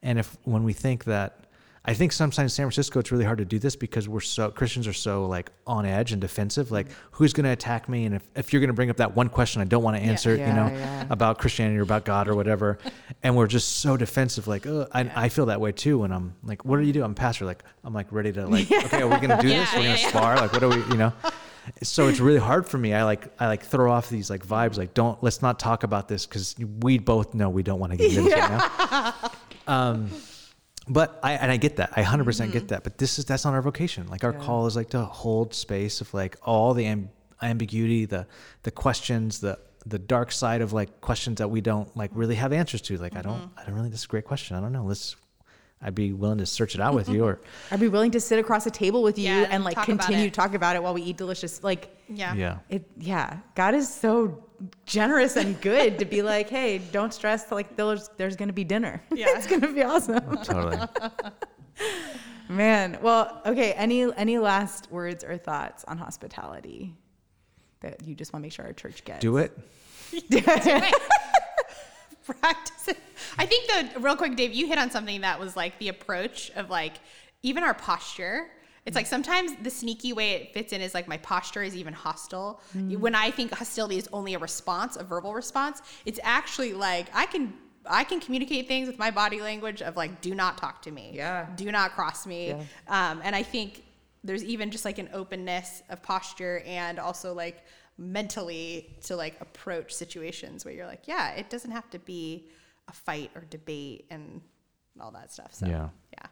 And 0.02 0.18
if 0.18 0.36
when 0.44 0.64
we 0.64 0.74
think 0.74 1.04
that 1.06 1.43
I 1.86 1.94
think 1.94 2.14
sometimes 2.14 2.46
in 2.46 2.56
San 2.56 2.66
Francisco 2.66 3.00
it's 3.02 3.12
really 3.12 3.26
hard 3.26 3.40
to 3.40 3.46
do 3.46 3.60
this 3.60 3.76
because 3.76 4.08
we're 4.08 4.22
so 4.22 4.50
Christians 4.52 4.88
are 4.88 4.94
so 4.94 5.26
like 5.26 5.52
on 5.68 5.86
edge 5.86 6.14
and 6.14 6.22
defensive. 6.22 6.72
Like 6.72 6.88
who's 7.12 7.34
going 7.34 7.44
to 7.44 7.50
attack 7.52 7.90
me? 7.90 8.06
And 8.06 8.16
if, 8.16 8.24
if 8.36 8.54
you're 8.54 8.62
going 8.62 8.70
to 8.70 8.74
bring 8.74 8.90
up 8.90 8.98
that 8.98 9.16
one 9.18 9.28
question 9.28 9.62
I 9.62 9.66
don't 9.66 9.84
want 9.84 9.98
to 9.98 10.02
answer, 10.04 10.34
Yeah, 10.36 10.48
you 10.48 10.54
know, 10.54 10.68
yeah. 10.78 11.06
about 11.10 11.40
Christianity 11.40 11.78
or 11.78 11.82
about 11.84 12.06
God 12.06 12.30
or 12.30 12.36
whatever, 12.36 12.78
and 13.24 13.36
we're 13.36 13.48
just 13.48 13.78
so 13.82 13.98
defensive. 13.98 14.48
Like, 14.48 14.66
oh, 14.66 14.88
I, 14.94 15.12
I 15.14 15.30
feel 15.30 15.48
that 15.48 15.60
way 15.60 15.74
too. 15.74 16.00
When 16.00 16.14
I'm 16.14 16.36
like, 16.44 16.64
what 16.64 16.80
do 16.80 16.84
you 16.84 16.94
do? 16.94 17.04
I'm 17.04 17.12
a 17.12 17.16
pastor. 17.16 17.44
Like, 17.46 17.64
I'm 17.84 17.94
like 17.94 18.08
ready 18.12 18.32
to 18.32 18.48
like, 18.48 18.72
okay, 18.72 19.02
are 19.02 19.08
we 19.08 19.18
going 19.18 19.30
to 19.38 19.42
do 19.42 19.50
Yeah, 19.50 19.60
this? 19.66 19.74
We're 19.74 19.84
going 19.84 19.96
to 19.98 20.02
yeah. 20.04 20.08
spar. 20.10 20.38
Like, 20.38 20.54
what 20.54 20.64
are 20.64 20.70
we? 20.70 20.78
You 20.86 20.98
know. 20.98 21.14
So 21.82 22.10
it's 22.10 22.20
really 22.20 22.40
hard 22.42 22.68
for 22.68 22.78
me. 22.78 22.94
I 22.94 23.06
like 23.06 23.26
I 23.40 23.48
like 23.48 23.64
throw 23.64 23.90
off 23.90 24.10
these 24.10 24.30
like 24.30 24.46
vibes. 24.46 24.78
Like, 24.78 24.94
don't 24.94 25.22
let's 25.24 25.42
not 25.42 25.60
talk 25.60 25.84
about 25.84 26.10
this 26.10 26.26
because 26.26 26.56
we 26.82 26.98
both 26.98 27.34
know 27.34 27.50
we 27.50 27.64
don't 27.64 27.80
want 27.80 27.94
to 27.94 27.98
get 27.98 28.10
into 28.10 28.24
this 28.24 28.34
right 28.38 28.50
now. 28.50 29.32
Um, 29.66 30.10
but 30.88 31.20
I 31.24 31.34
and 31.34 31.52
I 31.52 31.58
get 31.58 31.78
that. 31.78 31.94
I 31.96 32.04
100% 32.04 32.26
get 32.26 32.36
mm-hmm. 32.36 32.68
that. 32.68 32.84
But 32.84 32.98
this 32.98 33.20
is 33.20 33.26
that's 33.26 33.46
not 33.46 33.54
our 33.54 33.62
vocation. 33.62 34.08
Like 34.08 34.24
our 34.24 34.34
Yeah. 34.34 34.40
call 34.40 34.68
is 34.68 34.76
like 34.76 34.90
to 34.90 35.04
hold 35.06 35.54
space 35.54 36.02
of 36.02 36.14
like 36.14 36.38
all 36.44 36.74
the 36.74 36.86
amb- 36.86 37.10
ambiguity, 37.42 38.06
the 38.06 38.28
the 38.64 38.72
questions, 38.72 39.40
the 39.40 39.60
the 39.86 40.00
dark 40.00 40.32
side 40.32 40.62
of 40.62 40.74
like 40.74 41.02
questions 41.02 41.38
that 41.38 41.50
we 41.50 41.62
don't 41.62 41.96
like 41.96 42.12
really 42.14 42.36
have 42.36 42.54
answers 42.54 42.82
to. 42.82 42.98
Like 42.98 43.16
I 43.16 43.22
don't 43.22 43.40
mm-hmm. 43.40 43.60
I 43.60 43.66
don't 43.66 43.76
really. 43.76 43.90
This 43.90 44.00
is 44.00 44.06
a 44.06 44.10
great 44.10 44.26
question. 44.26 44.56
I 44.58 44.62
don't 44.62 44.74
know. 44.74 44.84
Let's. 44.84 45.16
I'd 45.84 45.94
be 45.96 46.14
willing 46.14 46.38
to 46.38 46.46
search 46.46 46.76
it 46.76 46.82
out 46.82 46.94
with 46.94 47.10
you 47.10 47.20
mm-hmm. 47.22 47.24
or 47.26 47.42
I'd 47.70 47.80
be 47.80 47.90
willing 47.90 48.12
to 48.12 48.20
sit 48.20 48.40
across 48.40 48.66
a 48.66 48.72
table 48.72 49.04
with 49.04 49.18
you 49.20 49.26
Yeah, 49.26 49.48
and 49.50 49.64
like 49.64 49.76
talk 49.76 49.86
continue 49.86 50.26
it. 50.28 50.30
to 50.30 50.32
talk 50.32 50.54
about 50.54 50.76
it 50.76 50.84
while 50.84 50.94
we 50.94 51.02
eat 51.02 51.18
delicious. 51.18 51.64
Like, 51.64 51.96
Yeah. 52.08 52.34
yeah. 52.34 52.60
it, 52.70 52.86
yeah, 52.98 53.38
God 53.56 53.76
is 53.76 53.94
so 53.94 54.44
generous 54.86 55.36
and 55.36 55.60
good 55.60 56.00
to 56.00 56.06
be 56.06 56.22
like, 56.22 56.50
hey, 56.50 56.78
don't 56.78 57.14
stress. 57.14 57.52
Like, 57.52 57.76
there's 57.76 58.10
there's 58.18 58.36
gonna 58.38 58.54
be 58.54 58.64
dinner. 58.64 59.02
Yeah. 59.14 59.28
it's 59.38 59.48
gonna 59.48 59.72
be 59.72 59.84
awesome. 59.84 60.24
Oh, 60.32 60.36
totally. 60.44 60.80
Man, 62.50 62.98
well, 63.02 63.42
okay. 63.46 63.74
Any 63.74 64.12
any 64.16 64.38
last 64.38 64.92
words 64.92 65.24
or 65.24 65.38
thoughts 65.38 65.84
on 65.88 65.98
hospitality 65.98 66.94
that 67.82 68.06
you 68.08 68.16
just 68.16 68.32
want 68.32 68.42
to 68.42 68.46
make 68.46 68.54
sure 68.54 68.66
our 68.66 68.74
church 68.74 69.04
gets? 69.04 69.20
Do 69.20 69.38
it. 69.38 69.58
practice 72.40 72.88
it. 72.88 72.98
I 73.38 73.46
think 73.46 73.94
the 73.94 74.00
real 74.00 74.16
quick, 74.16 74.36
Dave, 74.36 74.54
you 74.54 74.68
hit 74.68 74.78
on 74.78 74.92
something 74.92 75.22
that 75.22 75.40
was 75.40 75.56
like 75.56 75.78
the 75.80 75.90
approach 75.90 76.52
of 76.56 76.70
like 76.70 76.96
even 77.42 77.64
our 77.64 77.74
posture. 77.74 78.48
It's 78.86 78.96
like 78.96 79.08
sometimes 79.08 79.54
the 79.62 79.70
sneaky 79.70 80.12
way 80.12 80.32
it 80.32 80.54
fits 80.54 80.74
in 80.74 80.82
is 80.82 80.94
like 80.94 81.08
my 81.08 81.18
posture 81.18 81.64
is 81.64 81.76
even 81.76 81.94
hostile. 81.94 82.62
When 82.74 83.16
I 83.16 83.32
think 83.32 83.54
hostility 83.54 83.98
is 83.98 84.10
only 84.12 84.34
a 84.34 84.40
response, 84.40 84.98
a 84.98 85.04
verbal 85.04 85.34
response, 85.34 85.82
it's 86.06 86.20
actually 86.22 86.74
like 86.74 87.08
I 87.14 87.26
can 87.26 87.54
I 87.86 88.04
can 88.04 88.20
communicate 88.20 88.68
things 88.68 88.88
with 88.88 88.98
my 88.98 89.12
body 89.12 89.42
language 89.42 89.82
of 89.82 89.96
like 89.96 90.22
do 90.22 90.36
not 90.36 90.58
talk 90.58 90.82
to 90.84 90.92
me. 90.92 91.12
Yeah. 91.14 91.48
Do 91.56 91.72
not 91.72 91.94
cross 91.94 92.26
me. 92.26 92.50
Yeah. 92.50 92.64
Um, 92.88 93.22
and 93.24 93.36
I 93.36 93.44
think 93.44 93.84
there's 94.24 94.44
even 94.44 94.72
just 94.72 94.86
like 94.86 95.00
an 95.00 95.10
openness 95.14 95.84
of 95.90 96.02
posture 96.02 96.64
and 96.66 97.00
also 97.00 97.34
like 97.34 97.64
mentally 97.98 98.96
to 99.04 99.16
like 99.16 99.40
approach 99.42 99.94
situations 99.94 100.66
where 100.66 100.74
you're 100.74 100.88
like, 100.88 101.08
yeah, 101.08 101.32
it 101.32 101.50
doesn't 101.50 101.72
have 101.72 101.90
to 101.92 102.00
be 102.00 102.48
a 102.88 102.94
fight 102.94 103.32
or 103.36 103.42
debate 103.50 104.06
and 104.10 104.42
all 105.00 105.12
that 105.12 105.32
stuff. 105.32 105.54
So 105.54 105.66
Yeah. 105.68 105.90
yeah. 106.12 106.26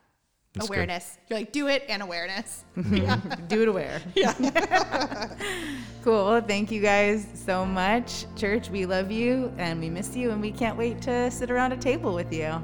That's 0.53 0.67
good. 0.67 0.75
awareness. 0.75 1.17
You're 1.29 1.39
like, 1.39 1.53
do 1.53 1.67
it 1.67 1.85
and 1.87 2.01
awareness. 2.01 2.65
Mm-hmm. 2.77 3.45
Do 3.47 3.61
it 3.61 3.67
aware. 3.69 4.01
Yeah. 4.15 4.33
cool. 6.03 6.25
Well, 6.25 6.41
thank 6.41 6.71
you 6.71 6.81
guys 6.81 7.25
so 7.33 7.65
much, 7.65 8.25
church. 8.35 8.69
We 8.69 8.85
love 8.85 9.11
you 9.11 9.53
and 9.57 9.79
we 9.79 9.89
miss 9.89 10.13
you, 10.15 10.31
and 10.31 10.41
we 10.41 10.51
can't 10.51 10.77
wait 10.77 11.01
to 11.03 11.31
sit 11.31 11.51
around 11.51 11.71
a 11.71 11.77
table 11.77 12.13
with 12.13 12.33
you. 12.33 12.61